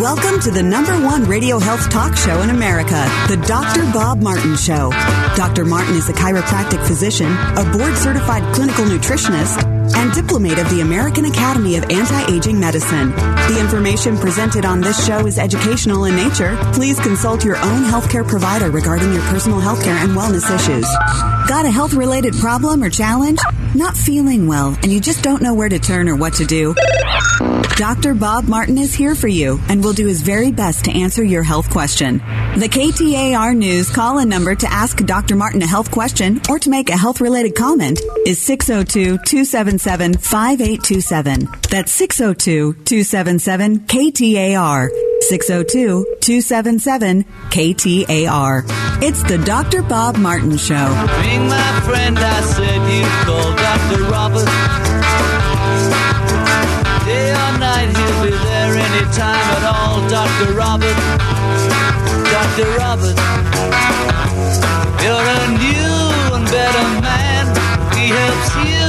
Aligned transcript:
Welcome 0.00 0.40
to 0.40 0.50
the 0.50 0.62
number 0.62 0.94
one 1.04 1.24
radio 1.24 1.58
health 1.58 1.90
talk 1.90 2.16
show 2.16 2.40
in 2.40 2.48
America, 2.48 3.04
the 3.28 3.36
Dr. 3.46 3.82
Bob 3.92 4.22
Martin 4.22 4.56
Show. 4.56 4.88
Dr. 5.36 5.66
Martin 5.66 5.94
is 5.94 6.08
a 6.08 6.14
chiropractic 6.14 6.82
physician, 6.86 7.30
a 7.30 7.70
board 7.70 7.94
certified 7.98 8.42
clinical 8.54 8.86
nutritionist, 8.86 9.62
and 9.94 10.10
diplomate 10.14 10.56
of 10.56 10.70
the 10.70 10.80
American 10.80 11.26
Academy 11.26 11.76
of 11.76 11.84
Anti-Aging 11.90 12.58
Medicine. 12.58 13.10
The 13.10 13.58
information 13.60 14.16
presented 14.16 14.64
on 14.64 14.80
this 14.80 15.06
show 15.06 15.26
is 15.26 15.38
educational 15.38 16.06
in 16.06 16.16
nature. 16.16 16.56
Please 16.72 16.98
consult 16.98 17.44
your 17.44 17.58
own 17.58 17.82
healthcare 17.82 18.26
provider 18.26 18.70
regarding 18.70 19.12
your 19.12 19.22
personal 19.24 19.60
healthcare 19.60 20.02
and 20.02 20.12
wellness 20.12 20.48
issues. 20.48 20.88
Got 21.46 21.66
a 21.66 21.70
health 21.70 21.92
related 21.92 22.34
problem 22.36 22.82
or 22.82 22.88
challenge? 22.88 23.38
Not 23.74 23.96
feeling 23.96 24.48
well 24.48 24.76
and 24.82 24.92
you 24.92 25.00
just 25.00 25.22
don't 25.22 25.42
know 25.42 25.54
where 25.54 25.68
to 25.68 25.78
turn 25.78 26.08
or 26.08 26.16
what 26.16 26.34
to 26.34 26.44
do? 26.44 26.74
Dr. 27.76 28.14
Bob 28.14 28.48
Martin 28.48 28.76
is 28.76 28.94
here 28.94 29.14
for 29.14 29.28
you 29.28 29.60
and 29.68 29.82
will 29.82 29.92
do 29.92 30.06
his 30.06 30.22
very 30.22 30.50
best 30.50 30.86
to 30.86 30.90
answer 30.90 31.22
your 31.22 31.42
health 31.42 31.70
question. 31.70 32.18
The 32.56 32.68
KTAR 32.68 33.56
News 33.56 33.88
call 33.88 34.18
in 34.18 34.28
number 34.28 34.54
to 34.54 34.70
ask 34.70 34.98
Dr. 34.98 35.36
Martin 35.36 35.62
a 35.62 35.66
health 35.66 35.90
question 35.90 36.40
or 36.48 36.58
to 36.58 36.68
make 36.68 36.90
a 36.90 36.96
health 36.96 37.20
related 37.20 37.54
comment 37.54 38.00
is 38.26 38.40
602 38.40 39.18
277 39.24 40.14
5827. 40.14 41.59
That's 41.70 41.92
602 41.92 42.82
277 42.84 43.86
KTAR. 43.86 44.88
602 45.22 46.16
277 46.20 47.24
KTAR. 47.48 48.64
It's 49.00 49.22
the 49.22 49.38
Dr. 49.38 49.82
Bob 49.82 50.16
Martin 50.16 50.56
Show. 50.56 50.88
Being 51.22 51.46
my 51.46 51.80
friend, 51.86 52.18
I 52.18 52.40
said 52.42 52.80
you 52.90 53.06
call 53.22 53.54
Dr. 53.54 54.02
Robert. 54.10 54.50
Day 57.06 57.30
or 57.30 57.52
night, 57.62 57.88
he'll 57.94 58.18
be 58.24 58.34
there 58.34 58.74
anytime 58.74 59.46
at 59.54 59.64
all. 59.70 60.02
Dr. 60.10 60.52
Robert, 60.58 60.98
Dr. 62.34 62.66
Robert. 62.82 63.16
You're 65.06 65.28
a 65.38 65.42
new 65.54 66.34
and 66.34 66.46
better 66.50 66.86
man. 66.98 67.46
He 67.94 68.08
helps 68.08 68.54
you 68.68 68.79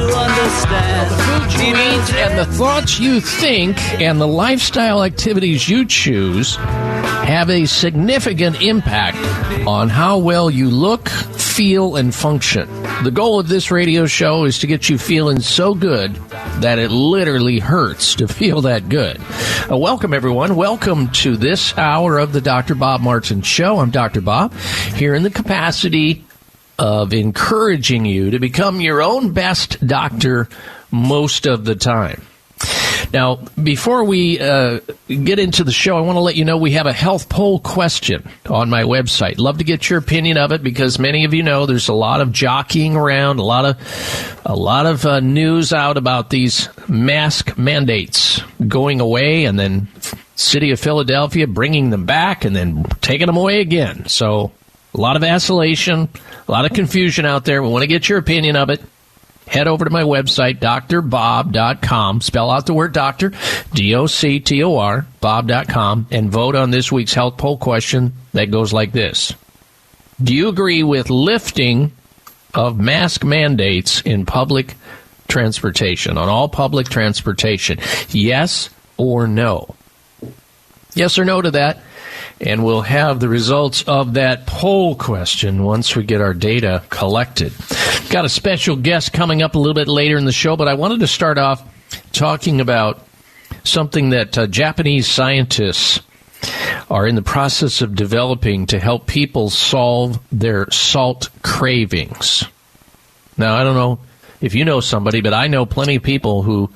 to 0.00 0.16
understand. 0.16 1.60
You 1.60 1.74
eat 1.74 2.14
and 2.14 2.38
the 2.38 2.46
thoughts 2.46 2.98
you 2.98 3.20
think 3.20 3.78
and 4.00 4.18
the 4.18 4.26
lifestyle 4.26 5.04
activities 5.04 5.68
you 5.68 5.84
choose 5.84 6.56
have 6.56 7.50
a 7.50 7.66
significant 7.66 8.62
impact 8.62 9.18
on 9.66 9.90
how 9.90 10.18
well 10.18 10.50
you 10.50 10.70
look, 10.70 11.08
feel, 11.08 11.96
and 11.96 12.14
function. 12.14 12.66
The 13.04 13.10
goal 13.10 13.38
of 13.38 13.48
this 13.48 13.70
radio 13.70 14.06
show 14.06 14.44
is 14.44 14.58
to 14.60 14.66
get 14.66 14.88
you 14.88 14.96
feeling 14.96 15.40
so 15.40 15.74
good 15.74 16.14
that 16.60 16.78
it 16.78 16.90
literally 16.90 17.58
hurts 17.58 18.14
to 18.16 18.26
feel 18.26 18.62
that 18.62 18.88
good. 18.88 19.20
Uh, 19.70 19.76
welcome, 19.76 20.14
everyone. 20.14 20.56
Welcome 20.56 21.10
to 21.10 21.36
this 21.36 21.76
hour 21.76 22.18
of 22.18 22.32
the 22.32 22.40
Dr. 22.40 22.74
Bob 22.74 23.02
Martin 23.02 23.42
Show. 23.42 23.78
I'm 23.78 23.90
Dr. 23.90 24.22
Bob, 24.22 24.54
here 24.94 25.14
in 25.14 25.22
the 25.22 25.30
capacity 25.30 26.24
of 26.80 27.12
encouraging 27.12 28.06
you 28.06 28.30
to 28.30 28.38
become 28.38 28.80
your 28.80 29.02
own 29.02 29.32
best 29.32 29.86
doctor 29.86 30.48
most 30.90 31.46
of 31.46 31.66
the 31.66 31.76
time. 31.76 32.22
Now, 33.12 33.36
before 33.62 34.04
we 34.04 34.40
uh, 34.40 34.80
get 35.08 35.38
into 35.38 35.64
the 35.64 35.72
show, 35.72 35.96
I 35.96 36.00
want 36.00 36.16
to 36.16 36.20
let 36.20 36.36
you 36.36 36.44
know 36.44 36.56
we 36.56 36.72
have 36.72 36.86
a 36.86 36.92
health 36.92 37.28
poll 37.28 37.58
question 37.58 38.28
on 38.48 38.70
my 38.70 38.84
website. 38.84 39.38
Love 39.38 39.58
to 39.58 39.64
get 39.64 39.90
your 39.90 39.98
opinion 39.98 40.38
of 40.38 40.52
it 40.52 40.62
because 40.62 40.98
many 40.98 41.24
of 41.24 41.34
you 41.34 41.42
know 41.42 41.66
there's 41.66 41.88
a 41.88 41.94
lot 41.94 42.20
of 42.20 42.32
jockeying 42.32 42.96
around, 42.96 43.38
a 43.38 43.44
lot 43.44 43.64
of 43.64 44.40
a 44.46 44.54
lot 44.54 44.86
of 44.86 45.04
uh, 45.04 45.20
news 45.20 45.72
out 45.72 45.96
about 45.96 46.30
these 46.30 46.68
mask 46.88 47.58
mandates 47.58 48.40
going 48.66 49.00
away, 49.00 49.44
and 49.44 49.58
then 49.58 49.88
city 50.36 50.70
of 50.70 50.80
Philadelphia 50.80 51.46
bringing 51.46 51.90
them 51.90 52.06
back 52.06 52.44
and 52.44 52.56
then 52.56 52.84
taking 53.00 53.26
them 53.26 53.36
away 53.36 53.60
again. 53.60 54.06
So 54.06 54.52
a 54.94 55.00
lot 55.00 55.16
of 55.16 55.22
vacillation, 55.22 56.08
a 56.48 56.52
lot 56.52 56.64
of 56.64 56.72
confusion 56.72 57.24
out 57.24 57.44
there. 57.44 57.62
We 57.62 57.68
want 57.68 57.82
to 57.82 57.88
get 57.88 58.08
your 58.08 58.18
opinion 58.18 58.56
of 58.56 58.70
it 58.70 58.80
head 59.50 59.66
over 59.66 59.84
to 59.84 59.90
my 59.90 60.04
website, 60.04 60.60
drbob.com. 60.60 62.20
Spell 62.20 62.50
out 62.50 62.66
the 62.66 62.74
word 62.74 62.92
doctor, 62.92 63.32
D 63.74 63.94
O 63.94 64.06
C 64.06 64.40
T 64.40 64.62
O 64.62 64.76
R, 64.76 65.06
bob.com, 65.20 66.06
and 66.10 66.30
vote 66.30 66.54
on 66.54 66.70
this 66.70 66.90
week's 66.90 67.12
health 67.12 67.36
poll 67.36 67.58
question 67.58 68.14
that 68.32 68.50
goes 68.50 68.72
like 68.72 68.92
this 68.92 69.34
Do 70.22 70.34
you 70.34 70.48
agree 70.48 70.82
with 70.82 71.10
lifting 71.10 71.92
of 72.54 72.78
mask 72.78 73.24
mandates 73.24 74.00
in 74.02 74.24
public 74.24 74.76
transportation, 75.28 76.16
on 76.16 76.28
all 76.28 76.48
public 76.48 76.88
transportation? 76.88 77.78
Yes 78.10 78.70
or 78.96 79.26
no? 79.26 79.74
Yes 80.94 81.18
or 81.18 81.24
no 81.24 81.42
to 81.42 81.50
that? 81.52 81.78
And 82.40 82.64
we'll 82.64 82.80
have 82.80 83.20
the 83.20 83.28
results 83.28 83.82
of 83.82 84.14
that 84.14 84.46
poll 84.46 84.94
question 84.94 85.62
once 85.62 85.94
we 85.94 86.04
get 86.04 86.20
our 86.20 86.32
data 86.32 86.82
collected. 86.88 87.52
Got 88.08 88.24
a 88.24 88.30
special 88.30 88.76
guest 88.76 89.12
coming 89.12 89.42
up 89.42 89.54
a 89.54 89.58
little 89.58 89.74
bit 89.74 89.88
later 89.88 90.16
in 90.16 90.24
the 90.24 90.32
show, 90.32 90.56
but 90.56 90.66
I 90.68 90.74
wanted 90.74 91.00
to 91.00 91.06
start 91.06 91.36
off 91.36 91.62
talking 92.12 92.60
about 92.60 93.06
something 93.64 94.10
that 94.10 94.38
uh, 94.38 94.46
Japanese 94.46 95.06
scientists 95.06 96.00
are 96.90 97.06
in 97.06 97.14
the 97.14 97.22
process 97.22 97.82
of 97.82 97.94
developing 97.94 98.66
to 98.66 98.80
help 98.80 99.06
people 99.06 99.50
solve 99.50 100.18
their 100.32 100.70
salt 100.70 101.28
cravings. 101.42 102.44
Now, 103.36 103.54
I 103.54 103.64
don't 103.64 103.74
know 103.76 104.00
if 104.40 104.54
you 104.54 104.64
know 104.64 104.80
somebody, 104.80 105.20
but 105.20 105.34
I 105.34 105.46
know 105.46 105.66
plenty 105.66 105.96
of 105.96 106.02
people 106.02 106.42
who 106.42 106.70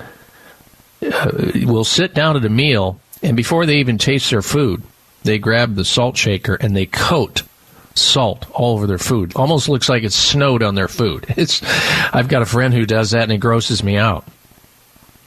uh, 1.03 1.31
will 1.65 1.85
sit 1.85 2.15
down 2.15 2.37
at 2.37 2.45
a 2.45 2.51
meal 2.51 3.01
and 3.23 3.37
before 3.37 3.65
they 3.65 3.77
even 3.77 3.97
taste 3.97 4.31
their 4.31 4.43
food, 4.43 4.83
they 5.25 5.39
grab 5.39 5.75
the 5.75 5.85
salt 5.85 6.17
shaker 6.17 6.55
and 6.55 6.77
they 6.77 6.87
coat 6.87 7.43
salt 7.95 8.47
all 8.53 8.75
over 8.75 8.87
their 8.87 8.99
food. 8.99 9.33
Almost 9.37 9.69
looks 9.69 9.89
like 9.89 10.03
it's 10.03 10.17
snowed 10.17 10.63
on 10.63 10.75
their 10.75 10.89
food. 10.89 11.27
It's 11.37 11.63
I've 12.15 12.29
got 12.29 12.43
a 12.43 12.47
friend 12.47 12.73
who 12.73 12.87
does 12.87 13.11
that 13.11 13.25
and 13.25 13.33
it 13.33 13.39
grosses 13.39 13.83
me 13.83 13.97
out. 13.97 14.25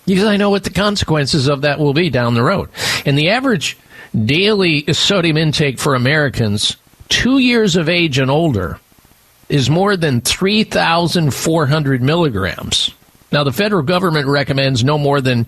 Because 0.06 0.26
I 0.26 0.38
know 0.38 0.50
what 0.50 0.64
the 0.64 0.70
consequences 0.70 1.48
of 1.48 1.62
that 1.62 1.80
will 1.80 1.94
be 1.94 2.10
down 2.10 2.34
the 2.34 2.44
road. 2.44 2.70
And 3.06 3.18
the 3.18 3.30
average 3.30 3.78
daily 4.16 4.86
sodium 4.94 5.36
intake 5.36 5.80
for 5.80 5.96
Americans 5.96 6.78
2 7.10 7.40
years 7.40 7.76
of 7.76 7.90
age 7.90 8.18
and 8.18 8.32
older 8.32 8.80
is 9.50 9.70
more 9.70 9.98
than 9.98 10.22
3,400 10.22 12.02
milligrams. 12.02 12.92
Now, 13.32 13.44
the 13.44 13.52
federal 13.52 13.84
government 13.84 14.28
recommends 14.28 14.84
no 14.84 14.98
more 14.98 15.20
than 15.20 15.46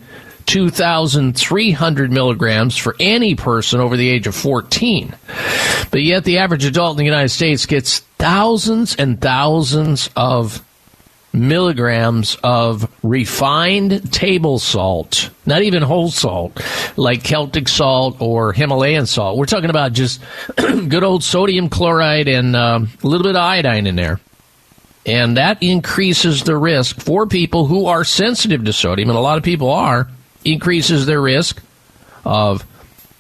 2,300 0.50 2.12
milligrams 2.12 2.76
for 2.76 2.96
any 3.00 3.36
person 3.36 3.80
over 3.80 3.96
the 3.96 4.10
age 4.10 4.26
of 4.26 4.34
14. 4.34 5.16
But 5.92 6.02
yet, 6.02 6.24
the 6.24 6.40
average 6.40 6.66
adult 6.66 6.94
in 6.94 6.98
the 6.98 7.04
United 7.04 7.30
States 7.30 7.68
gets 7.68 8.00
thousands 8.18 8.96
and 8.96 9.22
thousands 9.22 10.10
of 10.16 10.66
milligrams 11.32 12.36
of 12.44 12.92
refined 13.04 14.12
table 14.12 14.58
salt, 14.58 15.30
not 15.46 15.62
even 15.62 15.84
whole 15.84 16.10
salt, 16.10 16.60
like 16.98 17.24
Celtic 17.24 17.68
salt 17.68 18.18
or 18.20 18.52
Himalayan 18.52 19.06
salt. 19.06 19.38
We're 19.38 19.46
talking 19.46 19.70
about 19.70 19.94
just 19.94 20.20
good 20.56 21.04
old 21.04 21.24
sodium 21.24 21.70
chloride 21.70 22.28
and 22.28 22.56
uh, 22.56 22.80
a 23.04 23.08
little 23.08 23.24
bit 23.24 23.36
of 23.36 23.44
iodine 23.44 23.86
in 23.86 23.96
there. 23.96 24.20
And 25.06 25.38
that 25.38 25.62
increases 25.62 26.42
the 26.42 26.58
risk 26.58 27.00
for 27.00 27.28
people 27.28 27.68
who 27.68 27.86
are 27.86 28.04
sensitive 28.04 28.66
to 28.66 28.74
sodium, 28.74 29.10
and 29.10 29.18
a 29.18 29.22
lot 29.22 29.38
of 29.38 29.44
people 29.44 29.70
are, 29.70 30.08
increases 30.46 31.06
their 31.06 31.22
risk 31.22 31.62
of 32.26 32.66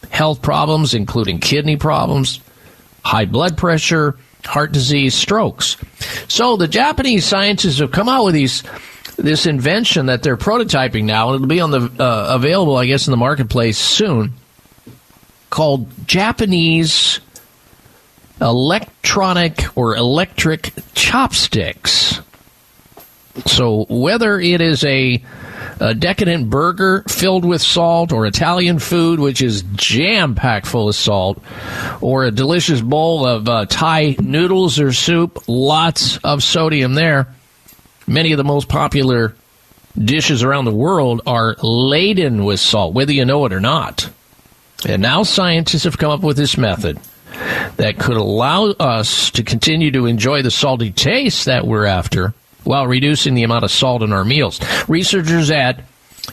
health 0.09 0.41
problems, 0.41 0.94
including 0.94 1.40
kidney 1.40 1.78
problems, 1.78 2.40
high 3.03 3.25
blood 3.25 3.57
pressure, 3.57 4.18
heart 4.46 4.72
disease, 4.72 5.13
strokes. 5.16 5.78
So 6.28 6.58
the 6.58 6.68
Japanese 6.68 7.25
scientists 7.25 7.79
have 7.79 7.91
come 7.91 8.09
out 8.09 8.25
with 8.25 8.34
these 8.34 8.63
this 9.16 9.46
invention 9.46 10.06
that 10.06 10.24
they're 10.24 10.38
prototyping 10.38 11.03
now, 11.03 11.29
and 11.29 11.35
it'll 11.35 11.47
be 11.47 11.59
on 11.59 11.72
the 11.72 11.91
uh, 12.02 12.35
available, 12.35 12.78
I 12.78 12.85
guess, 12.85 13.08
in 13.08 13.12
the 13.12 13.18
marketplace 13.18 13.78
soon, 13.78 14.34
called 15.49 15.90
Japanese 16.08 17.20
electronic 18.40 19.78
or 19.78 19.97
electric 19.97 20.72
chopsticks. 20.93 22.22
So 23.46 23.85
whether 23.90 24.40
it 24.40 24.61
is 24.61 24.84
a 24.85 25.22
a 25.79 25.94
decadent 25.94 26.50
burger 26.50 27.03
filled 27.08 27.46
with 27.46 27.61
salt, 27.61 28.11
or 28.11 28.26
Italian 28.26 28.79
food, 28.79 29.20
which 29.20 29.41
is 29.41 29.64
jam 29.76 30.35
packed 30.35 30.67
full 30.67 30.90
of 30.90 30.96
salt, 30.96 31.41
or 32.02 32.26
a 32.26 32.32
delicious 32.32 32.82
bowl 32.82 33.26
of 33.26 33.47
uh, 33.47 33.66
Thai 33.66 34.16
noodles 34.20 34.79
or 34.79 34.94
soup, 34.94 35.44
lots 35.47 36.17
of 36.17 36.44
sodium 36.44 36.94
there. 36.94 37.28
Many 38.08 38.32
of 38.32 38.38
the 38.38 38.44
most 38.44 38.67
popular 38.67 39.35
dishes 39.97 40.44
around 40.44 40.66
the 40.66 40.73
world 40.73 41.22
are 41.26 41.56
laden 41.62 42.46
with 42.46 42.59
salt, 42.59 42.94
whether 42.94 43.12
you 43.12 43.26
know 43.26 43.46
it 43.46 43.53
or 43.53 43.59
not. 43.59 44.09
And 44.85 45.02
now 45.02 45.23
scientists 45.23 45.84
have 45.84 45.97
come 45.97 46.12
up 46.12 46.22
with 46.22 46.38
this 46.38 46.58
method 46.58 47.00
that 47.78 47.97
could 48.00 48.17
allow 48.17 48.66
us 48.72 49.32
to 49.32 49.44
continue 49.44 49.91
to 49.91 50.05
enjoy 50.05 50.41
the 50.41 50.52
salty 50.52 50.91
taste 50.91 51.46
that 51.46 51.66
we're 51.66 51.85
after 51.85 52.34
while 52.69 52.85
reducing 52.85 53.33
the 53.33 53.41
amount 53.41 53.63
of 53.63 53.71
salt 53.71 54.03
in 54.03 54.13
our 54.13 54.23
meals. 54.23 54.59
Researchers 54.87 55.49
at 55.49 55.83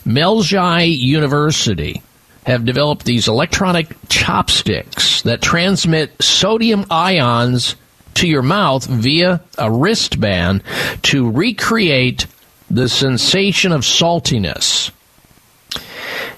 Meiji 0.05 0.85
University 0.85 2.03
have 2.45 2.63
developed 2.63 3.05
these 3.05 3.27
electronic 3.27 3.95
chopsticks 4.07 5.23
that 5.23 5.41
transmit 5.41 6.11
sodium 6.21 6.85
ions 6.91 7.75
to 8.13 8.27
your 8.27 8.43
mouth 8.43 8.85
via 8.85 9.41
a 9.57 9.71
wristband 9.71 10.61
to 11.01 11.27
recreate 11.27 12.27
the 12.69 12.87
sensation 12.87 13.71
of 13.71 13.81
saltiness. 13.81 14.91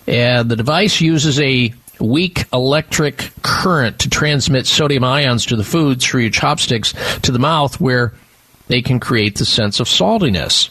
And 0.08 0.50
the 0.50 0.56
device 0.56 1.02
uses 1.02 1.42
a 1.42 1.74
weak 2.00 2.46
electric 2.54 3.32
current 3.42 4.00
to 4.00 4.10
transmit 4.10 4.66
sodium 4.66 5.04
ions 5.04 5.48
to 5.48 5.58
the 5.58 5.66
food 5.66 6.02
through 6.02 6.22
your 6.22 6.32
chopsticks 6.32 6.94
to 7.24 7.34
the 7.34 7.40
mouth 7.40 7.82
where 7.82 8.14
they 8.70 8.82
can 8.82 9.00
create 9.00 9.38
the 9.38 9.46
sense 9.46 9.82
of 9.82 9.88
saltiness. 9.88 10.70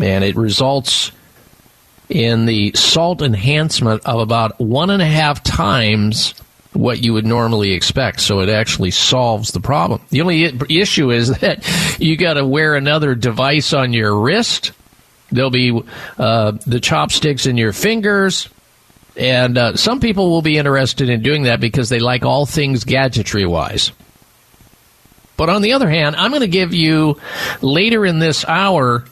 And 0.00 0.22
it 0.22 0.36
results 0.36 1.10
in 2.08 2.46
the 2.46 2.72
salt 2.74 3.22
enhancement 3.22 4.06
of 4.06 4.20
about 4.20 4.60
one 4.60 4.90
and 4.90 5.02
a 5.02 5.06
half 5.06 5.42
times 5.42 6.34
what 6.72 7.02
you 7.02 7.12
would 7.14 7.26
normally 7.26 7.72
expect. 7.72 8.20
So 8.20 8.40
it 8.40 8.48
actually 8.48 8.92
solves 8.92 9.50
the 9.52 9.60
problem. 9.60 10.00
The 10.10 10.20
only 10.20 10.44
issue 10.68 11.10
is 11.10 11.30
that 11.40 11.66
you 11.98 12.16
got 12.16 12.34
to 12.34 12.46
wear 12.46 12.76
another 12.76 13.14
device 13.14 13.72
on 13.72 13.92
your 13.92 14.16
wrist. 14.16 14.72
There'll 15.32 15.50
be 15.50 15.82
uh, 16.18 16.52
the 16.66 16.80
chopsticks 16.80 17.46
in 17.46 17.56
your 17.56 17.72
fingers. 17.72 18.48
And 19.16 19.58
uh, 19.58 19.76
some 19.76 20.00
people 20.00 20.30
will 20.30 20.42
be 20.42 20.58
interested 20.58 21.08
in 21.08 21.22
doing 21.22 21.44
that 21.44 21.60
because 21.60 21.88
they 21.88 21.98
like 21.98 22.24
all 22.24 22.46
things 22.46 22.84
gadgetry 22.84 23.46
wise. 23.46 23.90
But 25.40 25.48
on 25.48 25.62
the 25.62 25.72
other 25.72 25.88
hand, 25.88 26.16
I'm 26.16 26.32
going 26.32 26.42
to 26.42 26.48
give 26.48 26.74
you 26.74 27.18
later 27.62 28.04
in 28.04 28.18
this 28.18 28.44
hour 28.44 29.06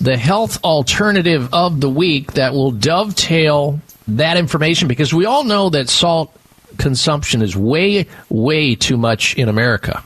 the 0.00 0.16
health 0.16 0.64
alternative 0.64 1.52
of 1.52 1.78
the 1.78 1.90
week 1.90 2.32
that 2.32 2.54
will 2.54 2.70
dovetail 2.70 3.78
that 4.08 4.38
information 4.38 4.88
because 4.88 5.12
we 5.12 5.26
all 5.26 5.44
know 5.44 5.68
that 5.68 5.90
salt 5.90 6.34
consumption 6.78 7.42
is 7.42 7.54
way, 7.54 8.06
way 8.30 8.74
too 8.76 8.96
much 8.96 9.34
in 9.36 9.50
America. 9.50 10.02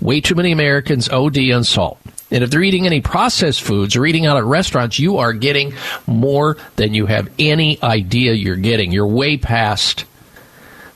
Way 0.00 0.20
too 0.20 0.36
many 0.36 0.52
Americans 0.52 1.08
OD 1.08 1.50
on 1.50 1.64
salt. 1.64 1.98
And 2.30 2.44
if 2.44 2.50
they're 2.50 2.62
eating 2.62 2.86
any 2.86 3.00
processed 3.00 3.62
foods 3.62 3.96
or 3.96 4.06
eating 4.06 4.24
out 4.24 4.36
at 4.36 4.44
restaurants, 4.44 5.00
you 5.00 5.16
are 5.16 5.32
getting 5.32 5.74
more 6.06 6.58
than 6.76 6.94
you 6.94 7.06
have 7.06 7.28
any 7.40 7.82
idea 7.82 8.34
you're 8.34 8.54
getting. 8.54 8.92
You're 8.92 9.08
way 9.08 9.36
past 9.36 10.04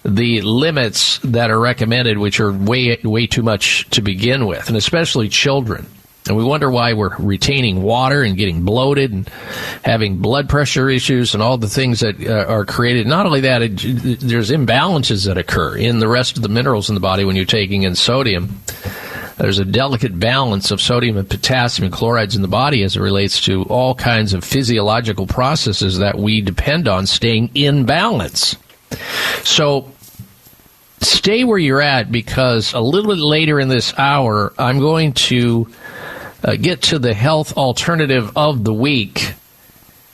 the 0.05 0.41
limits 0.43 1.19
that 1.19 1.51
are 1.51 1.59
recommended, 1.59 2.19
which 2.19 2.41
are 2.41 2.53
way, 2.53 2.99
way 3.05 3.27
too 3.27 3.43
much 3.43 3.89
to 3.91 4.03
begin 4.03 4.47
with, 4.47 4.69
and 4.69 4.77
especially 4.77 5.29
children. 5.29 5.87
And 6.29 6.37
we 6.37 6.45
wonder 6.45 6.71
why 6.71 6.93
we're 6.93 7.17
retaining 7.17 7.83
water 7.83 8.23
and 8.23 8.37
getting 8.37 8.63
bloated 8.63 9.11
and 9.11 9.29
having 9.83 10.19
blood 10.19 10.49
pressure 10.49 10.89
issues 10.89 11.35
and 11.35 11.43
all 11.43 11.57
the 11.57 11.69
things 11.69 12.01
that 12.01 12.21
uh, 12.21 12.45
are 12.47 12.65
created. 12.65 13.07
Not 13.07 13.27
only 13.27 13.41
that, 13.41 13.63
it, 13.63 14.21
there's 14.21 14.51
imbalances 14.51 15.27
that 15.27 15.39
occur 15.39 15.77
in 15.77 15.99
the 15.99 16.09
rest 16.09 16.37
of 16.37 16.43
the 16.43 16.49
minerals 16.49 16.89
in 16.89 16.95
the 16.95 17.01
body 17.01 17.25
when 17.25 17.37
you're 17.37 17.47
taking 17.47 17.85
in 17.85 17.95
sodium. 17.95 18.61
There's 19.39 19.59
a 19.59 19.65
delicate 19.65 20.21
balance 20.21 20.71
of 20.71 20.83
sodium 20.83 21.17
and 21.17 21.29
potassium 21.29 21.87
and 21.87 21.93
chlorides 21.93 22.37
in 22.37 22.43
the 22.43 22.49
body 22.49 22.83
as 22.83 22.97
it 22.97 23.01
relates 23.01 23.41
to 23.43 23.63
all 23.65 23.95
kinds 23.95 24.35
of 24.35 24.45
physiological 24.45 25.27
processes 25.27 25.99
that 25.99 26.19
we 26.19 26.43
depend 26.43 26.87
on 26.87 27.07
staying 27.07 27.51
in 27.55 27.87
balance. 27.87 28.57
So 29.45 29.93
stay 31.01 31.45
where 31.45 31.59
you're 31.59 31.83
at 31.83 32.11
because 32.11 32.73
a 32.73 32.81
little 32.81 33.15
bit 33.15 33.21
later 33.21 33.61
in 33.61 33.69
this 33.69 33.97
hour, 33.99 34.53
I'm 34.59 34.79
going 34.79 35.13
to 35.15 35.69
uh, 36.43 36.57
get 36.57 36.83
to 36.83 36.99
the 36.99 37.15
health 37.15 37.57
alternative 37.57 38.37
of 38.37 38.65
the 38.65 38.75
week 38.75 39.35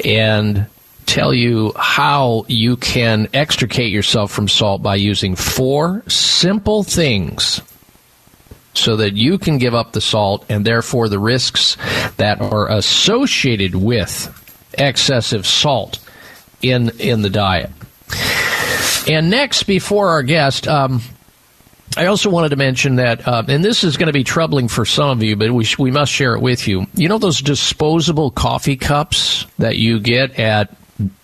and 0.05 0.67
tell 1.07 1.33
you 1.33 1.73
how 1.77 2.45
you 2.49 2.77
can 2.77 3.29
extricate 3.33 3.93
yourself 3.93 4.33
from 4.33 4.49
salt 4.49 4.83
by 4.83 4.97
using 4.97 5.37
four 5.37 6.03
simple 6.09 6.83
things 6.83 7.63
so 8.75 8.97
that 8.97 9.15
you 9.15 9.39
can 9.39 9.59
give 9.59 9.75
up 9.75 9.93
the 9.93 10.01
salt 10.01 10.45
and 10.49 10.65
therefore 10.65 11.09
the 11.09 11.19
risks 11.19 11.77
that 12.17 12.41
are 12.41 12.71
associated 12.71 13.75
with 13.75 14.33
excessive 14.75 15.47
salt 15.47 15.99
in 16.61 16.91
in 16.99 17.23
the 17.23 17.31
diet. 17.31 17.71
And 19.09 19.31
next, 19.31 19.65
before 19.65 20.09
our 20.09 20.23
guest, 20.23 20.67
um, 20.67 21.01
I 21.97 22.07
also 22.07 22.29
wanted 22.29 22.51
to 22.51 22.57
mention 22.57 22.97
that, 22.97 23.27
uh, 23.27 23.45
and 23.49 23.65
this 23.65 23.85
is 23.85 23.97
going 23.97 24.09
to 24.09 24.13
be 24.13 24.25
troubling 24.25 24.69
for 24.69 24.85
some 24.85 25.11
of 25.11 25.23
you, 25.23 25.37
but 25.37 25.51
we, 25.53 25.65
sh- 25.65 25.79
we 25.79 25.91
must 25.91 26.13
share 26.13 26.35
it 26.35 26.41
with 26.41 26.69
you. 26.69 26.87
You 26.95 27.09
know 27.09 27.19
those 27.19 27.41
disposable 27.41 28.31
coffee 28.31 28.77
cups 28.77 29.47
that 29.59 29.77
you 29.77 30.01
get 30.01 30.39
at 30.39 30.77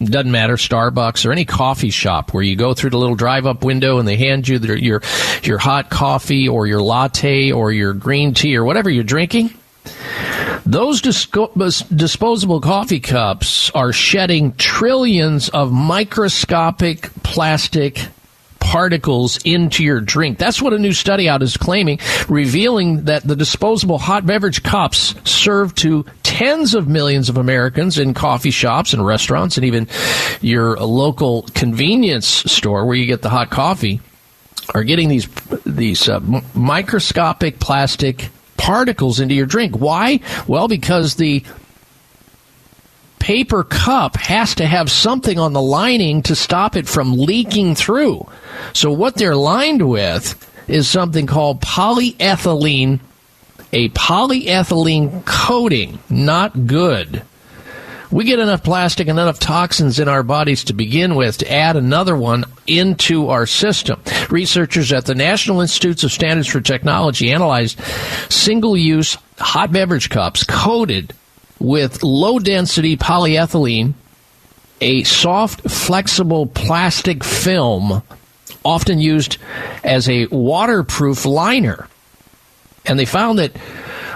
doesn't 0.02 0.30
matter 0.30 0.56
Starbucks 0.56 1.26
or 1.26 1.32
any 1.32 1.44
coffee 1.44 1.90
shop 1.90 2.34
where 2.34 2.42
you 2.42 2.56
go 2.56 2.74
through 2.74 2.90
the 2.90 2.98
little 2.98 3.14
drive-up 3.14 3.64
window 3.64 3.98
and 3.98 4.06
they 4.06 4.16
hand 4.16 4.46
you 4.46 4.58
the, 4.58 4.82
your 4.82 5.00
your 5.42 5.58
hot 5.58 5.88
coffee 5.88 6.46
or 6.48 6.66
your 6.66 6.82
latte 6.82 7.52
or 7.52 7.72
your 7.72 7.94
green 7.94 8.34
tea 8.34 8.56
or 8.56 8.64
whatever 8.64 8.90
you're 8.90 9.02
drinking. 9.02 9.50
Those 10.64 11.00
disposable 11.00 12.60
coffee 12.60 13.00
cups 13.00 13.70
are 13.70 13.92
shedding 13.92 14.54
trillions 14.54 15.48
of 15.48 15.72
microscopic 15.72 17.10
plastic 17.22 18.06
particles 18.60 19.38
into 19.44 19.82
your 19.82 20.00
drink. 20.00 20.38
That's 20.38 20.62
what 20.62 20.72
a 20.72 20.78
new 20.78 20.92
study 20.92 21.28
out 21.28 21.42
is 21.42 21.56
claiming, 21.56 21.98
revealing 22.28 23.04
that 23.06 23.24
the 23.24 23.34
disposable 23.34 23.98
hot 23.98 24.24
beverage 24.24 24.62
cups 24.62 25.14
served 25.28 25.78
to 25.78 26.06
tens 26.22 26.74
of 26.74 26.88
millions 26.88 27.28
of 27.28 27.36
Americans 27.36 27.98
in 27.98 28.14
coffee 28.14 28.52
shops 28.52 28.92
and 28.92 29.04
restaurants 29.04 29.56
and 29.56 29.66
even 29.66 29.88
your 30.40 30.76
local 30.76 31.42
convenience 31.54 32.26
store 32.26 32.86
where 32.86 32.96
you 32.96 33.06
get 33.06 33.20
the 33.20 33.28
hot 33.28 33.50
coffee 33.50 34.00
are 34.74 34.84
getting 34.84 35.08
these 35.08 35.28
these 35.66 36.08
uh, 36.08 36.20
microscopic 36.54 37.58
plastic 37.58 38.30
particles 38.62 39.18
into 39.18 39.34
your 39.34 39.46
drink. 39.46 39.74
Why? 39.74 40.20
Well, 40.46 40.68
because 40.68 41.16
the 41.16 41.42
paper 43.18 43.64
cup 43.64 44.16
has 44.16 44.54
to 44.54 44.66
have 44.66 44.88
something 44.88 45.36
on 45.36 45.52
the 45.52 45.60
lining 45.60 46.22
to 46.22 46.36
stop 46.36 46.76
it 46.76 46.86
from 46.86 47.12
leaking 47.16 47.74
through. 47.74 48.24
So 48.72 48.92
what 48.92 49.16
they're 49.16 49.34
lined 49.34 49.88
with 49.88 50.48
is 50.68 50.88
something 50.88 51.26
called 51.26 51.60
polyethylene, 51.60 53.00
a 53.72 53.88
polyethylene 53.90 55.24
coating. 55.24 55.98
Not 56.08 56.66
good. 56.68 57.22
We 58.12 58.24
get 58.24 58.38
enough 58.38 58.62
plastic 58.62 59.08
and 59.08 59.18
enough 59.18 59.38
toxins 59.38 59.98
in 59.98 60.06
our 60.06 60.22
bodies 60.22 60.64
to 60.64 60.74
begin 60.74 61.14
with 61.14 61.38
to 61.38 61.50
add 61.50 61.76
another 61.76 62.14
one 62.14 62.44
into 62.66 63.30
our 63.30 63.46
system. 63.46 64.02
Researchers 64.28 64.92
at 64.92 65.06
the 65.06 65.14
National 65.14 65.62
Institutes 65.62 66.04
of 66.04 66.12
Standards 66.12 66.48
for 66.48 66.60
Technology 66.60 67.32
analyzed 67.32 67.80
single 68.28 68.76
use 68.76 69.16
hot 69.38 69.72
beverage 69.72 70.10
cups 70.10 70.44
coated 70.44 71.14
with 71.58 72.02
low 72.02 72.38
density 72.38 72.98
polyethylene, 72.98 73.94
a 74.82 75.04
soft, 75.04 75.70
flexible 75.70 76.44
plastic 76.44 77.24
film, 77.24 78.02
often 78.62 78.98
used 78.98 79.38
as 79.84 80.06
a 80.10 80.26
waterproof 80.26 81.24
liner. 81.24 81.88
And 82.84 82.98
they 82.98 83.06
found 83.06 83.38
that 83.38 83.52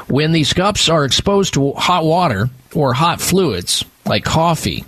when 0.09 0.33
these 0.33 0.53
cups 0.53 0.89
are 0.89 1.05
exposed 1.05 1.55
to 1.55 1.73
hot 1.73 2.05
water 2.05 2.49
or 2.75 2.93
hot 2.93 3.21
fluids, 3.21 3.85
like 4.05 4.25
coffee, 4.25 4.85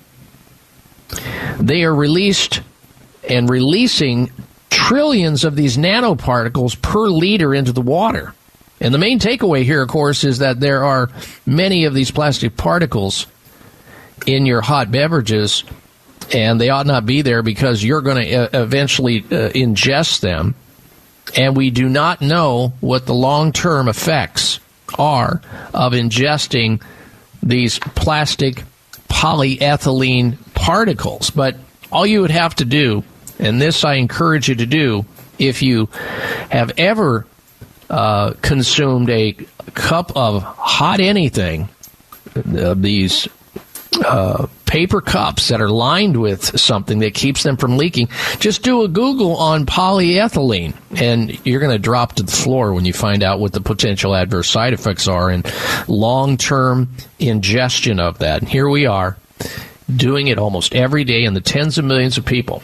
they 1.59 1.85
are 1.85 1.95
released 1.95 2.61
and 3.29 3.49
releasing 3.51 4.31
trillions 4.71 5.45
of 5.45 5.57
these 5.57 5.77
nanoparticles 5.77 6.81
per 6.81 7.09
liter 7.09 7.55
into 7.55 7.73
the 7.73 7.81
water. 7.81 8.35
And 8.81 8.95
the 8.95 8.99
main 8.99 9.19
takeaway 9.19 9.65
here, 9.65 9.83
of 9.83 9.89
course, 9.89 10.23
is 10.25 10.39
that 10.39 10.61
there 10.61 10.85
are 10.85 11.11
many 11.45 11.85
of 11.85 11.95
these 11.95 12.11
plastic 12.11 12.57
particles 12.57 13.27
in 14.27 14.47
your 14.47 14.61
hot 14.61 14.93
beverages, 14.93 15.65
and 16.33 16.61
they 16.61 16.69
ought 16.69 16.87
not 16.87 17.07
be 17.07 17.23
there 17.23 17.43
because 17.43 17.83
you're 17.83 18.03
going 18.03 18.25
to 18.25 18.35
uh, 18.35 18.63
eventually 18.63 19.19
uh, 19.19 19.51
ingest 19.51 20.21
them. 20.21 20.55
And 21.37 21.57
we 21.57 21.71
do 21.71 21.89
not 21.89 22.21
know 22.21 22.73
what 22.81 23.05
the 23.05 23.15
long 23.15 23.53
term 23.53 23.89
effects 23.89 24.58
are 24.99 25.41
of 25.75 25.93
ingesting 25.93 26.83
these 27.43 27.79
plastic 27.79 28.65
polyethylene 29.09 30.37
particles. 30.55 31.31
But 31.31 31.57
all 31.91 32.07
you 32.07 32.21
would 32.21 32.31
have 32.31 32.55
to 32.57 32.65
do, 32.65 33.05
and 33.39 33.61
this 33.61 33.85
I 33.85 33.95
encourage 33.95 34.49
you 34.49 34.55
to 34.57 34.67
do, 34.67 35.05
if 35.39 35.63
you 35.63 35.87
have 36.51 36.73
ever 36.77 37.27
uh, 37.89 38.35
consumed 38.43 39.09
a 39.11 39.33
cup 39.75 40.13
of 40.17 40.43
hot 40.43 41.01
anything, 41.01 41.69
uh, 42.37 42.75
these 42.75 43.29
uh, 44.05 44.47
paper 44.69 45.01
cups 45.01 45.49
that 45.49 45.61
are 45.61 45.71
lined 45.71 46.21
with 46.21 46.61
something 46.61 47.01
that 47.01 47.15
keeps 47.15 47.43
them 47.43 47.57
from 47.57 47.77
leaking, 47.77 48.09
just 48.39 48.63
do 48.63 48.83
a 48.83 48.89
Google 48.89 49.37
on 49.37 49.67
polyethylene, 49.67 50.75
and 50.97 51.45
you're 51.45 51.61
going 51.61 51.73
to 51.73 51.79
drop 51.79 52.15
to 52.15 52.23
the 52.23 52.31
floor 52.31 52.73
when 52.73 52.85
you 52.85 52.93
find 52.93 53.25
out 53.25 53.41
what 53.41 53.53
the 53.53 53.61
potential 53.61 54.15
adverse 54.15 54.49
side 54.49 54.75
effects 54.75 55.09
are 55.09 55.31
and 55.31 55.51
long 55.89 56.37
term 56.37 56.89
ingestion 57.19 57.99
of 57.99 58.19
that. 58.19 58.43
And 58.43 58.49
here 58.49 58.69
we 58.69 58.87
are 58.87 59.17
doing 59.95 60.29
it 60.29 60.39
almost 60.39 60.75
every 60.75 61.03
day 61.03 61.25
in 61.25 61.35
the 61.35 61.41
tens 61.41 61.79
of 61.79 61.85
millions 61.85 62.19
of 62.19 62.25
people. 62.25 62.63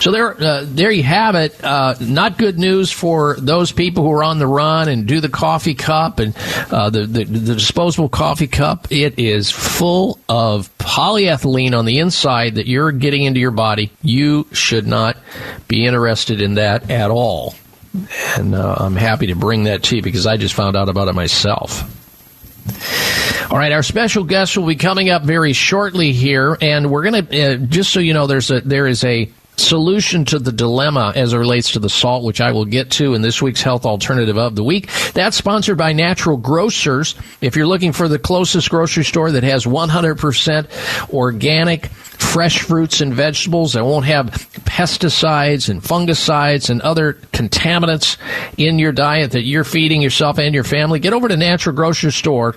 So 0.00 0.10
there, 0.10 0.40
uh, 0.40 0.64
there 0.66 0.90
you 0.90 1.02
have 1.02 1.34
it. 1.34 1.62
Uh, 1.62 1.94
not 2.00 2.38
good 2.38 2.58
news 2.58 2.90
for 2.90 3.36
those 3.38 3.72
people 3.72 4.04
who 4.04 4.12
are 4.12 4.24
on 4.24 4.38
the 4.38 4.46
run 4.46 4.88
and 4.88 5.06
do 5.06 5.20
the 5.20 5.28
coffee 5.28 5.74
cup 5.74 6.18
and 6.18 6.36
uh, 6.70 6.90
the, 6.90 7.06
the, 7.06 7.24
the 7.24 7.54
disposable 7.54 8.08
coffee 8.08 8.46
cup. 8.46 8.90
It 8.90 9.18
is 9.18 9.50
full 9.50 10.18
of 10.28 10.76
polyethylene 10.78 11.76
on 11.76 11.84
the 11.84 11.98
inside 11.98 12.56
that 12.56 12.66
you're 12.66 12.92
getting 12.92 13.24
into 13.24 13.40
your 13.40 13.50
body. 13.50 13.90
You 14.02 14.46
should 14.52 14.86
not 14.86 15.16
be 15.68 15.84
interested 15.84 16.40
in 16.40 16.54
that 16.54 16.90
at 16.90 17.10
all. 17.10 17.54
And 18.36 18.54
uh, 18.54 18.76
I'm 18.78 18.96
happy 18.96 19.28
to 19.28 19.34
bring 19.34 19.64
that 19.64 19.82
to 19.84 19.96
you 19.96 20.02
because 20.02 20.26
I 20.26 20.36
just 20.36 20.54
found 20.54 20.76
out 20.76 20.88
about 20.88 21.08
it 21.08 21.14
myself. 21.14 21.92
All 23.50 23.56
right, 23.56 23.72
our 23.72 23.82
special 23.82 24.24
guest 24.24 24.56
will 24.56 24.66
be 24.66 24.74
coming 24.76 25.08
up 25.08 25.22
very 25.22 25.52
shortly 25.52 26.12
here, 26.12 26.58
and 26.60 26.90
we're 26.90 27.08
going 27.08 27.26
to 27.26 27.54
uh, 27.54 27.56
just 27.56 27.92
so 27.92 28.00
you 28.00 28.12
know, 28.12 28.26
there's 28.26 28.50
a 28.50 28.60
there 28.60 28.88
is 28.88 29.04
a 29.04 29.30
solution 29.56 30.24
to 30.26 30.38
the 30.38 30.52
dilemma 30.52 31.12
as 31.14 31.32
it 31.32 31.38
relates 31.38 31.72
to 31.72 31.78
the 31.78 31.88
salt, 31.88 32.24
which 32.24 32.40
I 32.40 32.52
will 32.52 32.64
get 32.64 32.90
to 32.92 33.14
in 33.14 33.22
this 33.22 33.40
week's 33.40 33.62
health 33.62 33.84
alternative 33.84 34.36
of 34.36 34.54
the 34.54 34.64
week. 34.64 34.90
That's 35.12 35.36
sponsored 35.36 35.78
by 35.78 35.92
Natural 35.92 36.36
Grocers. 36.36 37.14
If 37.40 37.56
you're 37.56 37.66
looking 37.66 37.92
for 37.92 38.08
the 38.08 38.18
closest 38.18 38.70
grocery 38.70 39.04
store 39.04 39.32
that 39.32 39.42
has 39.42 39.64
100% 39.64 41.10
organic, 41.12 41.86
fresh 41.86 42.62
fruits 42.62 43.00
and 43.00 43.14
vegetables 43.14 43.74
that 43.74 43.84
won't 43.84 44.06
have 44.06 44.26
pesticides 44.64 45.68
and 45.68 45.82
fungicides 45.82 46.70
and 46.70 46.80
other 46.82 47.14
contaminants 47.32 48.16
in 48.56 48.78
your 48.78 48.92
diet 48.92 49.32
that 49.32 49.42
you're 49.42 49.64
feeding 49.64 50.02
yourself 50.02 50.38
and 50.38 50.54
your 50.54 50.64
family, 50.64 50.98
get 50.98 51.12
over 51.12 51.28
to 51.28 51.36
Natural 51.36 51.74
Grocery 51.74 52.12
Store 52.12 52.54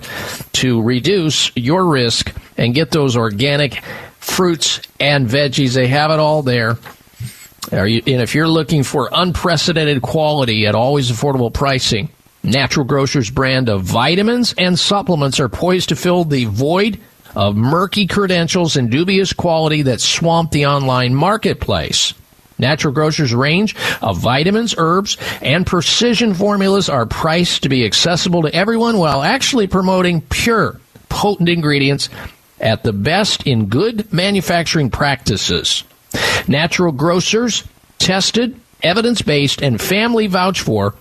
to 0.52 0.82
reduce 0.82 1.50
your 1.56 1.86
risk 1.86 2.34
and 2.56 2.74
get 2.74 2.90
those 2.90 3.16
organic 3.16 3.82
fruits 4.20 4.80
and 5.00 5.28
veggies. 5.28 5.74
They 5.74 5.88
have 5.88 6.10
it 6.10 6.20
all 6.20 6.42
there. 6.42 6.76
You, 7.72 8.02
and 8.06 8.22
if 8.22 8.34
you're 8.34 8.48
looking 8.48 8.82
for 8.82 9.08
unprecedented 9.12 10.02
quality 10.02 10.66
at 10.66 10.74
always 10.74 11.10
affordable 11.10 11.52
pricing, 11.52 12.10
Natural 12.42 12.86
Grocers 12.86 13.30
brand 13.30 13.68
of 13.68 13.82
vitamins 13.82 14.54
and 14.56 14.78
supplements 14.78 15.40
are 15.40 15.48
poised 15.48 15.90
to 15.90 15.96
fill 15.96 16.24
the 16.24 16.46
void 16.46 16.98
of 17.36 17.54
murky 17.54 18.06
credentials 18.06 18.76
and 18.76 18.90
dubious 18.90 19.32
quality 19.32 19.82
that 19.82 20.00
swamp 20.00 20.50
the 20.50 20.66
online 20.66 21.14
marketplace. 21.14 22.14
Natural 22.58 22.92
Grocers 22.92 23.32
range 23.32 23.76
of 24.02 24.18
vitamins, 24.18 24.74
herbs, 24.76 25.16
and 25.40 25.66
precision 25.66 26.34
formulas 26.34 26.88
are 26.88 27.06
priced 27.06 27.62
to 27.62 27.68
be 27.68 27.84
accessible 27.84 28.42
to 28.42 28.54
everyone 28.54 28.98
while 28.98 29.22
actually 29.22 29.66
promoting 29.66 30.20
pure, 30.22 30.80
potent 31.08 31.48
ingredients 31.48 32.08
at 32.60 32.82
the 32.82 32.92
best 32.92 33.46
in 33.46 33.66
good 33.66 34.12
manufacturing 34.12 34.90
practices. 34.90 35.84
Natural 36.46 36.92
grocers, 36.92 37.64
tested, 37.98 38.58
evidence 38.82 39.22
based, 39.22 39.62
and 39.62 39.80
family 39.80 40.26
vouch 40.26 40.60
for 40.60 40.94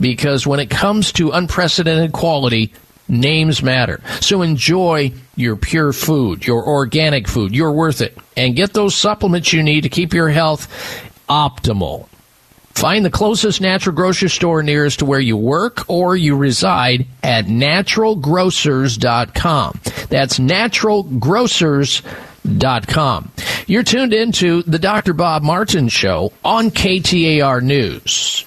because 0.00 0.46
when 0.46 0.60
it 0.60 0.70
comes 0.70 1.12
to 1.12 1.30
unprecedented 1.30 2.12
quality, 2.12 2.72
names 3.08 3.62
matter. 3.62 4.00
So 4.20 4.42
enjoy 4.42 5.12
your 5.36 5.56
pure 5.56 5.92
food, 5.92 6.46
your 6.46 6.66
organic 6.66 7.28
food. 7.28 7.54
You're 7.54 7.72
worth 7.72 8.00
it. 8.00 8.16
And 8.36 8.56
get 8.56 8.72
those 8.72 8.94
supplements 8.94 9.52
you 9.52 9.62
need 9.62 9.82
to 9.82 9.88
keep 9.88 10.14
your 10.14 10.28
health 10.28 10.68
optimal. 11.28 12.08
Find 12.74 13.04
the 13.04 13.10
closest 13.10 13.60
natural 13.60 13.94
grocery 13.94 14.30
store 14.30 14.62
nearest 14.62 15.00
to 15.00 15.04
where 15.04 15.20
you 15.20 15.36
work 15.36 15.84
or 15.88 16.16
you 16.16 16.34
reside 16.36 17.06
at 17.22 17.44
naturalgrocers.com. 17.46 19.80
That's 20.08 20.38
naturalgrocers.com. 20.38 23.32
You're 23.66 23.82
tuned 23.82 24.14
into 24.14 24.62
the 24.62 24.78
Dr. 24.78 25.12
Bob 25.12 25.42
Martin 25.42 25.88
Show 25.88 26.32
on 26.44 26.70
KTAR 26.70 27.62
News. 27.62 28.46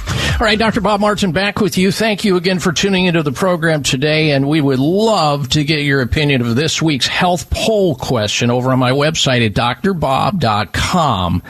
All 0.41 0.47
right, 0.47 0.57
Dr. 0.57 0.81
Bob 0.81 1.01
Martin 1.01 1.31
back 1.33 1.61
with 1.61 1.77
you. 1.77 1.91
Thank 1.91 2.25
you 2.25 2.35
again 2.35 2.57
for 2.57 2.71
tuning 2.71 3.05
into 3.05 3.21
the 3.21 3.31
program 3.31 3.83
today, 3.83 4.31
and 4.31 4.49
we 4.49 4.59
would 4.59 4.79
love 4.79 5.49
to 5.49 5.63
get 5.63 5.81
your 5.81 6.01
opinion 6.01 6.41
of 6.41 6.55
this 6.55 6.81
week's 6.81 7.05
health 7.05 7.49
poll 7.51 7.93
question 7.93 8.49
over 8.49 8.71
on 8.71 8.79
my 8.79 8.91
website 8.91 9.45
at 9.45 9.53
drbob.com. 9.53 11.43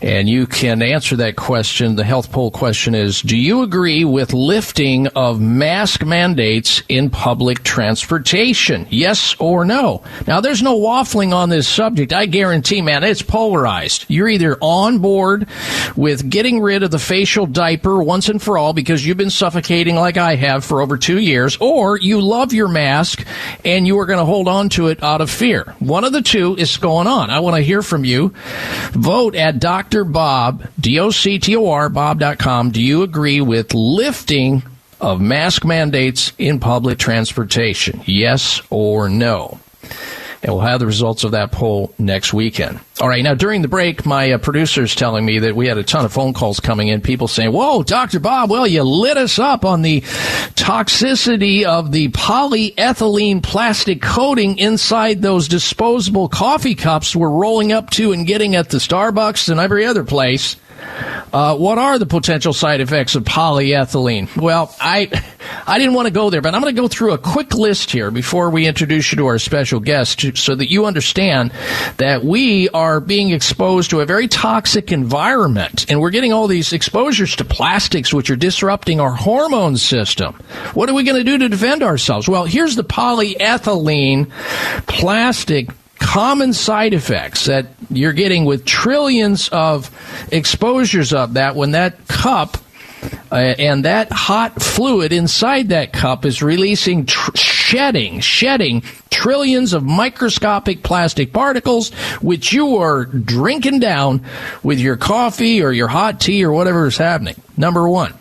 And 0.00 0.28
you 0.28 0.46
can 0.46 0.82
answer 0.82 1.16
that 1.16 1.34
question. 1.34 1.96
The 1.96 2.04
health 2.04 2.30
poll 2.30 2.52
question 2.52 2.94
is 2.94 3.20
Do 3.20 3.36
you 3.36 3.62
agree 3.62 4.04
with 4.04 4.32
lifting 4.32 5.08
of 5.08 5.40
mask 5.40 6.04
mandates 6.04 6.82
in 6.88 7.10
public 7.10 7.64
transportation? 7.64 8.86
Yes 8.90 9.34
or 9.40 9.64
no? 9.64 10.04
Now, 10.28 10.40
there's 10.40 10.62
no 10.62 10.78
waffling 10.78 11.34
on 11.34 11.48
this 11.48 11.66
subject. 11.66 12.12
I 12.12 12.26
guarantee, 12.26 12.82
man, 12.82 13.02
it's 13.02 13.22
polarized. 13.22 14.04
You're 14.06 14.28
either 14.28 14.56
on 14.60 14.98
board 15.00 15.48
with 15.96 16.30
getting 16.30 16.60
rid 16.60 16.84
of 16.84 16.92
the 16.92 16.98
facial 17.00 17.46
diaper 17.46 18.00
once 18.08 18.30
and 18.30 18.40
for 18.42 18.56
all 18.56 18.72
because 18.72 19.04
you've 19.04 19.18
been 19.18 19.28
suffocating 19.28 19.94
like 19.94 20.16
I 20.16 20.34
have 20.34 20.64
for 20.64 20.80
over 20.80 20.96
two 20.96 21.18
years, 21.18 21.58
or 21.60 21.98
you 21.98 22.22
love 22.22 22.54
your 22.54 22.66
mask 22.66 23.22
and 23.66 23.86
you 23.86 23.98
are 23.98 24.06
going 24.06 24.18
to 24.18 24.24
hold 24.24 24.48
on 24.48 24.70
to 24.70 24.86
it 24.86 25.02
out 25.02 25.20
of 25.20 25.28
fear. 25.28 25.76
One 25.78 26.04
of 26.04 26.14
the 26.14 26.22
two 26.22 26.56
is 26.56 26.78
going 26.78 27.06
on. 27.06 27.28
I 27.28 27.40
want 27.40 27.56
to 27.56 27.62
hear 27.62 27.82
from 27.82 28.06
you. 28.06 28.32
Vote 28.92 29.34
at 29.34 29.58
Dr. 29.60 30.04
Bob, 30.04 30.66
D-O-C-T-O-R, 30.80 31.90
Bob.com. 31.90 32.70
Do 32.70 32.80
you 32.80 33.02
agree 33.02 33.42
with 33.42 33.74
lifting 33.74 34.62
of 35.02 35.20
mask 35.20 35.66
mandates 35.66 36.32
in 36.38 36.60
public 36.60 36.98
transportation? 36.98 38.00
Yes 38.06 38.62
or 38.70 39.10
no? 39.10 39.60
And 40.42 40.52
we'll 40.52 40.62
have 40.62 40.80
the 40.80 40.86
results 40.86 41.24
of 41.24 41.32
that 41.32 41.50
poll 41.50 41.92
next 41.98 42.32
weekend. 42.32 42.80
All 43.00 43.08
right, 43.08 43.22
now 43.22 43.34
during 43.34 43.62
the 43.62 43.68
break, 43.68 44.06
my 44.06 44.32
uh, 44.32 44.38
producer's 44.38 44.94
telling 44.94 45.24
me 45.24 45.40
that 45.40 45.56
we 45.56 45.66
had 45.66 45.78
a 45.78 45.82
ton 45.82 46.04
of 46.04 46.12
phone 46.12 46.32
calls 46.32 46.60
coming 46.60 46.88
in, 46.88 47.00
people 47.00 47.28
saying, 47.28 47.52
Whoa, 47.52 47.82
Dr. 47.82 48.20
Bob, 48.20 48.50
well, 48.50 48.66
you 48.66 48.82
lit 48.82 49.16
us 49.16 49.38
up 49.38 49.64
on 49.64 49.82
the 49.82 50.00
toxicity 50.00 51.64
of 51.64 51.92
the 51.92 52.08
polyethylene 52.08 53.42
plastic 53.42 54.02
coating 54.02 54.58
inside 54.58 55.22
those 55.22 55.48
disposable 55.48 56.28
coffee 56.28 56.74
cups 56.74 57.16
we're 57.16 57.30
rolling 57.30 57.72
up 57.72 57.90
to 57.90 58.12
and 58.12 58.26
getting 58.26 58.54
at 58.54 58.70
the 58.70 58.78
Starbucks 58.78 59.48
and 59.48 59.60
every 59.60 59.84
other 59.86 60.04
place. 60.04 60.56
Uh, 61.32 61.56
what 61.56 61.78
are 61.78 61.98
the 61.98 62.06
potential 62.06 62.52
side 62.52 62.80
effects 62.80 63.14
of 63.14 63.24
polyethylene? 63.24 64.34
Well, 64.36 64.74
I 64.80 65.10
I 65.66 65.78
didn't 65.78 65.94
want 65.94 66.06
to 66.06 66.12
go 66.12 66.30
there, 66.30 66.40
but 66.40 66.54
I'm 66.54 66.62
going 66.62 66.74
to 66.74 66.80
go 66.80 66.88
through 66.88 67.12
a 67.12 67.18
quick 67.18 67.54
list 67.54 67.90
here 67.90 68.10
before 68.10 68.50
we 68.50 68.66
introduce 68.66 69.12
you 69.12 69.16
to 69.16 69.26
our 69.26 69.38
special 69.38 69.80
guest, 69.80 70.36
so 70.36 70.54
that 70.54 70.70
you 70.70 70.86
understand 70.86 71.52
that 71.98 72.24
we 72.24 72.68
are 72.70 73.00
being 73.00 73.30
exposed 73.30 73.90
to 73.90 74.00
a 74.00 74.06
very 74.06 74.28
toxic 74.28 74.90
environment, 74.90 75.86
and 75.90 76.00
we're 76.00 76.10
getting 76.10 76.32
all 76.32 76.46
these 76.46 76.72
exposures 76.72 77.36
to 77.36 77.44
plastics, 77.44 78.12
which 78.14 78.30
are 78.30 78.36
disrupting 78.36 79.00
our 79.00 79.12
hormone 79.12 79.76
system. 79.76 80.34
What 80.74 80.88
are 80.88 80.94
we 80.94 81.04
going 81.04 81.18
to 81.18 81.24
do 81.24 81.38
to 81.38 81.48
defend 81.48 81.82
ourselves? 81.82 82.28
Well, 82.28 82.44
here's 82.44 82.76
the 82.76 82.84
polyethylene 82.84 84.30
plastic 84.86 85.68
common 85.98 86.52
side 86.52 86.94
effects 86.94 87.46
that 87.46 87.66
you're 87.90 88.12
getting 88.12 88.44
with 88.44 88.64
trillions 88.64 89.48
of 89.48 89.90
exposures 90.32 91.12
of 91.12 91.34
that 91.34 91.56
when 91.56 91.72
that 91.72 92.06
cup 92.08 92.56
uh, 93.30 93.34
and 93.34 93.84
that 93.84 94.10
hot 94.10 94.60
fluid 94.60 95.12
inside 95.12 95.68
that 95.68 95.92
cup 95.92 96.24
is 96.24 96.42
releasing 96.42 97.06
tr- 97.06 97.36
shedding 97.36 98.20
shedding 98.20 98.82
trillions 99.10 99.72
of 99.72 99.84
microscopic 99.84 100.82
plastic 100.82 101.32
particles 101.32 101.90
which 102.20 102.52
you 102.52 102.76
are 102.78 103.04
drinking 103.04 103.78
down 103.78 104.24
with 104.62 104.80
your 104.80 104.96
coffee 104.96 105.62
or 105.62 105.72
your 105.72 105.88
hot 105.88 106.20
tea 106.20 106.44
or 106.44 106.52
whatever 106.52 106.86
is 106.86 106.96
happening. 106.96 107.36
Number 107.56 107.88
1 107.88 108.14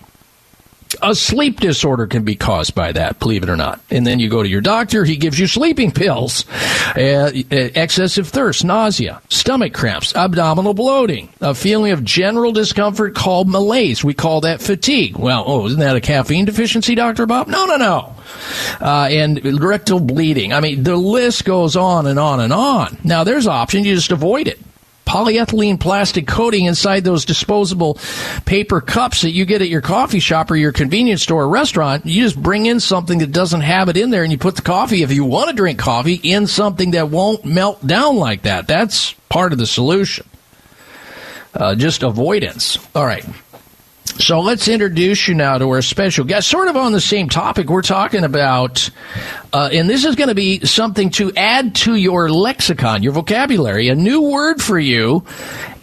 a 1.02 1.16
sleep 1.16 1.60
disorder 1.60 2.08
can 2.08 2.24
be 2.24 2.36
caused 2.36 2.76
by 2.76 2.92
that, 2.92 3.20
believe 3.20 3.44
it 3.44 3.50
or 3.50 3.56
not. 3.56 3.80
And 3.90 4.06
then 4.06 4.20
you 4.20 4.30
go 4.30 4.44
to 4.44 4.50
your 4.50 4.62
doctor, 4.62 5.04
he 5.04 5.18
gives 5.18 5.40
you 5.40 5.48
sleeping 5.48 5.92
pills, 5.92 6.46
uh, 6.96 7.32
uh, 7.52 7.56
excessive 7.76 8.28
thirst, 8.28 8.64
nausea, 8.64 9.22
stomach 9.30 9.74
cramps, 9.74 10.16
abdominal 10.16 10.74
bloating, 10.74 11.30
a 11.42 11.54
feeling 11.56 11.92
of 11.92 12.04
general 12.04 12.52
discomfort 12.52 13.16
called 13.16 13.50
malaise. 13.50 14.04
We 14.04 14.14
call 14.14 14.42
that 14.42 14.62
fatigue. 14.62 15.18
Well, 15.18 15.44
oh, 15.48 15.68
isn't 15.68 15.80
that 15.80 15.96
a 15.96 16.02
caffeine 16.02 16.46
deficiency, 16.46 16.96
Dr. 16.96 17.26
Bob? 17.26 17.48
No, 17.48 17.66
no, 17.66 17.78
no. 17.78 18.16
Uh, 18.80 19.08
and 19.10 19.62
rectal 19.62 20.00
bleeding. 20.00 20.54
I 20.54 20.60
mean, 20.60 20.84
the 20.84 20.96
list 20.96 21.46
goes 21.46 21.76
on 21.76 22.08
and 22.08 22.20
on 22.20 22.40
and 22.40 22.54
on. 22.54 22.98
Now, 23.04 23.24
there's 23.24 23.48
options. 23.48 23.86
You 23.86 23.96
just 23.96 24.12
avoid 24.12 24.48
it. 24.48 24.60
Polyethylene 25.08 25.80
plastic 25.80 26.28
coating 26.28 26.66
inside 26.66 27.04
those 27.04 27.26
disposable 27.26 27.98
paper 28.46 28.82
cups 28.82 29.22
that 29.22 29.32
you 29.32 29.46
get 29.46 29.62
at 29.62 29.70
your 29.70 29.82
coffee 29.82 30.20
shop 30.20 30.52
or 30.52 30.56
your 30.56 30.72
convenience 30.72 31.24
store 31.24 31.44
or 31.44 31.50
restaurant. 31.50 32.06
You 32.06 32.24
just 32.24 32.42
bring 32.42 32.66
in 32.66 32.80
something 32.80 33.20
that 33.20 33.32
doesn't 33.32 33.62
have 33.62 33.90
it 33.90 33.98
in 33.98 34.10
there 34.10 34.24
and 34.24 34.32
you 34.32 34.38
put 34.38 34.58
the 34.58 34.62
coffee, 34.62 35.02
if 35.04 35.12
you 35.12 35.24
want 35.24 35.50
to 35.50 35.56
drink 35.56 35.80
coffee, 35.80 36.20
in 36.22 36.46
something 36.46 36.92
that 36.92 37.10
won't 37.10 37.46
melt 37.46 37.86
down 37.86 38.18
like 38.18 38.44
that. 38.44 38.68
That's 38.68 39.14
part 39.30 39.54
of 39.54 39.58
the 39.58 39.66
solution. 39.66 40.28
Uh, 41.54 41.74
just 41.74 42.04
avoidance. 42.04 42.78
All 42.94 43.06
right. 43.06 43.26
So 44.20 44.40
let's 44.40 44.68
introduce 44.68 45.28
you 45.28 45.36
now 45.36 45.60
to 45.60 45.70
our 45.70 45.84
special 45.84 46.26
guest. 46.26 46.48
Sort 46.48 46.68
of 46.68 46.76
on 46.76 46.92
the 46.92 47.00
same 47.00 47.30
topic, 47.30 47.70
we're 47.70 47.84
talking 47.84 48.24
about, 48.24 48.90
uh, 49.54 49.70
and 49.72 49.88
this 49.88 50.06
is 50.06 50.16
going 50.16 50.30
to 50.30 50.36
be 50.36 50.66
something 50.66 51.12
to 51.12 51.32
add 51.36 51.76
to 51.76 51.94
your 51.96 52.30
lexicon, 52.30 53.04
your 53.04 53.14
vocabulary. 53.14 53.90
A 53.90 53.96
new 53.96 54.22
word 54.22 54.60
for 54.60 54.80
you, 54.80 55.24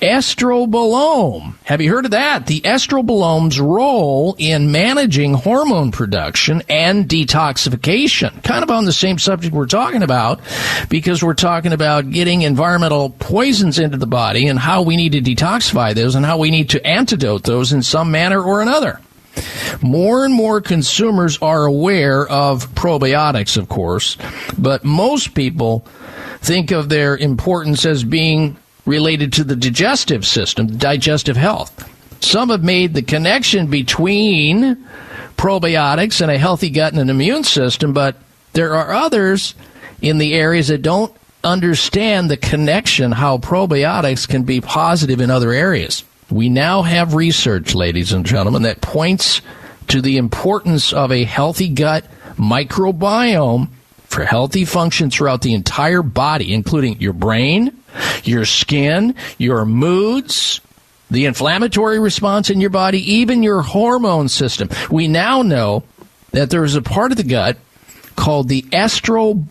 estrobolome. 0.00 1.54
Have 1.64 1.80
you 1.80 1.90
heard 1.90 2.04
of 2.04 2.10
that? 2.12 2.46
The 2.46 2.60
estrobolome's 2.62 3.58
role 3.60 4.36
in 4.38 4.70
managing 4.72 5.34
hormone 5.34 5.92
production 5.92 6.62
and 6.68 7.08
detoxification. 7.08 8.42
Kind 8.42 8.62
of 8.62 8.70
on 8.70 8.84
the 8.84 8.92
same 8.92 9.18
subject 9.18 9.54
we're 9.54 9.66
talking 9.66 10.02
about 10.02 10.40
because 10.88 11.22
we're 11.22 11.34
talking 11.34 11.72
about 11.72 12.10
getting 12.10 12.42
environmental 12.42 13.10
poisons 13.10 13.78
into 13.78 13.96
the 13.96 14.06
body 14.06 14.48
and 14.48 14.58
how 14.58 14.82
we 14.82 14.96
need 14.96 15.12
to 15.12 15.20
detoxify 15.20 15.94
those 15.94 16.14
and 16.14 16.26
how 16.26 16.38
we 16.38 16.50
need 16.50 16.70
to 16.70 16.86
antidote 16.86 17.44
those 17.44 17.72
in 17.72 17.82
some 17.82 18.10
manner 18.10 18.42
or 18.42 18.60
another. 18.60 19.00
More 19.82 20.24
and 20.24 20.34
more 20.34 20.60
consumers 20.60 21.38
are 21.42 21.64
aware 21.64 22.26
of 22.26 22.68
probiotics, 22.74 23.56
of 23.56 23.68
course, 23.68 24.16
but 24.56 24.84
most 24.84 25.34
people 25.34 25.86
think 26.38 26.70
of 26.70 26.88
their 26.88 27.16
importance 27.16 27.84
as 27.84 28.04
being 28.04 28.56
related 28.86 29.32
to 29.34 29.44
the 29.44 29.56
digestive 29.56 30.26
system, 30.26 30.76
digestive 30.76 31.36
health. 31.36 31.90
Some 32.20 32.50
have 32.50 32.64
made 32.64 32.94
the 32.94 33.02
connection 33.02 33.68
between 33.68 34.86
probiotics 35.36 36.20
and 36.20 36.30
a 36.30 36.38
healthy 36.38 36.70
gut 36.70 36.92
and 36.92 37.00
an 37.00 37.10
immune 37.10 37.44
system, 37.44 37.92
but 37.92 38.16
there 38.52 38.74
are 38.74 38.92
others 38.92 39.54
in 40.00 40.18
the 40.18 40.34
areas 40.34 40.68
that 40.68 40.82
don't 40.82 41.14
understand 41.42 42.30
the 42.30 42.36
connection 42.36 43.12
how 43.12 43.38
probiotics 43.38 44.26
can 44.26 44.44
be 44.44 44.60
positive 44.60 45.20
in 45.20 45.30
other 45.30 45.52
areas. 45.52 46.04
We 46.30 46.48
now 46.48 46.82
have 46.82 47.14
research, 47.14 47.74
ladies 47.74 48.12
and 48.12 48.24
gentlemen, 48.24 48.62
that 48.62 48.80
points 48.80 49.42
to 49.88 50.00
the 50.00 50.16
importance 50.16 50.92
of 50.92 51.12
a 51.12 51.24
healthy 51.24 51.68
gut 51.68 52.04
microbiome 52.36 53.68
for 54.14 54.24
healthy 54.24 54.64
function 54.64 55.10
throughout 55.10 55.42
the 55.42 55.54
entire 55.54 56.02
body, 56.02 56.54
including 56.54 57.00
your 57.00 57.12
brain, 57.12 57.76
your 58.22 58.44
skin, 58.44 59.14
your 59.38 59.64
moods, 59.64 60.60
the 61.10 61.26
inflammatory 61.26 61.98
response 61.98 62.48
in 62.48 62.60
your 62.60 62.70
body, 62.70 63.14
even 63.14 63.42
your 63.42 63.62
hormone 63.62 64.28
system. 64.28 64.68
We 64.88 65.08
now 65.08 65.42
know 65.42 65.82
that 66.30 66.50
there 66.50 66.64
is 66.64 66.76
a 66.76 66.82
part 66.82 67.10
of 67.10 67.16
the 67.16 67.24
gut 67.24 67.58
called 68.14 68.48
the 68.48 68.62
estrobolome, 68.62 69.48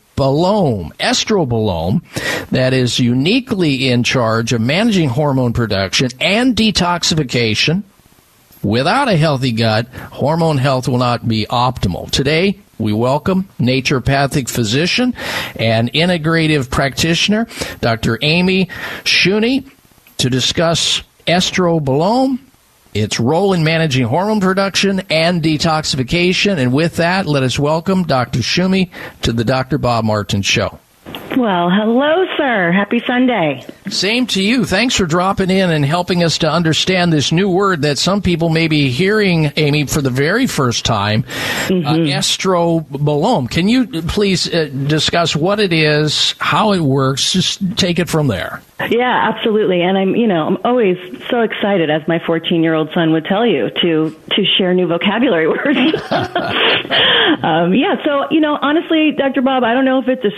estrobolome, 0.98 2.02
that 2.50 2.74
is 2.74 3.00
uniquely 3.00 3.90
in 3.90 4.04
charge 4.04 4.54
of 4.54 4.62
managing 4.62 5.10
hormone 5.10 5.52
production 5.52 6.10
and 6.22 6.56
detoxification. 6.56 7.84
Without 8.62 9.10
a 9.10 9.18
healthy 9.18 9.52
gut, 9.52 9.88
hormone 9.88 10.58
health 10.58 10.88
will 10.88 10.98
not 10.98 11.28
be 11.28 11.46
optimal. 11.48 12.10
Today, 12.10 12.60
we 12.84 12.92
welcome 12.92 13.48
naturopathic 13.60 14.50
physician 14.50 15.14
and 15.56 15.92
integrative 15.94 16.70
practitioner, 16.70 17.48
Dr. 17.80 18.20
Amy 18.22 18.66
Shuney, 19.06 19.72
to 20.18 20.30
discuss 20.30 21.02
estrobolome, 21.26 22.40
its 22.94 23.20
role 23.20 23.54
in 23.54 23.64
managing 23.64 24.06
hormone 24.06 24.42
production 24.42 25.02
and 25.10 25.42
detoxification. 25.42 26.58
And 26.58 26.74
with 26.74 26.98
that, 26.98 27.26
let 27.26 27.42
us 27.42 27.58
welcome 27.58 28.04
Dr. 28.04 28.40
Shuney 28.40 28.92
to 29.22 29.32
the 29.32 29.46
Dr. 29.46 29.78
Bob 29.78 30.04
Martin 30.04 30.42
Show. 30.42 30.78
Well, 31.38 31.70
hello, 31.72 32.26
sir. 32.38 32.72
Happy 32.72 33.02
Sunday. 33.08 33.66
Same 33.90 34.28
to 34.28 34.42
you. 34.42 34.66
Thanks 34.66 34.96
for 34.96 35.06
dropping 35.06 35.50
in 35.50 35.72
and 35.72 35.84
helping 35.84 36.24
us 36.24 36.38
to 36.40 36.52
understand 36.52 37.12
this 37.12 37.32
new 37.32 37.50
word 37.50 37.82
that 37.82 37.98
some 37.98 38.22
people 38.22 38.50
may 38.50 38.68
be 38.68 38.90
hearing, 38.90 39.52
Amy, 39.56 39.86
for 39.86 40.02
the 40.02 40.12
very 40.12 40.46
first 40.46 40.86
time 40.86 41.24
mm-hmm. 41.24 41.86
uh, 41.88 41.96
estrobolome. 41.96 43.50
Can 43.50 43.68
you 43.68 44.04
please 44.04 44.54
uh, 44.54 44.66
discuss 44.66 45.36
what 45.36 45.60
it 45.60 45.74
is, 45.74 46.36
how 46.38 46.74
it 46.74 46.82
works? 46.82 47.34
Just 47.34 47.78
take 47.78 47.98
it 47.98 48.10
from 48.10 48.28
there. 48.28 48.62
Yeah, 48.90 49.32
absolutely. 49.34 49.82
And 49.82 49.98
I'm, 49.98 50.16
you 50.16 50.28
know, 50.28 50.48
I'm 50.48 50.58
always 50.64 50.98
so 51.30 51.42
excited, 51.42 51.90
as 51.90 52.08
my 52.08 52.20
14 52.26 52.64
year 52.64 52.74
old 52.74 52.90
son 52.94 53.12
would 53.14 53.26
tell 53.26 53.46
you, 53.46 53.70
to 53.82 54.16
to 54.32 54.46
share 54.58 54.74
new 54.74 54.88
vocabulary 54.88 55.48
words. 55.48 55.78
um, 57.44 57.74
yeah. 57.74 58.04
So, 58.04 58.28
you 58.32 58.42
know, 58.42 58.58
honestly, 58.62 59.12
Dr. 59.12 59.42
Bob, 59.42 59.64
I 59.64 59.74
don't 59.74 59.86
know 59.86 60.00
if 60.00 60.08
it's 60.08 60.26
a 60.26 60.32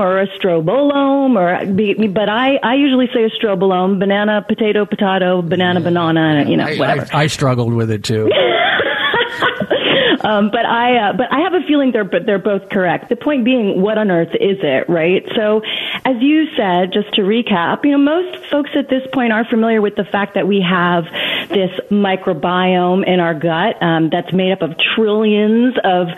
or 0.00 0.20
a 0.20 0.26
strobolome, 0.38 1.36
or 1.36 2.08
but 2.08 2.28
I 2.28 2.58
I 2.62 2.74
usually 2.74 3.08
say 3.12 3.24
a 3.24 3.30
strobolome, 3.30 3.98
banana, 3.98 4.44
potato, 4.46 4.86
potato, 4.86 5.42
banana, 5.42 5.80
banana, 5.80 6.48
you 6.48 6.56
know, 6.56 6.66
whatever. 6.76 7.06
I, 7.12 7.20
I, 7.20 7.22
I 7.22 7.26
struggled 7.26 7.74
with 7.74 7.90
it 7.90 8.04
too. 8.04 8.30
Um, 10.28 10.50
but 10.50 10.66
I, 10.66 10.96
uh, 10.96 11.12
but 11.12 11.32
I 11.32 11.40
have 11.40 11.54
a 11.54 11.62
feeling 11.66 11.92
they're, 11.92 12.04
but 12.04 12.26
they're 12.26 12.40
both 12.40 12.68
correct. 12.70 13.08
The 13.08 13.16
point 13.16 13.44
being, 13.44 13.80
what 13.80 13.98
on 13.98 14.10
earth 14.10 14.34
is 14.34 14.58
it, 14.60 14.88
right? 14.88 15.24
So, 15.36 15.62
as 16.04 16.16
you 16.20 16.46
said, 16.56 16.92
just 16.92 17.14
to 17.14 17.22
recap, 17.22 17.84
you 17.84 17.92
know, 17.92 17.98
most 17.98 18.44
folks 18.46 18.70
at 18.74 18.88
this 18.90 19.06
point 19.12 19.32
are 19.32 19.44
familiar 19.44 19.80
with 19.80 19.94
the 19.94 20.04
fact 20.04 20.34
that 20.34 20.48
we 20.48 20.60
have 20.60 21.04
this 21.48 21.70
microbiome 21.90 23.06
in 23.06 23.20
our 23.20 23.34
gut 23.34 23.80
um, 23.82 24.10
that's 24.10 24.32
made 24.32 24.52
up 24.52 24.62
of 24.62 24.74
trillions 24.96 25.74
of 25.84 26.08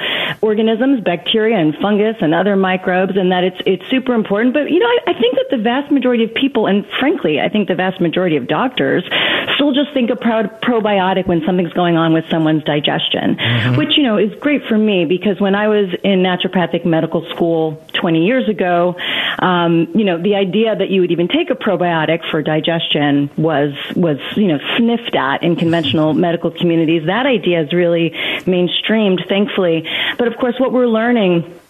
organisms, 0.40 1.02
bacteria 1.02 1.58
and 1.58 1.74
fungus 1.76 2.16
and 2.20 2.34
other 2.34 2.56
microbes, 2.56 3.16
and 3.16 3.32
that 3.32 3.44
it's 3.44 3.60
it's 3.66 3.88
super 3.90 4.14
important. 4.14 4.54
But 4.54 4.70
you 4.70 4.78
know, 4.78 4.86
I, 4.86 5.10
I 5.10 5.12
think 5.20 5.36
that 5.36 5.56
the 5.56 5.62
vast 5.62 5.90
majority 5.92 6.24
of 6.24 6.34
people, 6.34 6.66
and 6.66 6.86
frankly, 6.98 7.40
I 7.40 7.48
think 7.48 7.68
the 7.68 7.74
vast 7.74 8.00
majority 8.00 8.36
of 8.36 8.48
doctors, 8.48 9.04
still 9.54 9.72
just 9.72 9.92
think 9.92 10.10
of 10.10 10.20
pro- 10.20 10.48
probiotic 10.62 11.26
when 11.26 11.42
something's 11.44 11.72
going 11.72 11.96
on 11.96 12.12
with 12.12 12.24
someone's 12.30 12.64
digestion, 12.64 13.36
mm-hmm. 13.36 13.69
Which 13.76 13.96
you 13.96 14.02
know 14.02 14.16
is 14.18 14.34
great 14.40 14.64
for 14.66 14.76
me 14.76 15.04
because 15.04 15.40
when 15.40 15.54
I 15.54 15.68
was 15.68 15.88
in 16.04 16.22
naturopathic 16.22 16.84
medical 16.84 17.28
school 17.30 17.82
20 17.94 18.24
years 18.24 18.48
ago, 18.48 18.96
um, 19.38 19.88
you 19.94 20.04
know, 20.04 20.20
the 20.20 20.34
idea 20.34 20.76
that 20.76 20.90
you 20.90 21.00
would 21.00 21.10
even 21.10 21.28
take 21.28 21.50
a 21.50 21.54
probiotic 21.54 22.28
for 22.30 22.42
digestion 22.42 23.30
was 23.36 23.74
was 23.96 24.18
you 24.36 24.48
know 24.48 24.58
sniffed 24.76 25.14
at 25.14 25.42
in 25.42 25.56
conventional 25.56 26.14
medical 26.14 26.50
communities. 26.50 27.06
That 27.06 27.26
idea 27.26 27.62
is 27.62 27.72
really 27.72 28.10
mainstreamed, 28.44 29.28
thankfully. 29.28 29.88
But 30.18 30.28
of 30.28 30.36
course, 30.36 30.58
what 30.58 30.72
we're 30.72 30.86
learning 30.86 31.60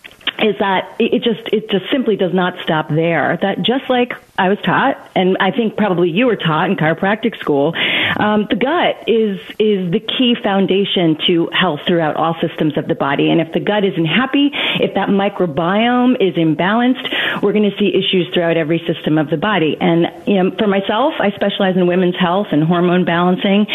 is 0.43 0.57
that 0.59 0.97
it 0.99 1.23
just 1.23 1.49
it 1.53 1.71
just 1.71 1.91
simply 1.91 2.17
does 2.17 2.33
not 2.33 2.55
stop 2.63 2.89
there. 2.89 3.39
That 3.41 3.63
just 3.63 3.89
like 3.91 4.13
I 4.39 4.49
was 4.49 4.59
taught, 4.65 5.11
and 5.15 5.37
I 5.39 5.51
think 5.51 5.77
probably 5.77 6.11
you 6.11 6.27
were 6.27 6.37
taught 6.37 6.71
in 6.71 6.77
chiropractic 6.77 7.39
school, 7.39 7.75
um, 8.21 8.47
the 8.51 8.57
gut 8.57 9.09
is 9.09 9.41
is 9.59 9.91
the 9.91 10.01
key 10.01 10.37
foundation 10.43 11.17
to 11.27 11.49
health 11.53 11.81
throughout 11.87 12.17
all 12.17 12.37
systems 12.41 12.77
of 12.77 12.87
the 12.87 12.95
body. 12.95 13.31
And 13.31 13.41
if 13.41 13.53
the 13.53 13.61
gut 13.61 13.85
isn't 13.85 14.05
happy, 14.05 14.51
if 14.53 14.95
that 14.95 15.09
microbiome 15.09 16.17
is 16.21 16.35
imbalanced, 16.37 17.43
we're 17.43 17.53
going 17.53 17.71
to 17.71 17.77
see 17.79 17.89
issues 17.89 18.29
throughout 18.35 18.57
every 18.57 18.79
system 18.87 19.17
of 19.17 19.31
the 19.31 19.39
body. 19.39 19.77
And 19.81 20.13
you 20.27 20.43
know, 20.43 20.51
for 20.57 20.67
myself, 20.67 21.15
I 21.19 21.31
specialize 21.31 21.77
in 21.77 21.87
women's 21.87 22.17
health 22.17 22.49
and 22.53 22.63
hormone 22.63 23.05
balancing, 23.05 23.67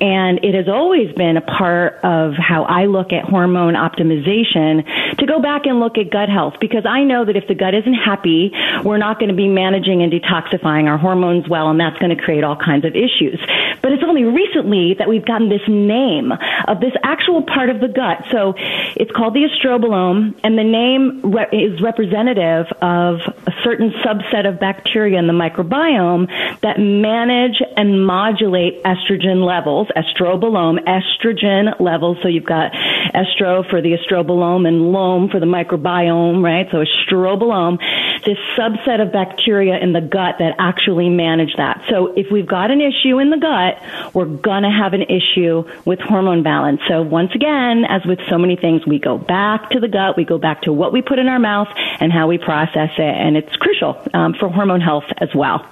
and 0.00 0.44
it 0.44 0.54
has 0.54 0.68
always 0.68 1.12
been 1.14 1.36
a 1.36 1.40
part 1.40 2.00
of 2.02 2.34
how 2.34 2.64
I 2.64 2.86
look 2.86 3.12
at 3.12 3.24
hormone 3.24 3.74
optimization 3.74 5.16
to 5.18 5.26
go 5.26 5.40
back 5.40 5.66
and 5.66 5.80
look 5.80 5.98
at 5.98 6.10
gut 6.10 6.28
health 6.28 6.54
because 6.60 6.86
I 6.86 7.04
know 7.04 7.24
that 7.24 7.36
if 7.36 7.48
the 7.48 7.54
gut 7.54 7.74
isn't 7.74 7.94
happy, 7.94 8.52
we're 8.84 8.98
not 8.98 9.18
going 9.18 9.28
to 9.28 9.36
be 9.36 9.48
managing 9.48 10.02
and 10.02 10.12
detoxifying 10.12 10.88
our 10.88 10.98
hormones 10.98 11.48
well, 11.48 11.68
and 11.68 11.78
that's 11.78 11.98
going 11.98 12.16
to 12.16 12.22
create 12.22 12.44
all 12.44 12.56
kinds 12.56 12.84
of 12.84 12.94
issues. 12.94 13.40
But 13.82 13.92
it's 13.92 14.02
only 14.06 14.24
recently 14.24 14.94
that 14.94 15.08
we've 15.08 15.24
gotten 15.24 15.48
this 15.48 15.66
name 15.68 16.32
of 16.66 16.80
this 16.80 16.92
actual 17.02 17.42
part 17.42 17.70
of 17.70 17.80
the 17.80 17.88
gut. 17.88 18.24
So 18.30 18.54
it's 18.56 19.10
called 19.10 19.34
the 19.34 19.48
estrobolome, 19.48 20.38
and 20.44 20.58
the 20.58 20.64
name 20.64 21.32
re- 21.32 21.48
is 21.52 21.80
representative 21.80 22.66
of 22.80 23.20
a 23.46 23.52
certain 23.62 23.90
subset 24.04 24.48
of 24.48 24.60
bacteria 24.60 25.18
in 25.18 25.26
the 25.26 25.32
microbiome 25.32 26.28
that 26.60 26.78
manage 26.78 27.60
and 27.76 28.06
modulate 28.06 28.82
estrogen 28.84 29.44
levels, 29.44 29.88
estrobolome, 29.96 30.78
estrogen 30.84 31.78
levels. 31.80 32.18
So 32.22 32.28
you've 32.28 32.44
got 32.44 32.72
estro 32.72 33.68
for 33.68 33.80
the 33.80 33.96
estrobolome 33.96 34.66
and 34.66 34.92
lome 34.92 35.28
for 35.28 35.40
the 35.40 35.46
microbiome, 35.46 36.42
right? 36.42 36.68
So 36.70 36.84
estrobolome, 36.84 37.78
this 38.24 38.38
subset 38.56 39.00
of 39.00 39.12
bacteria 39.12 39.78
in 39.78 39.92
the 39.92 40.00
gut 40.00 40.36
that 40.38 40.54
actually 40.58 41.08
manage 41.08 41.54
that. 41.56 41.84
So 41.88 42.12
if 42.14 42.30
we've 42.30 42.46
got 42.46 42.70
an 42.70 42.80
issue 42.80 43.18
in 43.18 43.30
the 43.30 43.38
gut, 43.38 44.14
we're 44.14 44.26
going 44.26 44.62
to 44.62 44.70
have 44.70 44.92
an 44.94 45.02
issue 45.02 45.64
with 45.84 46.00
hormone 46.00 46.42
balance. 46.42 46.80
So 46.88 47.02
once 47.02 47.34
again, 47.34 47.84
as 47.88 48.04
with 48.04 48.18
so 48.28 48.38
many 48.38 48.56
things, 48.56 48.86
we 48.86 48.98
go 48.98 49.18
back 49.18 49.70
to 49.70 49.80
the 49.80 49.88
gut, 49.88 50.16
we 50.16 50.24
go 50.24 50.38
back 50.38 50.62
to 50.62 50.72
what 50.72 50.92
we 50.92 51.02
put 51.02 51.18
in 51.18 51.28
our 51.28 51.38
mouth 51.38 51.68
and 52.00 52.12
how 52.12 52.26
we 52.26 52.38
process 52.38 52.90
it, 52.98 53.00
and 53.00 53.36
it's 53.36 53.54
crucial 53.56 54.00
um, 54.14 54.34
for 54.34 54.48
hormone 54.48 54.80
health 54.80 55.04
as 55.18 55.34
well. 55.34 55.66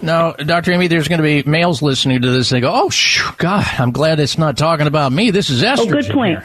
Now, 0.00 0.32
Dr. 0.32 0.72
Amy, 0.72 0.86
there's 0.86 1.08
going 1.08 1.18
to 1.18 1.24
be 1.24 1.42
males 1.48 1.82
listening 1.82 2.22
to 2.22 2.30
this 2.30 2.50
they 2.50 2.60
go, 2.60 2.72
oh, 2.72 2.90
shoo, 2.90 3.30
God, 3.36 3.66
I'm 3.78 3.90
glad 3.90 4.20
it's 4.20 4.38
not 4.38 4.56
talking 4.56 4.86
about 4.86 5.12
me. 5.12 5.30
This 5.30 5.50
is 5.50 5.62
estrogen. 5.62 5.78
Oh, 5.78 5.86
good 5.86 6.10
point. 6.10 6.38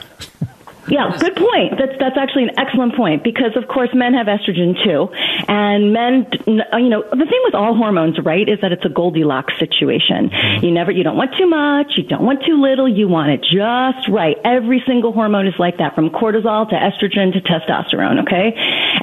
Yeah, 0.87 1.15
good 1.17 1.35
point. 1.35 1.77
That's 1.79 1.97
that's 1.97 2.17
actually 2.17 2.43
an 2.43 2.59
excellent 2.59 2.95
point 2.95 3.23
because 3.23 3.55
of 3.55 3.67
course 3.67 3.89
men 3.93 4.13
have 4.13 4.27
estrogen 4.27 4.75
too, 4.83 5.09
and 5.47 5.93
men, 5.93 6.27
you 6.45 6.89
know, 6.89 7.03
the 7.03 7.25
thing 7.25 7.41
with 7.45 7.55
all 7.55 7.73
hormones, 7.75 8.19
right, 8.19 8.47
is 8.47 8.59
that 8.61 8.71
it's 8.73 8.83
a 8.83 8.89
Goldilocks 8.89 9.53
situation. 9.59 10.29
Mm-hmm. 10.29 10.65
You 10.65 10.71
never, 10.71 10.91
you 10.91 11.03
don't 11.03 11.15
want 11.15 11.35
too 11.37 11.47
much, 11.47 11.93
you 11.95 12.03
don't 12.03 12.25
want 12.25 12.43
too 12.43 12.61
little, 12.61 12.87
you 12.87 13.07
want 13.07 13.31
it 13.31 13.41
just 13.41 14.09
right. 14.09 14.37
Every 14.43 14.83
single 14.85 15.13
hormone 15.13 15.47
is 15.47 15.53
like 15.57 15.77
that, 15.77 15.95
from 15.95 16.09
cortisol 16.09 16.67
to 16.69 16.75
estrogen 16.75 17.31
to 17.31 17.39
testosterone. 17.39 18.23
Okay, 18.23 18.53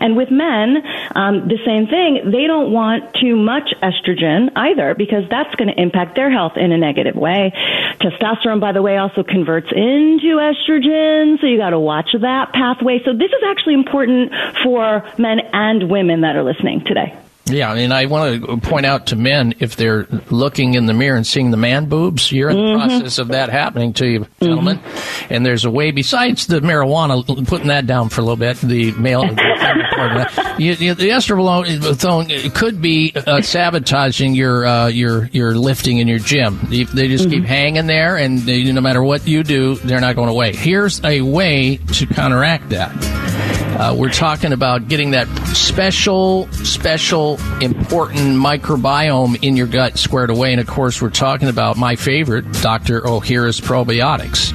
and 0.00 0.16
with 0.16 0.30
men, 0.30 0.82
um, 1.16 1.48
the 1.48 1.58
same 1.64 1.86
thing. 1.86 2.30
They 2.30 2.46
don't 2.46 2.72
want 2.72 3.14
too 3.14 3.36
much 3.36 3.72
estrogen 3.82 4.52
either 4.54 4.94
because 4.94 5.24
that's 5.30 5.54
going 5.54 5.68
to 5.68 5.80
impact 5.80 6.14
their 6.14 6.30
health 6.30 6.56
in 6.56 6.72
a 6.72 6.78
negative 6.78 7.16
way. 7.16 7.52
Testosterone, 8.00 8.60
by 8.60 8.72
the 8.72 8.82
way, 8.82 8.98
also 8.98 9.22
converts 9.22 9.68
into 9.72 10.36
estrogen, 10.36 11.40
so 11.40 11.46
you 11.46 11.56
got 11.56 11.69
to 11.70 11.78
watch 11.78 12.14
that 12.20 12.52
pathway. 12.52 13.00
So 13.04 13.12
this 13.12 13.30
is 13.30 13.42
actually 13.46 13.74
important 13.74 14.32
for 14.62 15.08
men 15.18 15.40
and 15.52 15.90
women 15.90 16.22
that 16.22 16.36
are 16.36 16.42
listening 16.42 16.84
today. 16.84 17.16
Yeah, 17.52 17.74
and 17.74 17.92
I 17.92 18.06
want 18.06 18.44
to 18.44 18.56
point 18.58 18.86
out 18.86 19.08
to 19.08 19.16
men 19.16 19.54
if 19.58 19.76
they're 19.76 20.06
looking 20.30 20.74
in 20.74 20.86
the 20.86 20.94
mirror 20.94 21.16
and 21.16 21.26
seeing 21.26 21.50
the 21.50 21.56
man 21.56 21.88
boobs, 21.88 22.30
you're 22.32 22.50
in 22.50 22.56
the 22.56 22.62
mm-hmm. 22.62 22.88
process 22.88 23.18
of 23.18 23.28
that 23.28 23.50
happening 23.50 23.92
to 23.94 24.06
you, 24.06 24.26
gentlemen. 24.40 24.78
Mm-hmm. 24.78 25.34
And 25.34 25.46
there's 25.46 25.64
a 25.64 25.70
way 25.70 25.90
besides 25.90 26.46
the 26.46 26.60
marijuana, 26.60 27.46
putting 27.46 27.68
that 27.68 27.86
down 27.86 28.08
for 28.08 28.20
a 28.20 28.24
little 28.24 28.36
bit. 28.36 28.58
The 28.58 28.92
male, 28.92 29.22
the, 29.34 30.54
you, 30.58 30.72
you, 30.72 30.94
the 30.94 31.10
estradiol 31.10 32.54
could 32.54 32.80
be 32.80 33.12
uh, 33.14 33.42
sabotaging 33.42 34.34
your 34.34 34.66
uh, 34.66 34.86
your 34.88 35.26
your 35.26 35.54
lifting 35.54 35.98
in 35.98 36.08
your 36.08 36.18
gym. 36.18 36.58
They 36.68 36.84
just 36.84 37.24
mm-hmm. 37.24 37.30
keep 37.30 37.44
hanging 37.44 37.86
there, 37.86 38.16
and 38.16 38.38
they, 38.40 38.70
no 38.72 38.80
matter 38.80 39.02
what 39.02 39.26
you 39.26 39.42
do, 39.42 39.76
they're 39.76 40.00
not 40.00 40.16
going 40.16 40.28
away. 40.28 40.54
Here's 40.54 41.02
a 41.04 41.20
way 41.20 41.76
to 41.76 42.06
counteract 42.06 42.70
that. 42.70 43.39
Uh, 43.78 43.94
we're 43.96 44.10
talking 44.10 44.52
about 44.52 44.88
getting 44.88 45.12
that 45.12 45.26
special, 45.54 46.50
special, 46.52 47.38
important 47.60 48.36
microbiome 48.36 49.42
in 49.42 49.56
your 49.56 49.66
gut 49.66 49.98
squared 49.98 50.30
away. 50.30 50.52
And 50.52 50.60
of 50.60 50.66
course, 50.66 51.00
we're 51.00 51.10
talking 51.10 51.48
about 51.48 51.76
my 51.76 51.96
favorite, 51.96 52.50
Dr. 52.60 53.00
Ohhira's 53.00 53.60
probiotics. 53.60 54.52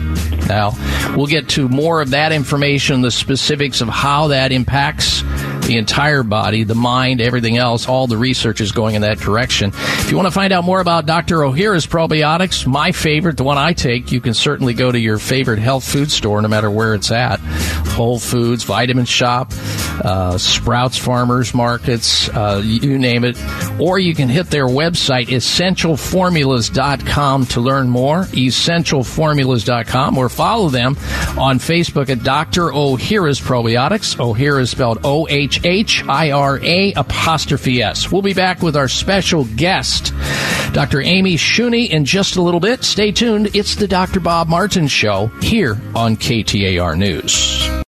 Now, 0.48 0.74
we'll 1.16 1.28
get 1.28 1.50
to 1.50 1.68
more 1.68 2.02
of 2.02 2.12
that 2.12 2.32
information, 2.32 3.02
the 3.02 3.12
specifics 3.12 3.82
of 3.82 3.88
how 3.88 4.28
that 4.28 4.52
impacts 4.52 5.24
the 5.66 5.78
entire 5.78 6.24
body, 6.24 6.64
the 6.64 6.76
mind, 6.76 7.22
everything 7.22 7.58
else. 7.58 7.88
All 7.88 8.08
the 8.08 8.18
research 8.18 8.62
is 8.62 8.72
going 8.72 8.96
in 8.96 9.02
that 9.02 9.20
direction. 9.20 9.72
If 9.74 10.12
you 10.12 10.18
want 10.18 10.28
to 10.28 10.32
find 10.32 10.54
out 10.54 10.64
more 10.64 10.80
about 10.80 11.06
Dr. 11.06 11.40
Ohhira's 11.40 11.88
probiotics, 11.88 12.68
my 12.68 12.92
favorite, 12.92 13.38
the 13.38 13.44
one 13.44 13.58
I 13.58 13.74
take, 13.74 14.12
you 14.12 14.22
can 14.22 14.34
certainly 14.34 14.74
go 14.74 14.92
to 14.92 15.00
your 15.00 15.18
favorite 15.18 15.60
health 15.60 15.84
food 15.84 16.12
store, 16.12 16.42
no 16.42 16.48
matter 16.48 16.72
where 16.72 16.94
it's 16.94 17.12
at. 17.12 17.40
Whole 17.96 18.20
Foods, 18.20 18.64
Vitamin 18.64 19.06
Shoppe, 19.06 19.54
uh, 20.04 20.38
Sprouts 20.38 20.98
Farmers 20.98 21.54
Markets, 21.54 22.28
uh, 22.30 22.62
you 22.64 22.98
name 22.98 23.24
it. 23.24 23.38
Or 23.80 24.00
you 24.00 24.16
can 24.16 24.30
hit 24.30 24.48
their 24.48 24.68
website, 24.68 25.28
essentialformulas.com 25.28 27.46
to 27.48 27.62
learn 27.62 27.90
more, 27.90 28.24
essentialformulas.com, 28.26 30.18
or 30.18 30.30
follow 30.30 30.70
them 30.70 30.98
on 31.38 31.60
Facebook 31.60 32.10
at 32.10 32.24
Dr. 32.24 32.72
Ohhira's 32.72 33.40
Probiotics. 33.40 34.16
Ohhira 34.18 34.62
is 34.62 34.70
spelled 34.70 35.00
O 35.04 35.28
H 35.30 35.55
H 35.64 36.04
I 36.08 36.32
R 36.32 36.60
A 36.64 36.94
apostrophe 36.94 37.82
S. 37.82 38.12
We'll 38.12 38.22
be 38.22 38.34
back 38.34 38.62
with 38.62 38.76
our 38.76 38.88
special 38.88 39.46
guest, 39.56 40.14
Dr. 40.74 41.02
Amy 41.02 41.36
Shuney, 41.36 41.90
in 41.90 42.06
just 42.06 42.36
a 42.36 42.42
little 42.42 42.60
bit. 42.60 42.84
Stay 42.84 43.12
tuned. 43.12 43.56
It's 43.56 43.76
the 43.76 43.88
Dr. 43.88 44.20
Bob 44.20 44.48
Martin 44.48 44.88
Show 44.88 45.28
here 45.42 45.80
on 45.96 46.18
KTAR 46.18 46.98
News. 46.98 47.85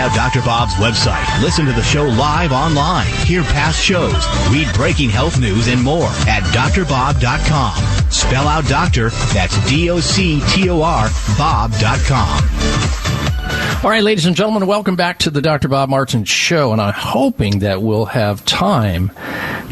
Out 0.00 0.14
Dr. 0.14 0.40
Bob's 0.40 0.72
website. 0.74 1.42
Listen 1.42 1.66
to 1.66 1.72
the 1.72 1.82
show 1.82 2.04
live 2.04 2.52
online. 2.52 3.06
Hear 3.26 3.42
past 3.42 3.80
shows. 3.80 4.26
Read 4.50 4.66
breaking 4.74 5.10
health 5.10 5.38
news 5.38 5.68
and 5.68 5.82
more 5.82 6.08
at 6.26 6.42
drbob.com. 6.54 8.10
Spell 8.10 8.48
out 8.48 8.66
doctor. 8.66 9.10
That's 9.34 9.68
D-O-C-T-O-R 9.68 11.08
Bob.com. 11.36 12.42
All 13.84 13.90
right, 13.90 14.02
ladies 14.02 14.26
and 14.26 14.34
gentlemen, 14.34 14.66
welcome 14.66 14.96
back 14.96 15.18
to 15.20 15.30
the 15.30 15.42
Dr. 15.42 15.68
Bob 15.68 15.90
Martin 15.90 16.24
Show. 16.24 16.72
And 16.72 16.80
I'm 16.80 16.94
hoping 16.94 17.58
that 17.60 17.82
we'll 17.82 18.06
have 18.06 18.44
time 18.46 19.10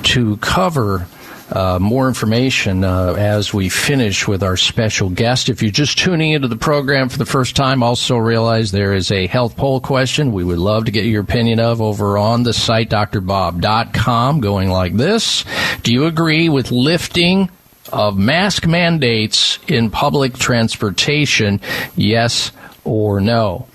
to 0.04 0.36
cover 0.38 1.06
uh, 1.50 1.78
more 1.78 2.08
information 2.08 2.84
uh, 2.84 3.14
as 3.14 3.54
we 3.54 3.68
finish 3.68 4.28
with 4.28 4.42
our 4.42 4.56
special 4.56 5.08
guest. 5.08 5.48
If 5.48 5.62
you're 5.62 5.70
just 5.70 5.98
tuning 5.98 6.32
into 6.32 6.48
the 6.48 6.56
program 6.56 7.08
for 7.08 7.18
the 7.18 7.26
first 7.26 7.56
time, 7.56 7.82
also 7.82 8.16
realize 8.16 8.70
there 8.70 8.94
is 8.94 9.10
a 9.10 9.26
health 9.26 9.56
poll 9.56 9.80
question 9.80 10.32
we 10.32 10.44
would 10.44 10.58
love 10.58 10.84
to 10.86 10.90
get 10.90 11.04
your 11.04 11.22
opinion 11.22 11.60
of 11.60 11.80
over 11.80 12.18
on 12.18 12.42
the 12.42 12.52
site 12.52 12.90
drbob.com 12.90 14.40
going 14.40 14.68
like 14.68 14.94
this. 14.94 15.44
Do 15.82 15.92
you 15.92 16.06
agree 16.06 16.48
with 16.48 16.70
lifting 16.70 17.50
of 17.92 18.18
mask 18.18 18.66
mandates 18.66 19.58
in 19.66 19.90
public 19.90 20.34
transportation? 20.34 21.60
Yes 21.96 22.52
or 22.84 23.20
no? 23.20 23.66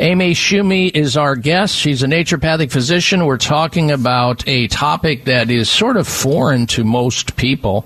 Amy 0.00 0.32
Shuney 0.32 0.94
is 0.94 1.16
our 1.16 1.34
guest. 1.34 1.74
She's 1.74 2.04
a 2.04 2.06
naturopathic 2.06 2.70
physician. 2.70 3.26
We're 3.26 3.36
talking 3.36 3.90
about 3.90 4.46
a 4.46 4.68
topic 4.68 5.24
that 5.24 5.50
is 5.50 5.68
sort 5.68 5.96
of 5.96 6.06
foreign 6.06 6.68
to 6.68 6.84
most 6.84 7.34
people, 7.34 7.84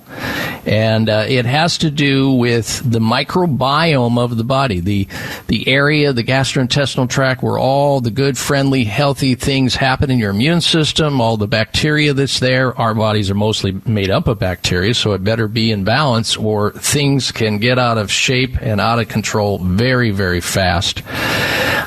and 0.67 1.09
uh, 1.09 1.25
it 1.27 1.47
has 1.47 1.79
to 1.79 1.91
do 1.91 2.31
with 2.31 2.83
the 2.85 2.99
microbiome 2.99 4.19
of 4.19 4.37
the 4.37 4.45
body, 4.45 4.81
the 4.81 5.09
the 5.47 5.67
area, 5.67 6.13
the 6.13 6.23
gastrointestinal 6.23 7.09
tract, 7.09 7.43
where 7.43 7.57
all 7.57 8.03
the 8.03 8.11
good, 8.11 8.37
friendly, 8.37 8.85
healthy 8.85 9.35
things 9.35 9.75
happen 9.75 10.11
in 10.11 10.19
your 10.19 10.33
immune 10.33 10.61
system, 10.61 11.19
all 11.19 11.39
the 11.39 11.49
bacteria 11.49 12.13
that's 12.13 12.41
there. 12.41 12.79
Our 12.79 12.95
bodies 12.95 13.31
are 13.31 13.35
mostly 13.35 13.81
made 13.87 14.11
up 14.11 14.29
of 14.29 14.39
bacteria, 14.39 14.93
so 14.93 15.13
it 15.13 15.25
better 15.25 15.49
be 15.49 15.73
in 15.73 15.85
balance, 15.85 16.37
or 16.37 16.73
things 16.73 17.33
can 17.33 17.57
get 17.57 17.79
out 17.79 17.97
of 17.97 18.13
shape 18.13 18.61
and 18.61 18.83
out 18.83 18.99
of 18.99 19.09
control 19.09 19.61
very, 19.61 20.11
very 20.11 20.43
fast. 20.43 21.03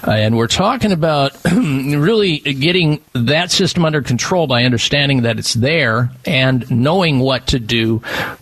Uh, 0.08 0.12
and 0.12 0.38
we're 0.38 0.48
talking 0.48 0.91
about 0.91 1.36
really 1.52 2.38
getting 2.39 3.02
that 3.13 3.52
system 3.52 3.86
under 3.86 4.02
control 4.02 4.46
by 4.46 4.63
understanding 4.63 5.24
that 5.24 5.39
it's 5.39 5.56
there 5.56 6.12
and 6.26 6.70
knowing 6.70 7.20
what 7.20 7.48
to 7.48 7.60
do 7.60 8.02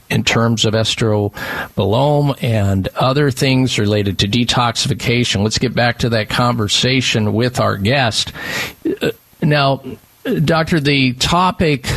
in 0.10 0.23
terms 0.23 0.65
of 0.65 0.73
estrobolome 0.73 2.43
and 2.43 2.89
other 2.89 3.32
things 3.32 3.80
related 3.80 4.19
to 4.19 4.28
detoxification. 4.28 5.41
Let's 5.43 5.58
get 5.58 5.73
back 5.73 5.99
to 5.99 6.10
that 6.10 6.30
conversation 6.30 7.34
with 7.34 7.60
our 7.60 7.78
guest. 7.78 8.34
Uh, 9.02 9.12
now, 9.41 9.82
Doctor, 10.23 10.80
the 10.80 11.13
topic 11.13 11.88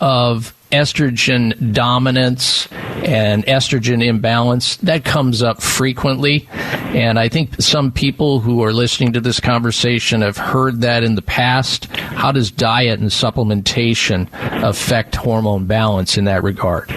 of 0.00 0.54
estrogen 0.70 1.72
dominance 1.72 2.68
and 3.04 3.44
estrogen 3.46 4.04
imbalance 4.04 4.76
that 4.78 5.04
comes 5.04 5.42
up 5.42 5.62
frequently. 5.62 6.48
And 6.50 7.18
i 7.18 7.28
think 7.28 7.60
some 7.60 7.92
people 7.92 8.40
who 8.40 8.62
are 8.62 8.72
listening 8.72 9.12
to 9.12 9.20
this 9.20 9.40
conversation 9.40 10.22
have 10.22 10.36
heard 10.36 10.80
that 10.82 11.04
in 11.04 11.14
the 11.14 11.22
past. 11.22 11.86
How 11.96 12.32
does 12.32 12.50
diet 12.50 13.00
and 13.00 13.10
supplementation 13.10 14.28
affect 14.62 15.16
hormone 15.16 15.66
balance 15.66 16.16
in 16.18 16.24
that 16.24 16.42
regard? 16.42 16.90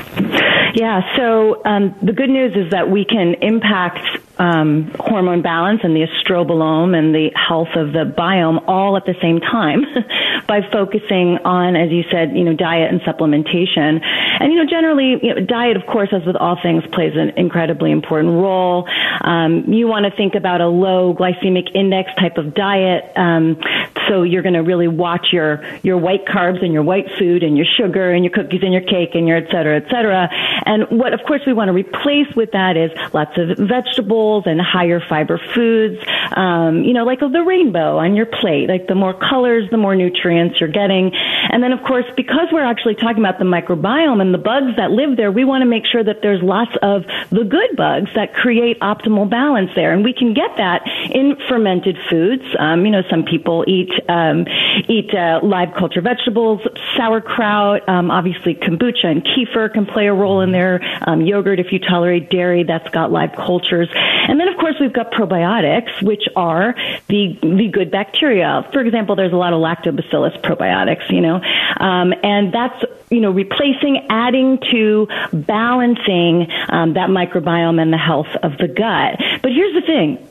Yeah 0.76 1.02
so 1.16 1.62
um, 1.66 1.96
the 2.02 2.14
good 2.14 2.30
news 2.30 2.56
is 2.56 2.72
that 2.72 2.90
we 2.90 3.06
can 3.06 3.36
impact 3.42 4.23
um, 4.40 4.92
hormone 4.96 5.44
balance 5.44 5.82
and 5.84 5.96
the 5.96 6.08
estrobolome 6.08 6.98
and 6.98 7.14
the 7.14 7.32
health 7.36 7.76
of 7.76 7.94
the 7.94 8.04
biome 8.18 8.64
all 8.68 8.98
at 8.98 9.06
the 9.06 9.14
same 9.22 9.40
time 9.40 9.86
by 10.48 10.62
focusing 10.72 11.38
on, 11.46 11.76
as 11.76 11.92
you 11.92 12.04
said, 12.10 12.36
you 12.36 12.44
know, 12.44 12.54
diet 12.54 12.92
and 12.92 13.02
supplementation. 13.02 14.02
And, 14.04 14.52
you 14.52 14.58
know, 14.58 14.66
generally, 14.66 15.20
you 15.22 15.36
know, 15.36 15.46
diet, 15.46 15.78
of 15.78 15.86
course, 15.86 16.10
as 16.12 16.26
with 16.26 16.36
all 16.36 16.60
things, 16.62 16.84
plays 16.92 17.14
an 17.16 17.38
incredibly 17.38 17.92
important 17.92 18.34
role. 18.34 18.88
Um, 19.22 19.72
you 19.72 19.88
want 19.88 20.06
to 20.06 20.12
think 20.18 20.34
about 20.34 20.62
a 20.62 20.68
low 20.68 21.14
glycemic 21.14 21.76
index 21.76 22.10
type 22.16 22.38
of 22.38 22.56
diet. 22.56 23.16
Um, 23.16 23.62
so 24.08 24.24
you're 24.24 24.42
going 24.42 24.56
to 24.56 24.64
really 24.64 24.88
watch 24.88 25.28
your, 25.32 25.64
your 25.84 25.98
white 25.98 26.26
carbs 26.26 26.64
and 26.64 26.74
your 26.74 26.84
white 26.84 27.08
food 27.20 27.44
and 27.44 27.56
your 27.56 27.68
sugar 27.78 28.12
and 28.12 28.26
your 28.26 28.34
cookies 28.34 28.64
and 28.64 28.74
your 28.74 28.82
cake 28.82 29.12
and 29.14 29.28
your 29.28 29.38
et 29.38 29.52
cetera, 29.52 29.78
et 29.78 29.90
cetera. 29.92 30.28
And 30.66 30.86
what, 30.90 31.14
of 31.14 31.22
course, 31.28 31.42
we 31.46 31.54
want 31.54 31.70
to 31.70 31.74
replace 31.74 32.34
with 32.36 32.52
that 32.54 32.78
is 32.78 32.92
lots 33.14 33.38
of 33.38 33.58
vegetables 33.60 34.23
and 34.46 34.62
higher 34.62 35.00
fiber 35.00 35.40
foods, 35.54 36.04
um, 36.36 36.84
you 36.84 36.94
know, 36.94 37.04
like 37.04 37.20
the 37.20 37.44
rainbow 37.44 37.98
on 37.98 38.16
your 38.16 38.26
plate. 38.26 38.70
Like 38.70 38.88
the 38.88 38.96
more 38.96 39.14
colors, 39.14 39.70
the 39.70 39.78
more 39.78 39.96
nutrients 39.96 40.60
you're 40.60 40.70
getting. 40.70 41.12
And 41.14 41.62
then, 41.62 41.72
of 41.72 41.84
course, 41.84 42.06
because 42.16 42.48
we're 42.52 42.64
actually 42.64 42.96
talking 42.96 43.20
about 43.20 43.40
the 43.40 43.46
microbiome 43.46 44.22
and 44.22 44.34
the 44.34 44.38
bugs 44.38 44.76
that 44.78 44.92
live 44.92 45.18
there, 45.18 45.32
we 45.32 45.46
want 45.46 45.62
to 45.62 45.66
make 45.66 45.86
sure 45.86 46.04
that 46.04 46.22
there's 46.22 46.42
lots 46.42 46.72
of 46.82 47.06
the 47.32 47.44
good 47.44 47.76
bugs 47.76 48.10
that 48.16 48.34
create 48.34 48.80
optimal 48.80 49.30
balance 49.30 49.72
there. 49.76 49.94
And 49.94 50.04
we 50.04 50.14
can 50.14 50.34
get 50.34 50.58
that 50.58 50.88
in 51.12 51.38
fermented 51.48 51.98
foods. 52.10 52.44
Um, 52.58 52.86
you 52.86 52.92
know, 52.92 53.04
some 53.10 53.24
people 53.24 53.66
eat 53.68 53.92
um, 54.10 54.46
eat 54.88 55.14
uh, 55.14 55.40
live 55.44 55.74
culture 55.78 56.02
vegetables, 56.02 56.62
sauerkraut, 56.96 57.88
um, 57.88 58.12
obviously 58.12 58.56
kombucha 58.56 59.06
and 59.06 59.24
kefir 59.24 59.74
can 59.74 59.86
play 59.86 60.08
a 60.08 60.14
role 60.14 60.42
in 60.42 60.52
there. 60.52 60.82
Um, 61.06 61.22
yogurt, 61.22 61.60
if 61.60 61.72
you 61.72 61.80
tolerate 61.80 62.30
dairy, 62.30 62.64
that's 62.64 62.90
got 62.90 63.12
live 63.12 63.34
cultures. 63.36 63.90
And 64.28 64.40
then, 64.40 64.48
of 64.48 64.58
course, 64.58 64.76
we've 64.80 64.94
got 64.94 65.12
probiotics, 65.12 66.02
which 66.02 66.24
are 66.36 66.76
the 67.08 67.38
the 67.42 67.70
good 67.72 67.92
bacteria. 67.92 68.68
For 68.72 68.82
example, 68.82 69.16
there's 69.16 69.34
a 69.34 69.38
lot 69.38 69.54
of 69.54 69.60
lactobacillus 69.60 70.42
probiotics, 70.42 71.10
you 71.10 71.22
know, 71.22 71.42
um, 71.78 72.14
and 72.24 72.54
that's 72.54 72.84
you 73.10 73.22
know 73.22 73.32
replacing, 73.32 74.06
adding 74.10 74.60
to, 74.72 75.08
balancing 75.34 76.48
um, 76.70 76.94
that 76.94 77.10
microbiome 77.10 77.82
and 77.82 77.92
the 77.92 77.98
health 77.98 78.34
of 78.42 78.58
the 78.58 78.68
gut. 78.68 79.20
But 79.42 79.52
here's 79.52 79.74
the 79.74 79.86
thing 79.86 80.28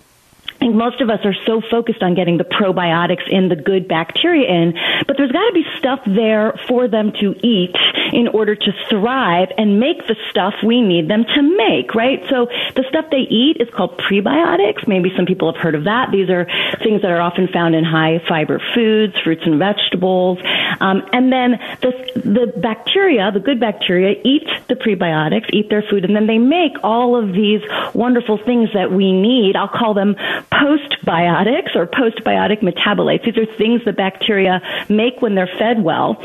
think 0.62 0.74
most 0.74 1.00
of 1.00 1.10
us 1.10 1.20
are 1.24 1.34
so 1.44 1.60
focused 1.60 2.02
on 2.02 2.14
getting 2.14 2.38
the 2.38 2.44
probiotics 2.44 3.28
in, 3.28 3.48
the 3.48 3.56
good 3.56 3.88
bacteria 3.88 4.48
in, 4.48 4.74
but 5.06 5.16
there's 5.16 5.32
got 5.32 5.46
to 5.48 5.52
be 5.52 5.64
stuff 5.78 6.00
there 6.06 6.58
for 6.68 6.88
them 6.88 7.12
to 7.20 7.34
eat 7.42 7.74
in 8.12 8.28
order 8.28 8.54
to 8.54 8.72
thrive 8.88 9.48
and 9.58 9.80
make 9.80 10.06
the 10.06 10.16
stuff 10.30 10.54
we 10.64 10.80
need 10.80 11.08
them 11.08 11.24
to 11.24 11.42
make, 11.42 11.94
right? 11.94 12.22
So 12.30 12.46
the 12.76 12.84
stuff 12.88 13.06
they 13.10 13.26
eat 13.28 13.56
is 13.60 13.68
called 13.74 13.98
prebiotics. 13.98 14.86
Maybe 14.86 15.12
some 15.16 15.26
people 15.26 15.52
have 15.52 15.60
heard 15.60 15.74
of 15.74 15.84
that. 15.84 16.10
These 16.12 16.30
are 16.30 16.46
things 16.82 17.02
that 17.02 17.10
are 17.10 17.20
often 17.20 17.48
found 17.48 17.74
in 17.74 17.84
high 17.84 18.22
fiber 18.28 18.62
foods, 18.74 19.18
fruits 19.24 19.42
and 19.44 19.58
vegetables. 19.58 20.38
Um, 20.80 21.02
and 21.12 21.32
then 21.32 21.58
the, 21.80 21.92
the 22.14 22.60
bacteria, 22.60 23.30
the 23.32 23.40
good 23.40 23.58
bacteria, 23.58 24.20
eat 24.24 24.46
the 24.68 24.74
prebiotics, 24.74 25.50
eat 25.52 25.70
their 25.70 25.82
food, 25.82 26.04
and 26.04 26.14
then 26.14 26.26
they 26.26 26.38
make 26.38 26.72
all 26.84 27.16
of 27.16 27.32
these 27.32 27.60
wonderful 27.94 28.38
things 28.38 28.68
that 28.74 28.92
we 28.92 29.12
need. 29.12 29.56
I'll 29.56 29.68
call 29.68 29.94
them 29.94 30.14
postbiotics 30.52 31.74
or 31.74 31.86
postbiotic 31.86 32.60
metabolites. 32.60 33.24
These 33.24 33.38
are 33.38 33.56
things 33.56 33.84
the 33.84 33.92
bacteria 33.92 34.60
make 34.88 35.22
when 35.22 35.34
they're 35.34 35.50
fed 35.58 35.82
well, 35.82 36.16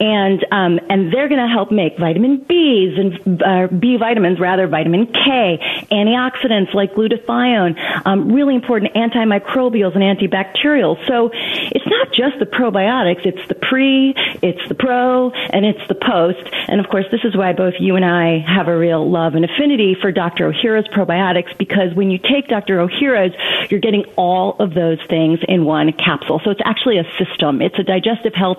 and 0.00 0.44
um, 0.52 0.78
and 0.88 1.12
they're 1.12 1.28
going 1.28 1.40
to 1.40 1.52
help 1.52 1.70
make 1.72 1.98
vitamin 1.98 2.38
B's 2.38 2.98
and 2.98 3.42
uh, 3.42 3.66
B 3.66 3.96
vitamins, 3.96 4.38
rather 4.38 4.66
vitamin 4.66 5.06
K, 5.06 5.58
antioxidants 5.90 6.74
like 6.74 6.94
glutathione, 6.94 8.06
um, 8.06 8.32
really 8.32 8.54
important 8.54 8.94
antimicrobials 8.94 9.94
and 9.94 10.02
antibacterials. 10.02 11.04
So 11.06 11.30
it's 11.32 11.86
not 11.86 12.12
just 12.12 12.38
the 12.38 12.46
probiotics; 12.46 13.26
it's 13.26 13.48
the 13.48 13.54
pre, 13.54 14.14
it's 14.42 14.66
the 14.68 14.74
pro, 14.74 15.30
and 15.30 15.66
it's 15.66 15.86
the 15.88 15.94
post. 15.94 16.42
And 16.68 16.80
of 16.80 16.88
course, 16.88 17.06
this 17.10 17.24
is 17.24 17.36
why 17.36 17.52
both 17.52 17.74
you 17.80 17.96
and 17.96 18.04
I 18.04 18.38
have 18.38 18.68
a 18.68 18.76
real 18.76 19.08
love 19.10 19.34
and 19.34 19.44
affinity 19.44 19.96
for 20.00 20.12
Dr. 20.12 20.52
Ohhira's 20.52 20.88
probiotics 20.88 21.56
because 21.58 21.94
when 21.94 22.10
you 22.10 22.18
take 22.18 22.48
Dr. 22.48 22.78
Ohhira's, 22.78 23.34
you're 23.72 23.80
getting 23.80 24.04
all 24.16 24.54
of 24.58 24.74
those 24.74 24.98
things 25.08 25.38
in 25.48 25.64
one 25.64 25.94
capsule. 25.94 26.42
So 26.44 26.50
it's 26.50 26.60
actually 26.62 26.98
a 26.98 27.04
system. 27.16 27.62
It's 27.62 27.78
a 27.78 27.82
digestive 27.82 28.34
health 28.34 28.58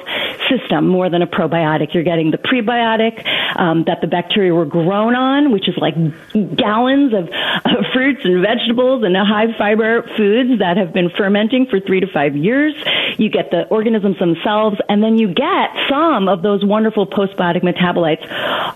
system 0.50 0.88
more 0.88 1.08
than 1.08 1.22
a 1.22 1.28
probiotic. 1.28 1.94
You're 1.94 2.02
getting 2.02 2.32
the 2.32 2.40
prebiotic 2.40 3.24
um, 3.56 3.84
that 3.84 4.02
the 4.02 4.08
bacteria 4.08 4.56
were 4.56 4.66
grown 4.66 5.14
on, 5.14 5.52
which 5.52 5.70
is 5.70 5.78
like 5.78 5.94
gallons 6.58 7.14
of 7.14 7.30
uh, 7.30 7.84
fruits 7.94 8.22
and 8.26 8.42
vegetables 8.42 9.04
and 9.04 9.16
high 9.16 9.56
fiber 9.56 10.02
foods 10.18 10.58
that 10.58 10.78
have 10.78 10.94
been 10.94 11.12
fermenting 11.16 11.68
for 11.68 11.80
three 11.80 12.00
to 12.00 12.08
five 12.12 12.36
years. 12.36 12.74
You 13.20 13.30
get 13.30 13.52
the 13.52 13.68
organisms 13.68 14.18
themselves, 14.18 14.78
and 14.90 15.04
then 15.04 15.20
you 15.20 15.28
get 15.28 15.70
some 15.88 16.28
of 16.28 16.42
those 16.42 16.66
wonderful 16.66 17.06
postbiotic 17.06 17.62
metabolites 17.62 18.26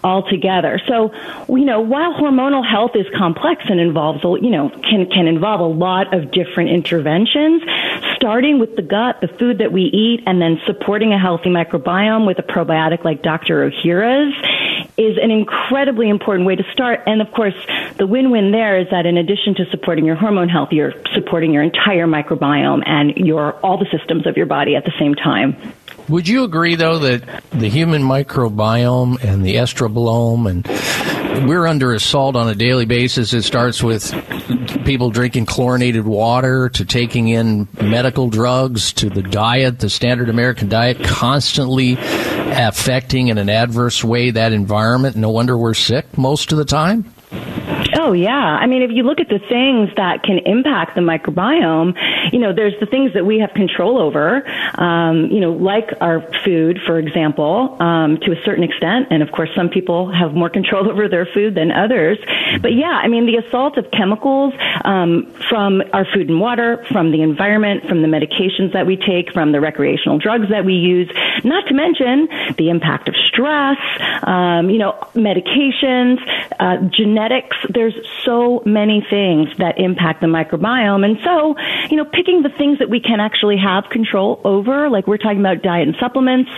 all 0.03 0.21
together. 0.29 0.79
So, 0.87 1.11
you 1.49 1.65
know, 1.65 1.81
while 1.81 2.13
hormonal 2.13 2.63
health 2.63 2.91
is 2.93 3.07
complex 3.17 3.63
and 3.69 3.79
involves, 3.79 4.23
you 4.23 4.51
know, 4.51 4.69
can 4.69 5.09
can 5.09 5.25
involve 5.25 5.61
a 5.61 5.63
lot 5.63 6.13
of 6.13 6.26
different 6.31 6.69
interventions, 6.69 7.63
starting 8.15 8.59
with 8.59 8.75
the 8.75 8.81
gut, 8.81 9.21
the 9.21 9.27
food 9.27 9.59
that 9.59 9.71
we 9.71 9.83
eat, 9.83 10.23
and 10.25 10.41
then 10.41 10.59
supporting 10.65 11.13
a 11.13 11.19
healthy 11.19 11.49
microbiome 11.49 12.25
with 12.25 12.39
a 12.39 12.43
probiotic 12.43 13.03
like 13.03 13.21
Dr. 13.21 13.69
Ohhira's 13.69 14.33
is 14.97 15.17
an 15.21 15.29
incredibly 15.29 16.09
important 16.09 16.47
way 16.47 16.55
to 16.55 16.63
start. 16.73 17.01
And 17.05 17.21
of 17.21 17.31
course, 17.31 17.53
the 17.97 18.07
win-win 18.07 18.51
there 18.51 18.79
is 18.79 18.87
that 18.89 19.05
in 19.05 19.17
addition 19.17 19.53
to 19.55 19.65
supporting 19.69 20.05
your 20.05 20.15
hormone 20.15 20.49
health, 20.49 20.69
you're 20.71 20.93
supporting 21.13 21.53
your 21.53 21.61
entire 21.61 22.07
microbiome 22.07 22.81
and 22.85 23.15
your 23.15 23.53
all 23.63 23.77
the 23.77 23.87
systems 23.95 24.25
of 24.25 24.37
your 24.37 24.47
body 24.47 24.75
at 24.75 24.85
the 24.85 24.93
same 24.99 25.13
time. 25.13 25.55
Would 26.09 26.27
you 26.27 26.45
agree, 26.45 26.75
though, 26.75 26.99
that 26.99 27.43
the 27.51 27.69
human 27.69 28.01
microbiome 28.01 29.21
and 29.23 29.45
the 29.45 29.55
estrobolome 29.55 30.49
and 30.49 30.65
we're 31.45 31.67
under 31.67 31.93
assault 31.93 32.35
on 32.35 32.47
a 32.47 32.55
daily 32.55 32.85
basis. 32.85 33.33
It 33.33 33.43
starts 33.43 33.83
with 33.83 34.11
people 34.87 35.09
drinking 35.09 35.45
chlorinated 35.45 36.05
water 36.05 36.69
to 36.69 36.85
taking 36.85 37.27
in 37.27 37.67
medical 37.81 38.29
drugs 38.29 38.93
to 38.93 39.09
the 39.09 39.21
diet, 39.21 39.79
the 39.79 39.89
standard 39.89 40.29
American 40.29 40.69
diet, 40.69 41.03
constantly 41.03 41.97
affecting 41.99 43.27
in 43.27 43.37
an 43.37 43.49
adverse 43.49 44.01
way 44.01 44.31
that 44.31 44.53
environment. 44.53 45.17
No 45.17 45.29
wonder 45.29 45.57
we're 45.57 45.73
sick 45.73 46.17
most 46.17 46.53
of 46.53 46.57
the 46.57 46.63
time. 46.63 47.13
Oh 48.07 48.13
yeah. 48.13 48.31
I 48.31 48.67
mean, 48.67 48.83
if 48.83 48.91
you 48.91 49.03
look 49.03 49.19
at 49.19 49.27
the 49.27 49.39
things 49.49 49.89
that 49.97 50.23
can 50.23 50.37
impact 50.45 50.95
the 50.95 51.01
microbiome, 51.01 51.91
you 52.31 52.39
know, 52.39 52.53
there's 52.53 52.73
the 52.79 52.85
things 52.85 53.11
that 53.15 53.25
we 53.25 53.39
have 53.39 53.51
control 53.51 53.99
over, 53.99 54.47
um, 54.79 55.25
you 55.25 55.41
know, 55.41 55.51
like 55.51 55.89
our 55.99 56.21
food, 56.45 56.79
for 56.87 56.99
example, 56.99 57.75
um, 57.81 58.17
to 58.21 58.31
a 58.31 58.41
certain 58.45 58.63
extent. 58.63 59.07
And 59.11 59.21
of 59.21 59.33
course, 59.33 59.49
some 59.57 59.67
people 59.67 60.09
have 60.09 60.33
more 60.33 60.49
control 60.49 60.89
over 60.89 61.09
their 61.09 61.25
food 61.25 61.55
than 61.55 61.69
others. 61.69 62.17
But 62.61 62.75
yeah, 62.75 62.95
I 62.95 63.09
mean, 63.09 63.25
the 63.25 63.45
assault 63.45 63.77
of 63.77 63.91
chemicals 63.91 64.53
um, 64.85 65.29
from 65.49 65.83
our 65.91 66.05
food 66.05 66.29
and 66.29 66.39
water, 66.39 66.85
from 66.89 67.11
the 67.11 67.21
environment, 67.21 67.89
from 67.89 68.03
the 68.03 68.07
medications 68.07 68.71
that 68.71 68.87
we 68.87 68.95
take, 68.95 69.33
from 69.33 69.51
the 69.51 69.59
recreational 69.59 70.17
drugs 70.17 70.47
that 70.49 70.63
we 70.63 70.75
use, 70.75 71.11
not 71.43 71.67
to 71.67 71.73
mention 71.73 72.29
the 72.55 72.69
impact 72.69 73.09
of 73.09 73.15
stress, 73.27 73.77
um, 74.23 74.69
you 74.69 74.77
know, 74.77 74.93
medications, 75.13 76.19
uh, 76.57 76.77
genetics. 76.87 77.57
There's 77.67 77.96
so 78.23 78.61
many 78.65 79.05
things 79.09 79.49
that 79.57 79.79
impact 79.79 80.21
the 80.21 80.27
microbiome. 80.27 81.05
And 81.05 81.17
so, 81.23 81.55
you 81.89 81.97
know, 81.97 82.05
picking 82.05 82.43
the 82.43 82.49
things 82.49 82.79
that 82.79 82.89
we 82.89 82.99
can 82.99 83.19
actually 83.19 83.57
have 83.57 83.89
control 83.89 84.41
over, 84.43 84.89
like 84.89 85.07
we're 85.07 85.17
talking 85.17 85.39
about 85.39 85.61
diet 85.61 85.87
and 85.87 85.97
supplements, 85.99 86.51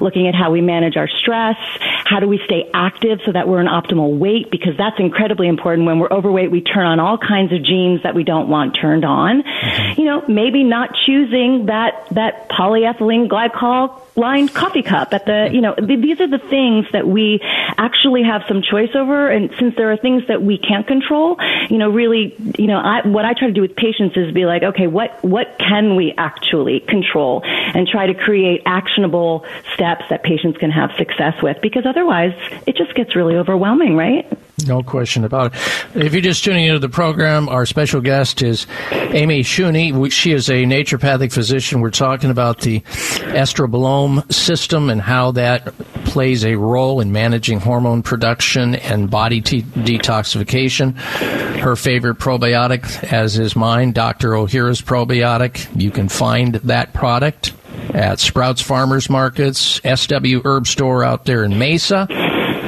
looking 0.00 0.28
at 0.28 0.34
how 0.34 0.50
we 0.50 0.60
manage 0.60 0.96
our 0.96 1.08
stress, 1.08 1.56
how 2.04 2.20
do 2.20 2.28
we 2.28 2.40
stay 2.44 2.70
active 2.74 3.20
so 3.24 3.32
that 3.32 3.48
we're 3.48 3.60
in 3.60 3.66
optimal 3.66 4.18
weight, 4.18 4.50
because 4.50 4.76
that's 4.76 4.98
incredibly 4.98 5.48
important. 5.48 5.86
When 5.86 5.98
we're 5.98 6.12
overweight, 6.12 6.50
we 6.50 6.60
turn 6.60 6.86
on 6.86 7.00
all 7.00 7.18
kinds 7.18 7.52
of 7.52 7.62
genes 7.62 8.02
that 8.02 8.14
we 8.14 8.24
don't 8.24 8.48
want 8.48 8.76
turned 8.80 9.04
on. 9.04 9.42
Mm-hmm. 9.42 10.00
You 10.00 10.06
know, 10.06 10.24
maybe 10.28 10.64
not 10.64 10.90
choosing 11.06 11.66
that, 11.66 12.08
that 12.10 12.48
polyethylene 12.50 13.28
glycol 13.28 14.01
lined 14.14 14.52
coffee 14.52 14.82
cup 14.82 15.14
at 15.14 15.26
the, 15.26 15.48
you 15.52 15.60
know, 15.60 15.74
these 15.78 16.20
are 16.20 16.28
the 16.28 16.38
things 16.38 16.86
that 16.92 17.06
we 17.06 17.40
actually 17.78 18.22
have 18.22 18.42
some 18.46 18.62
choice 18.62 18.90
over. 18.94 19.30
And 19.30 19.50
since 19.58 19.74
there 19.76 19.90
are 19.92 19.96
things 19.96 20.24
that 20.28 20.42
we 20.42 20.58
can't 20.58 20.86
control, 20.86 21.38
you 21.70 21.78
know, 21.78 21.88
really, 21.88 22.34
you 22.58 22.66
know, 22.66 22.78
I, 22.78 23.06
what 23.06 23.24
I 23.24 23.32
try 23.32 23.48
to 23.48 23.54
do 23.54 23.62
with 23.62 23.76
patients 23.76 24.16
is 24.16 24.32
be 24.32 24.44
like, 24.44 24.62
okay, 24.62 24.86
what, 24.86 25.22
what 25.24 25.58
can 25.58 25.96
we 25.96 26.12
actually 26.16 26.80
control 26.80 27.42
and 27.44 27.88
try 27.88 28.06
to 28.06 28.14
create 28.14 28.62
actionable 28.66 29.46
steps 29.74 30.04
that 30.10 30.22
patients 30.22 30.58
can 30.58 30.70
have 30.70 30.90
success 30.98 31.40
with 31.42 31.60
because 31.62 31.86
otherwise 31.86 32.32
it 32.66 32.76
just 32.76 32.94
gets 32.94 33.16
really 33.16 33.36
overwhelming, 33.36 33.96
right? 33.96 34.30
No 34.66 34.82
question 34.82 35.24
about 35.24 35.54
it. 35.54 35.60
If 35.94 36.12
you're 36.12 36.22
just 36.22 36.44
tuning 36.44 36.64
into 36.66 36.78
the 36.78 36.88
program, 36.88 37.48
our 37.48 37.66
special 37.66 38.00
guest 38.00 38.42
is 38.42 38.66
Amy 38.90 39.42
Shuney. 39.42 40.10
She 40.12 40.32
is 40.32 40.48
a 40.48 40.64
naturopathic 40.64 41.32
physician. 41.32 41.80
We're 41.80 41.90
talking 41.90 42.30
about 42.30 42.60
the 42.60 42.80
estrobolome 42.80 44.30
system 44.32 44.90
and 44.90 45.00
how 45.00 45.32
that 45.32 45.76
plays 46.04 46.44
a 46.44 46.56
role 46.56 47.00
in 47.00 47.12
managing 47.12 47.60
hormone 47.60 48.02
production 48.02 48.74
and 48.74 49.10
body 49.10 49.40
detoxification. 49.40 50.96
Her 50.96 51.76
favorite 51.76 52.18
probiotic, 52.18 53.12
as 53.12 53.38
is 53.38 53.54
mine, 53.54 53.92
Dr. 53.92 54.30
Ohhira's 54.30 54.82
probiotic. 54.82 55.68
You 55.80 55.90
can 55.90 56.08
find 56.08 56.56
that 56.56 56.92
product 56.92 57.52
at 57.94 58.20
Sprouts 58.20 58.60
Farmers 58.60 59.08
Markets, 59.08 59.80
SW 59.84 60.40
Herb 60.44 60.66
Store 60.66 61.04
out 61.04 61.24
there 61.24 61.44
in 61.44 61.58
Mesa 61.58 62.06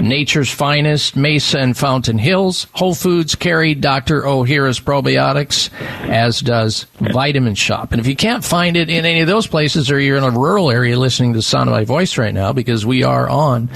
Nature's 0.02 0.50
Finest, 0.50 1.14
Mesa 1.16 1.59
and 1.59 1.76
Fountain 1.76 2.18
Hills. 2.18 2.66
Whole 2.72 2.94
Foods 2.94 3.35
carry 3.35 3.74
Dr. 3.74 4.22
Ohhira's 4.22 4.80
probiotics, 4.80 5.70
as 6.09 6.40
does 6.40 6.87
Vitamin 7.00 7.54
Shoppe. 7.54 7.92
And 7.92 8.00
if 8.00 8.07
you 8.07 8.16
can't 8.16 8.44
find 8.44 8.76
it 8.76 8.90
in 8.90 9.04
any 9.04 9.20
of 9.20 9.26
those 9.26 9.46
places 9.46 9.90
or 9.90 10.00
you're 10.00 10.18
in 10.18 10.24
a 10.24 10.30
rural 10.30 10.70
area 10.70 10.98
listening 10.98 11.33
to 11.33 11.38
the 11.38 11.42
sound 11.42 11.68
of 11.68 11.74
my 11.74 11.85
voice 11.85 12.16
right 12.18 12.35
now, 12.35 12.52
because 12.52 12.87
we 12.87 13.02
are 13.02 13.28
on 13.28 13.68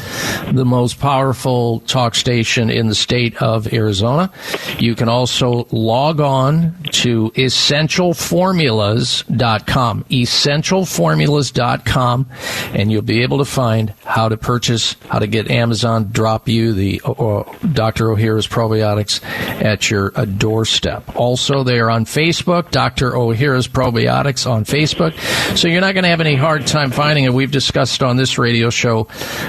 the 0.53 0.65
most 0.65 1.01
powerful 1.01 1.81
talk 1.81 2.15
station 2.15 2.71
in 2.71 2.87
the 2.89 2.95
state 2.95 3.43
of 3.43 3.73
Arizona, 3.73 4.31
you 4.79 4.95
can 4.95 5.09
also 5.09 5.67
log 5.71 6.21
on 6.21 6.77
to 6.93 7.31
essentialformulas.com. 7.31 10.05
Essentialformulas.com 10.05 12.27
and 12.75 12.93
you'll 12.93 13.03
be 13.03 13.23
able 13.23 13.39
to 13.39 13.45
find 13.45 13.93
how 14.05 14.29
to 14.29 14.37
purchase, 14.37 14.95
how 15.09 15.19
to 15.19 15.27
get 15.27 15.51
Amazon 15.51 16.05
drop 16.13 16.49
you 16.49 16.73
the 16.73 17.01
uh, 17.05 17.45
Dr. 17.73 18.07
Ohhira's 18.07 18.47
probiotics 18.47 19.23
at 19.63 19.91
your 19.91 20.13
uh, 20.15 20.25
doorstep. 20.25 21.17
Also, 21.17 21.63
they 21.63 21.79
are 21.79 21.91
on 21.91 22.05
Facebook, 22.05 22.71
Dr. 22.71 23.13
Ohhira's 23.13 23.69
probiotics 23.69 24.49
on 24.49 24.65
Facebook. 24.65 25.19
So 25.57 25.69
you're 25.69 25.81
not 25.81 25.95
going 25.95 26.05
to 26.05 26.11
have 26.11 26.21
any 26.21 26.35
hard 26.35 26.67
time 26.67 26.91
finding 26.91 27.25
it. 27.25 27.33
We've 27.33 27.51
discussed 27.51 28.03
on 28.03 28.17
this 28.17 28.39
radio 28.39 28.71
show 28.71 29.09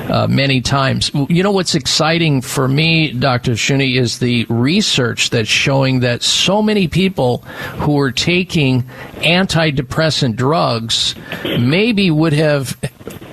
uh, 0.10 0.28
many 0.30 0.62
times. 0.62 1.12
You 1.14 1.44
know 1.44 1.52
what's 1.52 1.76
exciting 1.76 2.42
for 2.42 2.68
me, 2.68 3.12
Dr. 3.12 3.52
Shuney, 3.52 3.98
is 3.98 4.20
the 4.20 4.46
research 4.50 5.30
that's 5.30 5.50
showing 5.50 6.02
that 6.02 6.24
so 6.24 6.62
many 6.62 6.88
people 6.88 7.38
who 7.80 8.00
are 8.00 8.12
taking 8.12 8.84
antidepressant 9.18 10.36
drugs 10.36 11.16
maybe 11.44 12.12
would 12.12 12.34
have 12.34 12.78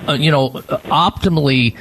uh, 0.09 0.12
you 0.12 0.31
know, 0.31 0.51
optimally 0.51 1.77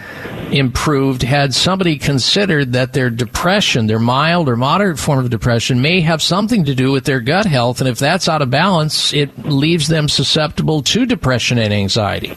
improved 0.52 1.24
had 1.24 1.54
somebody 1.54 1.98
considered 1.98 2.74
that 2.74 2.94
their 2.94 3.10
depression, 3.10 3.88
their 3.88 4.00
mild 4.00 4.50
or 4.50 4.56
moderate 4.56 5.00
form 5.00 5.20
of 5.20 5.30
depression, 5.30 5.82
may 5.82 6.02
have 6.02 6.22
something 6.22 6.66
to 6.66 6.76
do 6.76 6.92
with 6.92 7.06
their 7.06 7.20
gut 7.20 7.46
health. 7.46 7.80
And 7.82 7.88
if 7.88 8.00
that's 8.00 8.28
out 8.28 8.42
of 8.42 8.50
balance, 8.50 9.14
it 9.14 9.46
leaves 9.46 9.88
them 9.88 10.10
susceptible 10.10 10.82
to 10.84 11.06
depression 11.06 11.58
and 11.58 11.74
anxiety. 11.74 12.36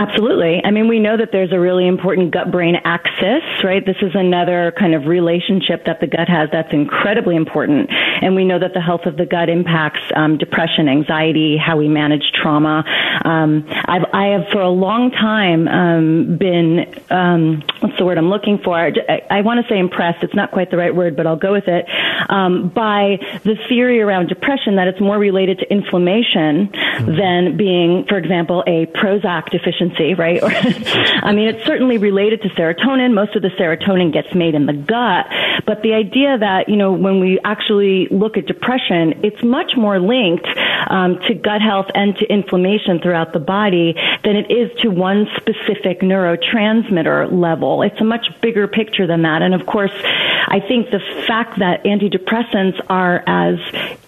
Absolutely. 0.00 0.62
I 0.64 0.70
mean, 0.70 0.88
we 0.88 0.98
know 0.98 1.18
that 1.18 1.28
there's 1.30 1.52
a 1.52 1.60
really 1.60 1.86
important 1.86 2.30
gut 2.30 2.50
brain 2.50 2.74
axis, 2.84 3.42
right? 3.62 3.84
This 3.84 3.98
is 4.00 4.12
another 4.14 4.72
kind 4.78 4.94
of 4.94 5.04
relationship 5.04 5.84
that 5.84 6.00
the 6.00 6.06
gut 6.06 6.26
has 6.26 6.48
that's 6.50 6.72
incredibly 6.72 7.36
important. 7.36 7.90
And 7.90 8.34
we 8.34 8.46
know 8.46 8.58
that 8.58 8.72
the 8.72 8.80
health 8.80 9.04
of 9.04 9.18
the 9.18 9.26
gut 9.26 9.50
impacts 9.50 10.00
um, 10.16 10.38
depression, 10.38 10.88
anxiety, 10.88 11.58
how 11.58 11.76
we 11.76 11.86
manage 11.86 12.32
trauma. 12.32 12.82
Um, 13.26 13.68
I've, 13.68 14.06
I 14.14 14.28
have 14.28 14.48
for 14.50 14.62
a 14.62 14.70
long 14.70 15.10
time 15.10 15.68
um, 15.68 16.38
been, 16.38 16.94
um, 17.10 17.62
what's 17.80 17.98
the 17.98 18.06
word 18.06 18.16
I'm 18.16 18.30
looking 18.30 18.56
for? 18.64 18.74
I, 18.74 19.20
I 19.28 19.42
want 19.42 19.60
to 19.60 19.68
say 19.68 19.78
impressed. 19.78 20.24
It's 20.24 20.34
not 20.34 20.50
quite 20.50 20.70
the 20.70 20.78
right 20.78 20.94
word, 20.96 21.14
but 21.14 21.26
I'll 21.26 21.36
go 21.36 21.52
with 21.52 21.68
it. 21.68 21.84
Um, 22.30 22.70
by 22.70 23.18
the 23.44 23.56
theory 23.68 24.00
around 24.00 24.28
depression 24.30 24.76
that 24.76 24.88
it's 24.88 25.00
more 25.00 25.18
related 25.18 25.58
to 25.58 25.70
inflammation 25.70 26.68
mm-hmm. 26.68 27.16
than 27.16 27.58
being, 27.58 28.06
for 28.08 28.16
example, 28.16 28.64
a 28.66 28.86
Prozac 28.86 29.50
deficiency 29.50 29.89
right? 30.18 30.40
I 31.22 31.32
mean, 31.32 31.48
it's 31.48 31.64
certainly 31.66 31.98
related 31.98 32.42
to 32.42 32.48
serotonin. 32.50 33.14
Most 33.14 33.36
of 33.36 33.42
the 33.42 33.48
serotonin 33.48 34.12
gets 34.12 34.34
made 34.34 34.54
in 34.54 34.66
the 34.66 34.72
gut. 34.72 35.26
But 35.66 35.82
the 35.82 35.94
idea 35.94 36.38
that, 36.38 36.68
you 36.68 36.76
know, 36.76 36.92
when 36.92 37.20
we 37.20 37.38
actually 37.44 38.08
look 38.10 38.36
at 38.36 38.46
depression, 38.46 39.24
it's 39.24 39.42
much 39.42 39.72
more 39.76 39.98
linked 39.98 40.46
um, 40.88 41.18
to 41.28 41.34
gut 41.34 41.62
health 41.62 41.86
and 41.94 42.16
to 42.16 42.26
inflammation 42.26 43.00
throughout 43.00 43.32
the 43.32 43.40
body 43.40 43.94
than 44.24 44.36
it 44.36 44.50
is 44.50 44.70
to 44.80 44.88
one 44.88 45.26
specific 45.36 46.00
neurotransmitter 46.00 47.30
level. 47.32 47.82
It's 47.82 48.00
a 48.00 48.04
much 48.04 48.26
bigger 48.40 48.66
picture 48.68 49.06
than 49.06 49.22
that. 49.22 49.42
And 49.42 49.54
of 49.54 49.66
course, 49.66 49.92
I 49.94 50.60
think 50.66 50.90
the 50.90 51.00
fact 51.26 51.58
that 51.58 51.84
antidepressants 51.84 52.80
are 52.88 53.22
as 53.26 53.58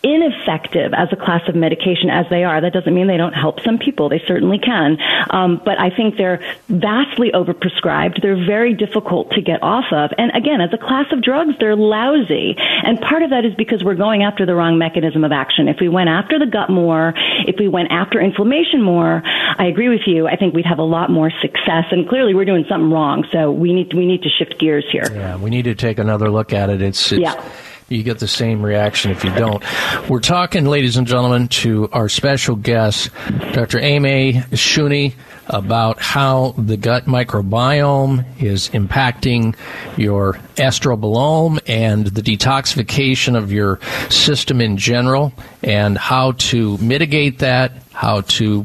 ineffective 0.03 0.92
as 0.92 1.09
a 1.12 1.16
class 1.16 1.49
of 1.49 1.55
medication 1.55 2.11
as 2.11 2.27
they 2.31 2.45
are, 2.45 2.61
that 2.61 2.73
doesn't 2.73 2.95
mean 2.95 3.07
they 3.07 3.16
don't 3.16 3.35
help 3.35 3.61
some 3.61 3.79
people. 3.79 4.09
They 4.09 4.23
certainly 4.27 4.59
can. 4.59 4.99
Um, 5.31 5.62
but 5.64 5.72
I 5.79 5.91
think 5.95 6.17
they're 6.17 6.43
vastly 6.69 7.31
overprescribed. 7.33 8.23
They're 8.23 8.45
very 8.45 8.75
difficult 8.75 9.31
to 9.33 9.43
get 9.43 9.63
off 9.63 9.87
of. 9.93 10.11
And 10.19 10.31
again, 10.35 10.61
as 10.61 10.71
a 10.73 10.79
class 10.79 11.07
of 11.13 11.23
drugs, 11.23 11.55
they're 11.59 11.77
lousy. 11.77 12.57
And 12.59 13.01
part 13.01 13.23
of 13.23 13.31
that 13.31 13.45
is 13.45 13.55
because 13.55 13.85
we're 13.85 13.95
going 13.95 14.23
after 14.23 14.47
the 14.47 14.55
wrong 14.55 14.79
mechanism 14.79 15.25
of 15.25 15.33
action. 15.33 15.69
If 15.69 15.79
we 15.81 15.89
went 15.89 16.09
after 16.09 16.39
the 16.39 16.47
gut 16.47 16.71
more, 16.71 17.15
if 17.47 17.57
we 17.59 17.69
went 17.69 17.91
after 17.91 18.21
inflammation 18.21 18.83
more, 18.83 19.23
I 19.25 19.67
agree 19.67 19.89
with 19.89 20.07
you. 20.07 20.27
I 20.27 20.37
think 20.37 20.55
we'd 20.55 20.67
have 20.67 20.79
a 20.79 20.85
lot 20.85 21.11
more 21.11 21.31
success. 21.41 21.85
And 21.91 22.09
clearly, 22.09 22.35
we're 22.35 22.45
doing 22.45 22.65
something 22.69 22.91
wrong. 22.91 23.27
So 23.33 23.51
we 23.51 23.73
need 23.73 23.91
to, 23.91 23.97
we 23.97 24.07
need 24.07 24.23
to 24.23 24.29
shift 24.29 24.59
gears 24.59 24.85
here. 24.91 25.07
Yeah, 25.13 25.37
we 25.37 25.51
need 25.51 25.65
to 25.65 25.75
take 25.75 25.99
another 25.99 26.31
look 26.31 26.53
at 26.53 26.71
it. 26.71 26.83
It's, 26.83 27.13
it's 27.13 27.23
yeah 27.23 27.45
you 27.93 28.03
get 28.03 28.19
the 28.19 28.29
same 28.29 28.63
reaction 28.63 29.11
if 29.11 29.25
you 29.25 29.35
don't. 29.35 29.63
We're 30.09 30.21
talking, 30.21 30.67
ladies 30.67 30.97
and 30.97 31.07
gentlemen, 31.07 31.49
to 31.49 31.89
our 31.93 32.09
special 32.09 32.57
guest, 32.57 33.11
Dr. 33.53 33.79
Amy 33.79 34.35
Shuney, 34.53 35.15
about 35.47 36.01
how 36.01 36.55
the 36.57 36.77
gut 36.77 37.07
microbiome 37.07 38.25
is 38.41 38.69
impacting 38.71 39.57
your 39.97 40.35
estrobolome 40.57 41.59
and 41.67 42.07
the 42.07 42.23
detoxification 42.23 43.37
of 43.37 43.53
your 43.53 43.81
system 44.09 44.61
in 44.61 44.77
general, 44.77 45.33
and 45.63 45.99
how 45.99 46.33
to 46.33 46.79
mitigate 46.79 47.41
that, 47.41 47.73
how 47.93 48.21
to 48.23 48.65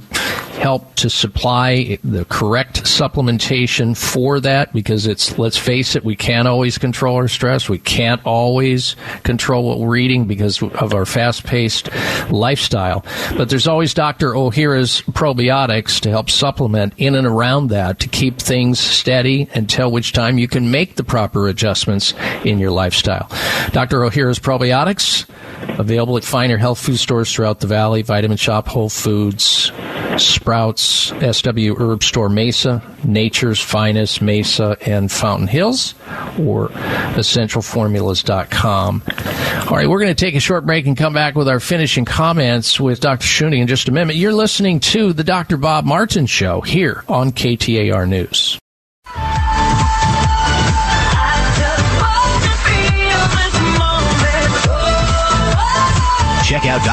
help 0.58 0.96
to 0.96 1.10
supply 1.10 2.00
the 2.04 2.26
correct 2.26 2.84
supplementation 2.84 3.96
for 3.96 4.40
that 4.40 4.74
because 4.74 5.06
it's 5.06 5.38
let's 5.38 5.58
face 5.58 5.96
it 5.96 6.04
we 6.04 6.16
can't 6.16 6.48
always 6.48 6.78
control 6.80 7.16
our 7.16 7.28
stress 7.28 7.70
we 7.70 7.78
can't 7.78 8.26
always 8.26 8.96
control 9.24 9.64
what 9.68 9.80
we're 9.80 9.96
eating 9.96 10.26
because 10.26 10.62
of 10.62 10.94
our 10.94 11.06
fast-paced 11.06 11.90
lifestyle 12.32 13.06
but 13.38 13.50
there's 13.50 13.68
always 13.68 13.94
Dr. 13.94 14.32
Ohhira's 14.32 15.02
probiotics 15.02 16.00
to 16.02 16.10
help 16.10 16.30
supplement 16.30 16.94
in 16.98 17.14
and 17.14 17.28
around 17.28 17.68
that 17.68 18.00
to 18.00 18.08
keep 18.08 18.40
things 18.40 18.80
steady 18.80 19.48
until 19.54 19.92
which 19.92 20.12
time 20.12 20.40
you 20.40 20.48
can 20.48 20.72
make 20.72 20.96
the 20.96 21.04
proper 21.04 21.48
adjustments 21.48 22.14
in 22.44 22.58
your 22.58 22.72
lifestyle 22.72 23.28
Dr. 23.72 24.00
Ohhira's 24.00 24.40
probiotics 24.40 25.30
available 25.80 26.18
at 26.18 26.24
finer 26.24 26.58
health 26.58 26.80
food 26.80 26.98
stores 26.98 27.32
throughout 27.32 27.60
the 27.60 27.68
valley 27.68 28.02
Vitamin 28.02 28.38
Shoppe 28.38 28.68
Whole 28.68 28.90
Foods 28.90 29.72
Sprouts, 30.48 31.12
SW 31.12 31.76
Herb 31.78 32.02
Store 32.02 32.30
Mesa, 32.30 32.82
Nature's 33.04 33.60
Finest 33.60 34.22
Mesa 34.22 34.78
and 34.80 35.12
Fountain 35.12 35.48
Hills, 35.48 35.94
or 36.40 36.70
essentialformulas.com. 36.70 39.04
All 39.70 39.76
right, 39.76 39.90
we're 39.90 40.00
going 40.00 40.16
to 40.16 40.26
take 40.26 40.36
a 40.36 40.40
short 40.40 40.66
break 40.66 40.88
and 40.88 40.96
come 40.96 41.14
back 41.14 41.36
with 41.36 41.50
our 41.50 41.60
finishing 41.60 42.06
comments 42.06 42.80
with 42.80 43.02
Dr. 43.02 43.28
Shuney 43.28 43.60
in 43.60 43.68
just 43.68 43.90
a 43.90 43.92
minute. 43.92 44.16
You're 44.16 44.32
listening 44.32 44.80
to 44.80 45.12
the 45.12 45.26
Dr. 45.26 45.58
Bob 45.58 45.84
Martin 45.84 46.28
Show 46.28 46.62
here 46.62 47.04
on 47.10 47.34
KTAR 47.34 48.08
News. 48.08 48.58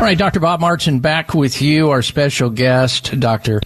All 0.00 0.06
right, 0.06 0.16
Dr. 0.16 0.40
Bob 0.40 0.60
Martin 0.60 1.00
back 1.00 1.34
with 1.34 1.60
you, 1.60 1.90
our 1.90 2.00
special 2.00 2.48
guest, 2.48 3.20
Dr. 3.20 3.60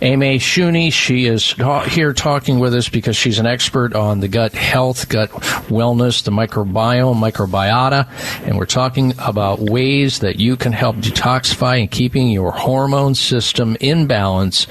Amy 0.00 0.38
Shuney. 0.38 0.92
She 0.92 1.26
is 1.26 1.52
here 1.88 2.12
talking 2.12 2.60
with 2.60 2.74
us 2.74 2.88
because 2.88 3.16
she's 3.16 3.40
an 3.40 3.46
expert 3.46 3.96
on 3.96 4.20
the 4.20 4.28
gut 4.28 4.52
health, 4.52 5.08
gut 5.08 5.30
wellness, 5.66 6.22
the 6.22 6.30
microbiome, 6.30 7.16
microbiota, 7.16 8.08
and 8.46 8.56
we're 8.56 8.66
talking 8.66 9.14
about 9.18 9.58
ways 9.58 10.20
that 10.20 10.38
you 10.38 10.56
can 10.56 10.70
help 10.70 10.94
detoxify 10.94 11.80
and 11.80 11.90
keeping 11.90 12.28
your 12.28 12.52
hormone 12.52 13.16
system 13.16 13.76
in 13.80 14.06
balance 14.06 14.66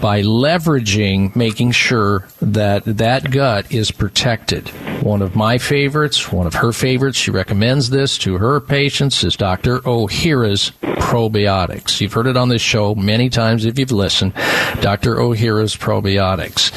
by 0.00 0.22
leveraging 0.22 1.34
making 1.34 1.72
sure 1.72 2.28
that 2.40 2.84
that 2.84 3.32
gut 3.32 3.72
is 3.72 3.90
protected. 3.90 4.70
One 5.02 5.20
of 5.20 5.34
my 5.34 5.58
favorites, 5.58 6.30
one 6.30 6.46
of 6.46 6.54
her 6.54 6.72
favorites, 6.72 7.18
she 7.18 7.32
recommends 7.32 7.90
this 7.90 8.16
to 8.18 8.38
her 8.38 8.60
patients 8.60 9.24
is 9.24 9.34
Dr. 9.34 9.80
Ohhira's 9.80 10.70
probiotics. 10.80 12.00
You've 12.00 12.12
heard 12.12 12.28
it 12.28 12.36
on 12.36 12.48
this 12.48 12.62
show 12.62 12.94
many 12.94 13.28
times 13.28 13.64
if 13.64 13.80
you've 13.80 13.90
listened. 13.90 14.32
Dr. 14.80 15.16
Ohhira's 15.16 15.76
probiotics. 15.76 16.70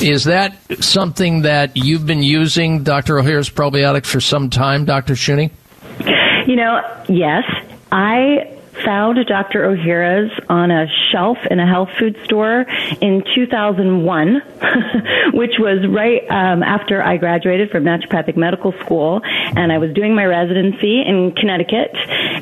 Is 0.00 0.22
that 0.24 0.56
something 0.78 1.42
that 1.42 1.76
you've 1.76 2.06
been 2.06 2.22
using, 2.22 2.84
Dr. 2.84 3.16
Ohhira's 3.16 3.50
probiotics, 3.50 4.06
for 4.06 4.20
some 4.20 4.50
time, 4.50 4.84
Dr. 4.84 5.14
Shuney? 5.14 5.50
You 6.46 6.54
know, 6.54 6.80
yes. 7.08 7.42
I 7.90 8.53
found 8.82 9.18
Dr. 9.26 9.62
Ohhira's 9.62 10.32
on 10.48 10.70
a 10.70 10.86
shelf 11.12 11.38
in 11.50 11.60
a 11.60 11.66
health 11.66 11.90
food 11.98 12.16
store 12.24 12.66
in 13.00 13.22
2001, 13.34 14.34
which 15.32 15.58
was 15.58 15.86
right 15.88 16.22
um, 16.30 16.62
after 16.62 17.02
I 17.02 17.16
graduated 17.16 17.70
from 17.70 17.84
naturopathic 17.84 18.36
medical 18.36 18.72
school, 18.84 19.20
and 19.24 19.72
I 19.72 19.78
was 19.78 19.92
doing 19.92 20.14
my 20.14 20.24
residency 20.24 21.02
in 21.02 21.32
Connecticut, 21.32 21.94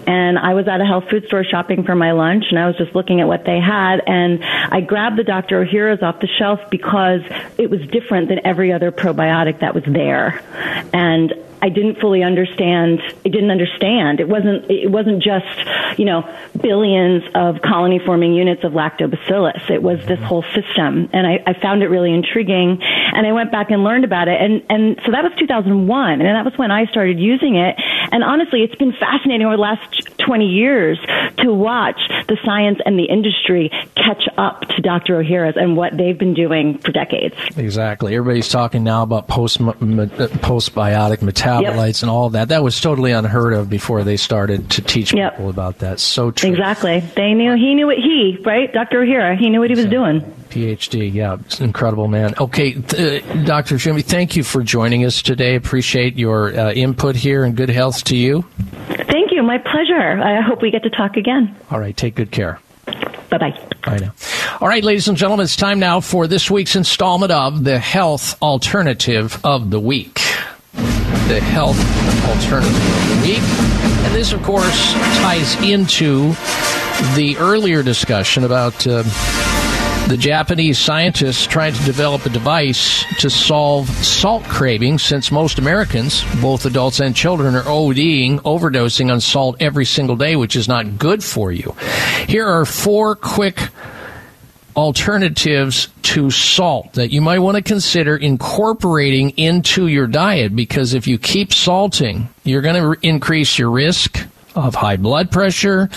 and 0.07 0.39
I 0.39 0.55
was 0.55 0.69
at 0.69 0.81
a 0.81 0.85
health 0.85 1.05
food 1.11 1.27
store 1.27 1.45
shopping 1.45 1.85
for 1.85 1.95
my 1.95 2.13
lunch, 2.13 2.45
and 2.51 2.59
I 2.59 2.67
was 2.67 2.77
just 2.77 2.95
looking 2.95 3.21
at 3.21 3.29
what 3.29 3.45
they 3.45 3.61
had, 3.61 4.01
and 4.07 4.43
I 4.43 4.81
grabbed 4.81 5.19
the 5.19 5.25
Dr. 5.25 5.65
Ohhira's 5.65 6.03
off 6.03 6.21
the 6.21 6.29
shelf 6.39 6.61
because 6.71 7.21
it 7.59 7.71
was 7.71 7.81
different 7.89 8.29
than 8.29 8.47
every 8.47 8.73
other 8.73 8.91
probiotic 8.91 9.61
that 9.61 9.75
was 9.75 9.85
there, 9.87 10.43
and 10.93 11.33
I 11.63 11.69
didn't 11.69 12.01
fully 12.01 12.25
understand. 12.25 13.01
It 13.25 13.31
didn't 13.31 13.53
understand. 13.53 14.19
It 14.19 14.29
wasn't. 14.29 14.69
It 14.69 14.91
wasn't 14.91 15.23
just 15.23 15.47
you 15.99 16.05
know 16.05 16.29
billions 16.61 17.23
of 17.35 17.63
colony 17.63 18.01
forming 18.05 18.35
units 18.35 18.65
of 18.65 18.73
lactobacillus. 18.73 19.71
It 19.71 19.83
was 19.83 20.05
this 20.07 20.19
whole 20.21 20.43
system, 20.55 21.09
and 21.13 21.27
I, 21.27 21.43
I 21.47 21.55
found 21.55 21.83
it 21.83 21.89
really 21.89 22.13
intriguing. 22.13 22.83
And 22.83 23.27
I 23.27 23.33
went 23.33 23.53
back 23.53 23.71
and 23.71 23.85
learned 23.85 24.05
about 24.05 24.29
it, 24.29 24.41
and 24.41 24.63
and 24.69 25.01
so 25.07 25.13
that 25.13 25.23
was 25.23 25.33
2001, 25.39 26.21
and 26.21 26.23
that 26.23 26.45
was 26.45 26.59
when 26.59 26.73
I 26.73 26.87
started 26.87 27.21
using 27.21 27.57
it. 27.57 27.77
And 28.11 28.25
honestly, 28.25 28.63
it's 28.63 28.75
been 28.75 28.93
fascinating 28.93 29.47
over 29.47 29.57
the 29.57 29.63
last 29.63 30.19
20 30.19 30.47
years 30.47 30.99
to 31.39 31.53
watch 31.53 32.01
the 32.29 32.37
science 32.45 32.79
and 32.85 32.99
the 32.99 33.05
industry 33.05 33.71
catch 33.97 34.25
up 34.37 34.63
to 34.63 34.83
Dr. 34.83 35.23
Ohhira's 35.23 35.57
and 35.57 35.77
what 35.77 35.97
they've 35.97 36.19
been 36.19 36.35
doing 36.35 36.79
for 36.79 36.93
decades. 36.93 37.35
Exactly. 37.57 38.15
Everybody's 38.17 38.49
talking 38.49 38.85
now 38.85 39.03
about 39.03 39.29
post 39.29 39.61
uh, 39.61 39.73
postbiotic 39.73 41.23
metabolites 41.61 41.97
yep. 41.97 42.03
and 42.03 42.11
all 42.11 42.31
that. 42.31 42.49
That 42.49 42.63
was 42.63 42.81
totally 42.81 43.13
unheard 43.13 43.53
of 43.53 43.69
before 43.69 44.05
they 44.05 44.17
started 44.17 44.71
to 44.71 44.83
teach 44.83 45.13
yep. 45.13 45.33
people 45.33 45.51
about 45.51 45.79
that. 45.79 46.01
So 46.01 46.31
true. 46.31 46.51
Exactly. 46.51 47.01
They 47.01 47.35
knew 47.35 47.55
he 47.55 47.75
knew 47.75 47.87
what 47.87 47.99
he 47.99 48.39
right, 48.45 48.73
Dr. 48.73 49.03
Ohhira. 49.03 49.37
He 49.37 49.51
knew 49.51 49.61
what 49.61 49.71
he 49.71 49.77
was 49.77 49.87
doing. 49.87 50.21
PhD. 50.51 51.13
Yeah, 51.13 51.39
incredible, 51.61 52.09
man. 52.09 52.35
Okay, 52.39 52.73
th- 52.75 53.25
uh, 53.25 53.45
Dr. 53.45 53.79
Jimmy, 53.79 54.03
thank 54.03 54.37
you 54.37 54.45
for 54.45 54.63
joining 54.63 55.05
us 55.05 55.23
today. 55.23 55.55
Appreciate 55.55 56.17
your 56.17 56.55
uh, 56.55 56.73
input 56.73 57.17
here 57.17 57.45
and 57.45 57.57
good 57.57 57.71
health 57.71 58.05
to 58.05 58.17
you. 58.17 58.43
Thank 58.89 59.33
you. 59.33 59.43
My 59.43 59.59
pleasure. 59.59 60.23
I 60.23 60.43
hope 60.43 60.61
we 60.61 60.71
get 60.71 60.83
to 60.83 60.91
talk 60.91 61.17
again. 61.17 61.57
All 61.71 61.81
right. 61.81 61.97
Take 61.97 62.15
good 62.15 62.31
care. 62.31 62.61
Bye 62.85 63.39
bye. 63.39 63.59
Bye 63.87 63.99
now. 63.99 64.13
All 64.61 64.69
right, 64.69 64.85
ladies 64.85 65.09
and 65.09 65.17
gentlemen, 65.17 65.45
it's 65.45 65.57
time 65.57 65.79
now 65.79 66.01
for 66.01 66.27
this 66.27 66.51
week's 66.51 66.77
installment 66.77 67.33
of 67.33 67.65
the 67.65 67.79
Health 67.79 68.41
Alternative 68.43 69.41
of 69.43 69.71
the 69.71 69.81
Week. 69.81 70.21
The 70.73 71.41
Health 71.41 71.79
Alternative 72.29 72.75
of 72.75 73.21
the 73.21 73.29
Week. 73.29 73.43
And 74.07 74.15
this, 74.15 74.33
of 74.33 74.43
course, 74.43 74.93
ties 75.21 75.55
into 75.63 76.31
the 77.15 77.37
earlier 77.39 77.83
discussion 77.83 78.45
about. 78.45 78.87
Uh, 78.87 79.03
the 80.09 80.17
Japanese 80.17 80.79
scientists 80.79 81.47
trying 81.47 81.73
to 81.73 81.83
develop 81.85 82.27
a 82.27 82.29
device 82.29 83.05
to 83.21 83.31
solve 83.31 83.89
salt 83.89 84.43
cravings 84.45 85.03
since 85.03 85.31
most 85.31 85.59
Americans, 85.59 86.25
both 86.43 86.67
adults 86.67 87.01
and 87.01 87.15
children, 87.15 87.55
are 87.55 87.63
ODing, 87.63 88.41
overdosing 88.41 89.13
on 89.13 89.21
salt 89.21 89.57
every 89.61 89.85
single 89.87 90.17
day, 90.17 90.35
which 90.37 90.57
is 90.57 90.69
not 90.69 90.99
good 90.99 91.23
for 91.23 91.53
you. 91.53 91.75
Here 92.27 92.47
are 92.47 92.67
four 92.67 93.15
quick 93.15 93.71
alternatives 94.77 95.89
to 96.03 96.31
salt 96.31 96.93
that 96.95 97.11
you 97.11 97.21
might 97.21 97.39
want 97.39 97.57
to 97.57 97.63
consider 97.63 98.17
incorporating 98.17 99.31
into 99.31 99.87
your 99.87 100.07
diet 100.07 100.55
because 100.55 100.95
if 100.95 101.07
you 101.07 101.19
keep 101.19 101.53
salting, 101.53 102.29
you're 102.45 102.63
going 102.63 102.83
to 102.83 103.07
increase 103.07 103.59
your 103.59 103.71
risk 103.71 104.27
of 104.55 104.75
high 104.75 104.97
blood 104.97 105.31
pressure, 105.31 105.89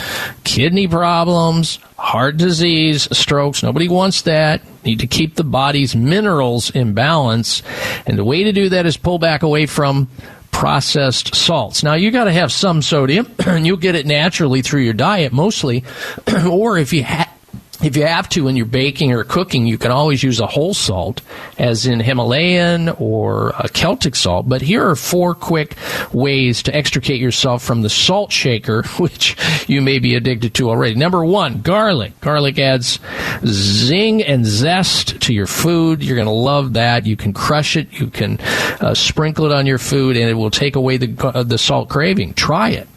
kidney 0.44 0.88
problems, 0.88 1.80
heart 1.98 2.38
disease, 2.38 3.08
strokes. 3.18 3.64
Nobody 3.64 3.90
wants 3.90 4.24
that. 4.24 4.62
Need 4.84 5.00
to 5.00 5.08
keep 5.08 5.36
the 5.36 5.44
body's 5.44 5.96
minerals 5.96 6.70
in 6.70 6.94
balance. 6.94 7.64
And 8.06 8.18
the 8.18 8.24
way 8.24 8.44
to 8.44 8.52
do 8.52 8.70
that 8.70 8.86
is 8.86 8.98
pull 8.98 9.20
back 9.20 9.44
away 9.44 9.66
from 9.66 10.08
processed 10.52 11.36
salts. 11.36 11.84
Now 11.84 11.96
you 11.96 12.12
got 12.12 12.26
to 12.26 12.32
have 12.32 12.50
some 12.52 12.82
sodium 12.82 13.30
and 13.46 13.66
you'll 13.68 13.76
get 13.76 13.96
it 13.96 14.06
naturally 14.06 14.62
through 14.62 14.82
your 14.82 14.94
diet 14.94 15.34
mostly. 15.34 15.84
or 16.50 16.78
if 16.78 16.94
you 16.94 17.04
have 17.04 17.35
if 17.84 17.98
you 17.98 18.06
have 18.06 18.30
to 18.30 18.46
when 18.46 18.56
you're 18.56 18.66
baking 18.66 19.12
or 19.12 19.24
cooking, 19.24 19.66
you 19.66 19.78
can 19.78 19.92
always 19.92 20.24
use 20.24 20.40
a 20.40 20.48
whole 20.48 20.74
salt, 20.74 21.22
as 21.58 21.86
in 21.86 22.00
Himalayan 22.00 22.90
or 22.90 23.50
a 23.58 23.68
Celtic 23.68 24.16
salt. 24.16 24.48
But 24.48 24.62
here 24.62 24.88
are 24.88 24.96
four 24.96 25.36
quick 25.36 25.76
ways 26.14 26.64
to 26.64 26.76
extricate 26.76 27.20
yourself 27.20 27.64
from 27.64 27.82
the 27.82 27.90
salt 27.90 28.32
shaker, 28.32 28.84
which 28.98 29.36
you 29.68 29.82
may 29.82 30.00
be 30.00 30.16
addicted 30.16 30.54
to 30.56 30.70
already. 30.70 30.96
Number 30.96 31.26
one, 31.26 31.62
garlic. 31.62 32.20
Garlic 32.22 32.60
adds 32.60 33.00
zing 33.46 34.24
and 34.24 34.46
zest 34.46 35.22
to 35.22 35.34
your 35.34 35.48
food. 35.48 36.04
You're 36.04 36.18
going 36.18 36.28
to 36.28 36.32
love 36.32 36.74
that. 36.74 37.06
You 37.06 37.16
can 37.16 37.34
crush 37.34 37.76
it, 37.76 37.92
you 38.00 38.08
can 38.08 38.40
uh, 38.80 38.94
sprinkle 38.94 39.46
it 39.46 39.52
on 39.52 39.66
your 39.66 39.80
food, 39.80 40.18
and 40.18 40.30
it 40.30 40.36
will 40.36 40.52
take 40.52 40.76
away 40.76 40.98
the, 40.98 41.28
uh, 41.28 41.44
the 41.44 41.58
salt 41.58 41.90
craving. 41.90 42.34
Try 42.34 42.70
it. 42.70 42.88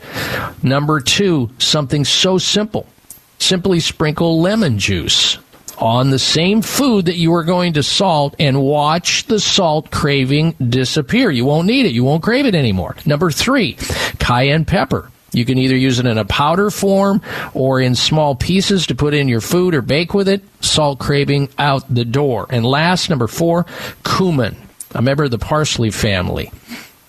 Number 0.62 1.00
two, 1.00 1.50
something 1.58 2.04
so 2.04 2.38
simple 2.38 2.86
simply 3.38 3.80
sprinkle 3.80 4.40
lemon 4.40 4.78
juice 4.78 5.38
on 5.78 6.10
the 6.10 6.18
same 6.18 6.60
food 6.60 7.06
that 7.06 7.16
you 7.16 7.32
are 7.34 7.44
going 7.44 7.74
to 7.74 7.82
salt 7.82 8.34
and 8.38 8.60
watch 8.60 9.24
the 9.24 9.40
salt 9.40 9.90
craving 9.90 10.52
disappear. 10.52 11.30
You 11.30 11.44
won't 11.44 11.66
need 11.66 11.86
it. 11.86 11.92
You 11.92 12.04
won't 12.04 12.22
crave 12.22 12.46
it 12.46 12.54
anymore. 12.54 12.96
Number 13.06 13.30
three, 13.30 13.74
cayenne 14.18 14.64
pepper. 14.64 15.10
You 15.32 15.44
can 15.44 15.58
either 15.58 15.76
use 15.76 15.98
it 15.98 16.06
in 16.06 16.18
a 16.18 16.24
powder 16.24 16.70
form 16.70 17.20
or 17.54 17.80
in 17.80 17.94
small 17.94 18.34
pieces 18.34 18.86
to 18.86 18.94
put 18.94 19.14
in 19.14 19.28
your 19.28 19.42
food 19.42 19.74
or 19.74 19.82
bake 19.82 20.14
with 20.14 20.28
it. 20.28 20.42
Salt 20.60 20.98
craving 20.98 21.50
out 21.58 21.84
the 21.92 22.04
door. 22.04 22.46
And 22.50 22.64
last, 22.64 23.10
number 23.10 23.26
four, 23.26 23.66
cumin, 24.04 24.56
a 24.94 25.02
member 25.02 25.24
of 25.24 25.30
the 25.30 25.38
parsley 25.38 25.90
family 25.90 26.50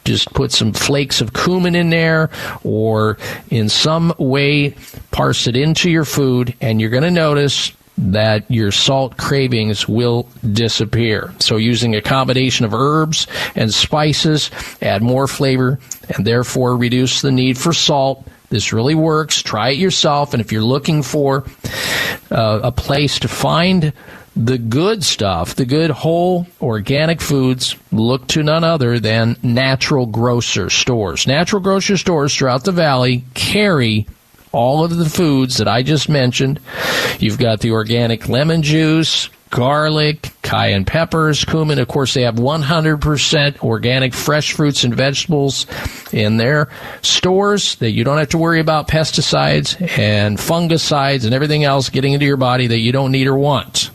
just 0.06 0.34
put 0.34 0.52
some 0.52 0.74
flakes 0.74 1.22
of 1.22 1.34
cumin 1.34 1.76
in 1.76 1.90
there 1.90 2.30
or 2.64 3.18
in 3.50 3.70
some 3.70 4.14
way 4.18 4.76
parse 5.12 5.48
it 5.48 5.56
into 5.56 5.90
your 5.90 6.06
food 6.06 6.56
and 6.62 6.80
you're 6.82 6.90
going 6.90 7.04
to 7.04 7.12
notice 7.12 7.72
that 8.00 8.50
your 8.50 8.72
salt 8.72 9.18
cravings 9.18 9.88
will 9.88 10.28
disappear. 10.54 11.34
So 11.40 11.58
using 11.58 11.96
a 11.96 12.02
combination 12.02 12.66
of 12.66 12.74
herbs 12.74 13.28
and 13.56 13.74
spices 13.74 14.50
add 14.82 15.04
more 15.04 15.28
flavor 15.28 15.80
and 16.16 16.26
therefore 16.26 16.78
reduce 16.78 17.22
the 17.22 17.32
need 17.32 17.58
for 17.58 17.74
salt. 17.74 18.26
This 18.50 18.72
really 18.72 18.96
works. 18.96 19.42
Try 19.42 19.72
it 19.72 19.78
yourself. 19.78 20.34
And 20.34 20.42
if 20.42 20.52
you're 20.52 20.64
looking 20.64 21.04
for 21.04 21.46
uh, 22.32 22.62
a 22.64 22.72
place 22.72 23.20
to 23.20 23.28
find 23.28 23.92
the 24.40 24.58
good 24.58 25.04
stuff, 25.04 25.56
the 25.56 25.66
good 25.66 25.92
whole 25.92 26.48
organic 26.62 27.20
foods, 27.20 27.76
look 27.92 28.26
to 28.28 28.42
none 28.42 28.64
other 28.64 28.98
than 28.98 29.36
natural 29.44 30.06
grocer 30.06 30.70
stores. 30.70 31.28
Natural 31.28 31.62
grocer 31.62 31.98
stores 31.98 32.34
throughout 32.34 32.64
the 32.64 32.72
valley 32.72 33.26
carry 33.34 34.08
all 34.54 34.86
of 34.86 34.96
the 34.96 35.10
foods 35.10 35.58
that 35.58 35.68
I 35.68 35.84
just 35.84 36.08
mentioned. 36.08 36.62
You've 37.20 37.38
got 37.38 37.60
the 37.60 37.72
organic 37.72 38.30
lemon 38.30 38.64
juice, 38.64 39.30
garlic, 39.50 40.32
cayenne 40.42 40.86
peppers, 40.86 41.44
cumin. 41.44 41.78
Of 41.78 41.90
course, 41.90 42.14
they 42.14 42.22
have 42.22 42.36
100% 42.36 43.62
organic 43.62 44.14
fresh 44.14 44.54
fruits 44.54 44.86
and 44.86 44.96
vegetables 44.96 45.66
in 46.14 46.38
their 46.38 46.70
stores 47.02 47.76
that 47.76 47.92
you 47.92 48.06
don't 48.06 48.18
have 48.18 48.30
to 48.30 48.38
worry 48.38 48.62
about 48.62 48.88
pesticides 48.88 49.76
and 50.00 50.38
fungicides 50.38 51.26
and 51.26 51.34
everything 51.34 51.66
else 51.66 51.90
getting 51.90 52.14
into 52.14 52.26
your 52.26 52.38
body 52.38 52.68
that 52.68 52.80
you 52.80 52.94
don't 52.94 53.12
need 53.12 53.28
or 53.28 53.36
want. 53.36 53.92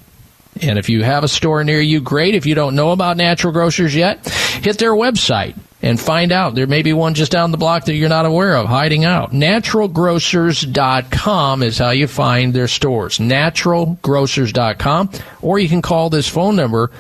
And 0.61 0.79
if 0.79 0.89
you 0.89 1.03
have 1.03 1.25
a 1.25 1.29
store 1.29 1.65
near 1.65 1.81
you, 1.81 2.01
great. 2.01 2.35
If 2.35 2.45
you 2.47 2.55
don't 2.55 2.77
know 2.77 2.93
about 2.93 3.17
natural 3.17 3.53
grocers 3.53 3.93
yet, 3.95 4.27
hit 4.29 4.79
their 4.79 4.93
website 4.93 5.57
and 5.83 6.01
find 6.01 6.33
out. 6.33 6.55
There 6.55 6.67
may 6.67 6.81
be 6.83 6.95
one 6.95 7.15
just 7.15 7.33
down 7.33 7.51
the 7.51 7.59
block 7.59 7.87
that 7.87 7.95
you're 7.95 8.09
not 8.09 8.25
aware 8.25 8.57
of 8.57 8.67
hiding 8.67 9.05
out. 9.05 9.33
Naturalgrocers.com 9.33 11.63
is 11.63 11.79
how 11.79 11.91
you 11.91 12.07
find 12.07 12.55
their 12.55 12.69
stores. 12.69 13.19
Naturalgrocers.com. 13.19 15.11
Or 15.43 15.59
you 15.59 15.69
can 15.69 15.83
call 15.83 16.09
this 16.09 16.29
phone 16.29 16.55
number 16.57 16.91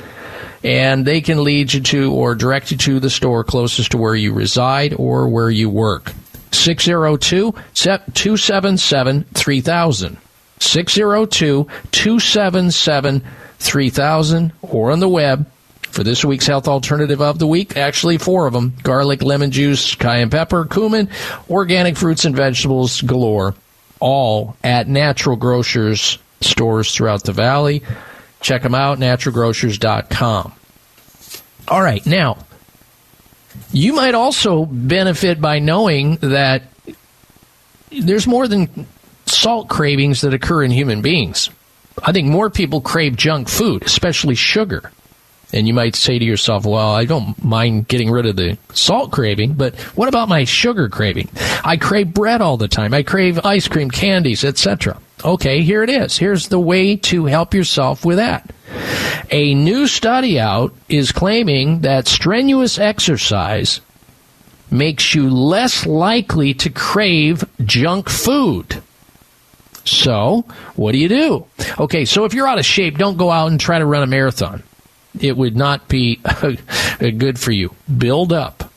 and 0.62 1.06
they 1.06 1.20
can 1.20 1.44
lead 1.44 1.72
you 1.72 1.80
to 1.80 2.12
or 2.12 2.34
direct 2.34 2.72
you 2.72 2.76
to 2.78 2.98
the 3.00 3.10
store 3.10 3.44
closest 3.44 3.92
to 3.92 3.98
where 3.98 4.14
you 4.14 4.32
reside 4.32 4.94
or 4.94 5.28
where 5.28 5.50
you 5.50 5.68
work. 5.70 6.12
602 6.50 7.52
277 7.74 9.24
3000. 9.34 10.16
602 10.60 11.66
277 11.90 13.20
3000 13.20 13.43
or 14.62 14.90
on 14.90 15.00
the 15.00 15.08
web 15.08 15.46
for 15.82 16.02
this 16.02 16.24
week's 16.24 16.46
health 16.46 16.66
alternative 16.66 17.20
of 17.20 17.38
the 17.38 17.46
week. 17.46 17.76
Actually, 17.76 18.18
four 18.18 18.46
of 18.46 18.52
them 18.52 18.74
garlic, 18.82 19.22
lemon 19.22 19.50
juice, 19.50 19.94
cayenne 19.94 20.30
pepper, 20.30 20.64
cumin, 20.64 21.08
organic 21.48 21.96
fruits 21.96 22.24
and 22.24 22.36
vegetables 22.36 23.00
galore, 23.02 23.54
all 24.00 24.56
at 24.64 24.88
natural 24.88 25.36
grocers 25.36 26.18
stores 26.40 26.94
throughout 26.94 27.22
the 27.24 27.32
valley. 27.32 27.82
Check 28.40 28.62
them 28.62 28.74
out, 28.74 28.98
naturalgrocers.com. 28.98 30.52
All 31.68 31.80
right, 31.80 32.04
now, 32.04 32.38
you 33.72 33.94
might 33.94 34.14
also 34.14 34.66
benefit 34.66 35.40
by 35.40 35.60
knowing 35.60 36.16
that 36.16 36.64
there's 37.90 38.26
more 38.26 38.48
than 38.48 38.86
salt 39.26 39.68
cravings 39.68 40.20
that 40.22 40.34
occur 40.34 40.64
in 40.64 40.70
human 40.70 41.00
beings. 41.00 41.48
I 42.02 42.12
think 42.12 42.28
more 42.28 42.50
people 42.50 42.80
crave 42.80 43.16
junk 43.16 43.48
food, 43.48 43.84
especially 43.84 44.34
sugar. 44.34 44.90
And 45.52 45.68
you 45.68 45.74
might 45.74 45.94
say 45.94 46.18
to 46.18 46.24
yourself, 46.24 46.66
well, 46.66 46.92
I 46.92 47.04
don't 47.04 47.42
mind 47.44 47.86
getting 47.86 48.10
rid 48.10 48.26
of 48.26 48.34
the 48.34 48.58
salt 48.72 49.12
craving, 49.12 49.54
but 49.54 49.76
what 49.94 50.08
about 50.08 50.28
my 50.28 50.42
sugar 50.44 50.88
craving? 50.88 51.28
I 51.64 51.76
crave 51.76 52.12
bread 52.12 52.40
all 52.40 52.56
the 52.56 52.66
time. 52.66 52.92
I 52.92 53.04
crave 53.04 53.38
ice 53.44 53.68
cream, 53.68 53.90
candies, 53.90 54.44
etc. 54.44 54.98
Okay, 55.24 55.62
here 55.62 55.84
it 55.84 55.90
is. 55.90 56.18
Here's 56.18 56.48
the 56.48 56.58
way 56.58 56.96
to 56.96 57.26
help 57.26 57.54
yourself 57.54 58.04
with 58.04 58.16
that. 58.16 58.50
A 59.30 59.54
new 59.54 59.86
study 59.86 60.40
out 60.40 60.74
is 60.88 61.12
claiming 61.12 61.80
that 61.80 62.08
strenuous 62.08 62.78
exercise 62.78 63.80
makes 64.70 65.14
you 65.14 65.30
less 65.30 65.86
likely 65.86 66.52
to 66.54 66.70
crave 66.70 67.44
junk 67.64 68.10
food. 68.10 68.82
So, 70.04 70.44
what 70.76 70.92
do 70.92 70.98
you 70.98 71.08
do? 71.08 71.46
Okay, 71.80 72.04
so 72.04 72.24
if 72.24 72.34
you're 72.34 72.46
out 72.46 72.58
of 72.58 72.66
shape, 72.66 72.98
don't 72.98 73.16
go 73.16 73.30
out 73.30 73.50
and 73.50 73.58
try 73.58 73.78
to 73.78 73.86
run 73.86 74.02
a 74.02 74.06
marathon 74.06 74.62
it 75.20 75.36
would 75.36 75.56
not 75.56 75.88
be 75.88 76.16
good 76.98 77.38
for 77.38 77.52
you. 77.52 77.74
Build 77.96 78.32
up. 78.32 78.70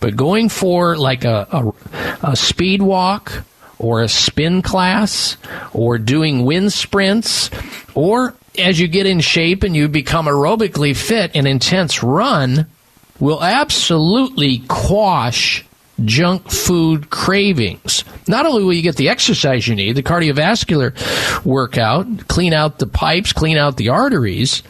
But 0.00 0.16
going 0.16 0.48
for 0.48 0.96
like 0.96 1.24
a, 1.24 1.46
a, 1.50 2.30
a 2.30 2.36
speed 2.36 2.82
walk 2.82 3.44
or 3.78 4.02
a 4.02 4.08
spin 4.08 4.62
class 4.62 5.36
or 5.72 5.98
doing 5.98 6.44
wind 6.44 6.72
sprints 6.72 7.50
or 7.94 8.34
as 8.58 8.80
you 8.80 8.88
get 8.88 9.06
in 9.06 9.20
shape 9.20 9.62
and 9.62 9.76
you 9.76 9.88
become 9.88 10.26
aerobically 10.26 10.96
fit, 10.96 11.34
an 11.36 11.46
intense 11.46 12.02
run 12.02 12.66
will 13.20 13.42
absolutely 13.42 14.58
quash 14.68 15.64
junk 16.04 16.50
food 16.50 17.10
cravings. 17.10 18.04
Not 18.28 18.46
only 18.46 18.64
will 18.64 18.72
you 18.72 18.82
get 18.82 18.96
the 18.96 19.08
exercise 19.08 19.66
you 19.66 19.74
need, 19.74 19.92
the 19.92 20.02
cardiovascular 20.02 20.94
workout, 21.44 22.28
clean 22.28 22.52
out 22.52 22.78
the 22.78 22.86
pipes, 22.86 23.32
clean 23.32 23.56
out 23.56 23.76
the 23.76 23.90
arteries, 23.90 24.62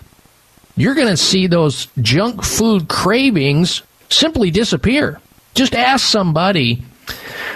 you're 0.77 0.95
going 0.95 1.09
to 1.09 1.17
see 1.17 1.47
those 1.47 1.89
junk 2.01 2.43
food 2.43 2.89
cravings 2.89 3.83
simply 4.09 4.51
disappear. 4.51 5.21
Just 5.55 5.75
ask 5.75 6.07
somebody 6.07 6.83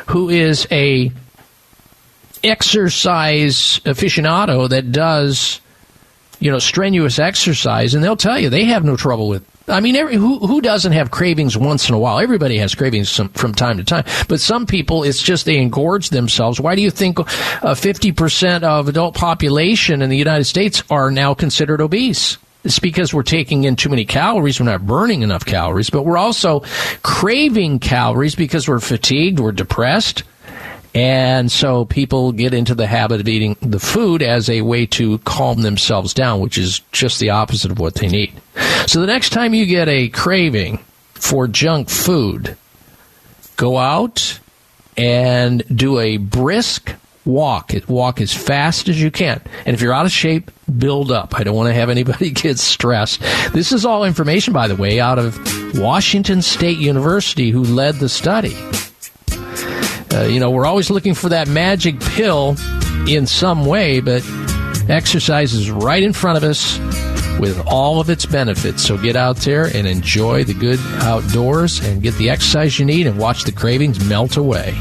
who 0.09 0.29
is 0.29 0.67
a 0.71 1.11
exercise 2.43 3.81
aficionado 3.87 4.69
that 4.69 4.93
does 4.93 5.63
you 6.41 6.51
know 6.51 6.59
strenuous 6.59 7.19
exercise 7.19 7.95
and 7.95 8.05
they'll 8.05 8.19
tell 8.19 8.39
you 8.39 8.51
they 8.51 8.67
have 8.67 8.85
no 8.85 8.97
trouble 8.97 9.29
with 9.29 9.43
I 9.67 9.81
mean, 9.81 9.97
every, 9.97 10.17
who 10.17 10.39
who 10.41 10.61
doesn't 10.61 10.93
have 10.93 11.11
cravings 11.11 11.57
once 11.57 11.89
in 11.89 11.95
a 11.95 11.99
while? 11.99 12.19
Everybody 12.19 12.59
has 12.59 12.75
cravings 12.75 13.09
some, 13.09 13.31
from 13.31 13.55
time 13.55 13.79
to 13.79 13.85
time, 13.85 14.05
but 14.29 14.41
some 14.41 14.67
people 14.67 15.05
it's 15.05 15.23
just 15.23 15.47
they 15.47 15.57
engorge 15.57 16.11
themselves. 16.11 16.61
Why 16.61 16.75
do 16.75 16.83
you 16.83 16.91
think 16.91 17.19
uh, 17.19 17.75
fifty 17.75 18.11
uh, 18.11 18.15
percent 18.15 18.65
of 18.65 18.89
adult 18.89 19.15
population 19.15 20.03
in 20.03 20.11
the 20.11 20.19
United 20.19 20.45
States 20.45 20.83
are 20.91 21.11
now 21.11 21.33
considered 21.33 21.81
obese? 21.81 22.37
It's 22.63 22.79
because 22.79 23.13
we're 23.13 23.23
taking 23.23 23.65
in 23.65 23.77
too 23.77 23.91
many 23.91 24.05
calories. 24.05 24.59
We're 24.59 24.67
not 24.67 24.87
burning 24.87 25.23
enough 25.23 25.45
calories, 25.45 25.91
but 25.91 26.05
we're 26.05 26.19
also 26.19 26.61
craving 27.03 27.79
calories 27.79 28.35
because 28.35 28.69
we're 28.69 28.81
fatigued, 28.81 29.39
we're 29.39 29.53
depressed. 29.53 30.25
And 30.95 31.51
so 31.51 31.85
people 31.85 32.31
get 32.31 32.55
into 32.55 32.75
the 32.75 32.87
habit 32.87 33.21
of 33.21 33.29
eating 33.29 33.57
the 33.61 33.81
food 33.81 34.23
as 34.23 34.49
a 34.49 34.63
way 34.63 34.87
to 34.87 35.19
calm 35.19 35.63
themselves 35.63 36.15
down, 36.15 36.41
which 36.41 36.57
is 36.57 36.81
just 36.93 37.19
the 37.19 37.31
opposite 37.31 37.73
of 37.73 37.81
what 37.81 37.97
they 37.97 38.07
need. 38.07 38.33
So 38.87 39.01
the 39.01 39.07
next 39.07 39.31
time 39.31 39.55
you 39.55 39.67
get 39.67 39.89
a 39.89 40.09
craving 40.09 40.79
for 41.15 41.49
junk 41.49 41.89
food, 41.89 42.57
go 43.57 43.77
out 43.77 44.39
and 44.97 45.65
do 45.77 45.99
a 45.99 46.19
brisk 46.19 46.95
walk. 47.25 47.73
Walk 47.89 48.21
as 48.21 48.33
fast 48.33 48.89
as 48.89 49.01
you 49.01 49.11
can. 49.11 49.41
And 49.67 49.75
if 49.75 49.81
you're 49.81 49.93
out 49.93 50.07
of 50.07 50.13
shape, 50.13 50.51
build 50.79 51.11
up. 51.11 51.39
I 51.39 51.43
don't 51.43 51.57
want 51.57 51.69
to 51.69 51.75
have 51.75 51.91
anybody 51.91 52.31
get 52.33 52.59
stressed. 52.59 53.21
This 53.53 53.73
is 53.73 53.85
all 53.85 54.05
information, 54.05 54.53
by 54.53 54.69
the 54.69 54.77
way, 54.77 55.01
out 55.01 55.19
of 55.19 55.37
Washington 55.79 56.43
State 56.43 56.79
University, 56.79 57.51
who 57.51 57.65
led 57.65 57.97
the 57.97 58.09
study. 58.09 58.57
Uh, 60.15 60.23
you 60.23 60.39
know, 60.39 60.51
we're 60.51 60.67
always 60.67 60.91
looking 60.91 61.13
for 61.13 61.29
that 61.29 61.49
magic 61.49 61.99
pill 62.01 62.57
in 63.09 63.27
some 63.27 63.65
way, 63.65 64.01
but 64.01 64.23
exercise 64.89 65.53
is 65.53 65.71
right 65.71 66.03
in 66.03 66.13
front 66.13 66.37
of 66.37 66.45
us 66.45 66.79
with 67.41 67.61
all 67.67 68.01
of 68.01 68.09
its 68.11 68.25
benefits. 68.25 68.83
So 68.85 68.97
get 68.97 69.17
out 69.17 69.37
there 69.39 69.65
and 69.65 69.89
enjoy 69.89 70.45
the 70.45 70.55
good 70.55 70.79
outdoors 71.03 71.81
and 71.85 72.01
get 72.01 72.15
the 72.15 72.31
exercise 72.31 72.79
you 72.79 72.85
need 72.85 73.07
and 73.09 73.19
watch 73.19 73.43
the 73.43 73.53
cravings 73.53 74.05
melt 74.05 74.37
away. 74.37 74.73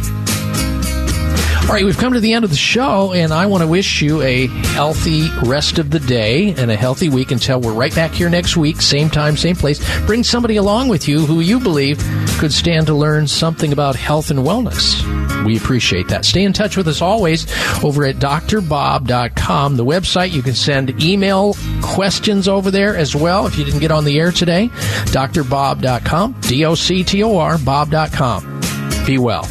All 1.63 1.69
right, 1.69 1.85
we've 1.85 1.97
come 1.97 2.13
to 2.13 2.19
the 2.19 2.33
end 2.33 2.43
of 2.43 2.51
the 2.51 2.57
show, 2.57 3.13
and 3.13 3.31
I 3.33 3.45
want 3.47 3.61
to 3.63 3.67
wish 3.67 4.01
you 4.01 4.21
a 4.21 4.47
healthy 4.47 5.29
rest 5.43 5.79
of 5.79 5.89
the 5.89 5.99
day 5.99 6.53
and 6.53 6.69
a 6.69 6.75
healthy 6.75 7.09
week 7.09 7.31
until 7.31 7.61
we're 7.61 7.73
right 7.73 7.95
back 7.95 8.11
here 8.11 8.29
next 8.29 8.57
week, 8.57 8.79
same 8.81 9.09
time, 9.09 9.37
same 9.37 9.55
place. 9.55 9.81
Bring 10.05 10.23
somebody 10.23 10.57
along 10.57 10.89
with 10.89 11.07
you 11.07 11.25
who 11.25 11.39
you 11.39 11.59
believe 11.59 11.97
could 12.37 12.53
stand 12.53 12.85
to 12.87 12.93
learn 12.93 13.27
something 13.27 13.71
about 13.71 13.95
health 13.95 14.29
and 14.29 14.41
wellness. 14.41 15.01
We 15.45 15.57
appreciate 15.57 16.09
that. 16.09 16.25
Stay 16.25 16.43
in 16.43 16.53
touch 16.53 16.77
with 16.77 16.87
us 16.87 17.01
always 17.01 17.51
over 17.83 18.05
at 18.05 18.17
drbob.com, 18.17 19.77
the 19.77 19.85
website. 19.85 20.31
You 20.31 20.43
can 20.43 20.53
send 20.53 21.01
email 21.01 21.55
questions 21.81 22.47
over 22.47 22.69
there 22.71 22.95
as 22.95 23.15
well 23.15 23.47
if 23.47 23.57
you 23.57 23.63
didn't 23.63 23.79
get 23.79 23.91
on 23.91 24.03
the 24.03 24.19
air 24.19 24.31
today. 24.31 24.67
drbob.com, 24.67 26.35
D 26.41 26.65
O 26.65 26.75
C 26.75 27.03
T 27.03 27.23
O 27.23 27.37
R, 27.37 27.57
bob.com. 27.57 28.61
Be 29.07 29.17
well. 29.17 29.47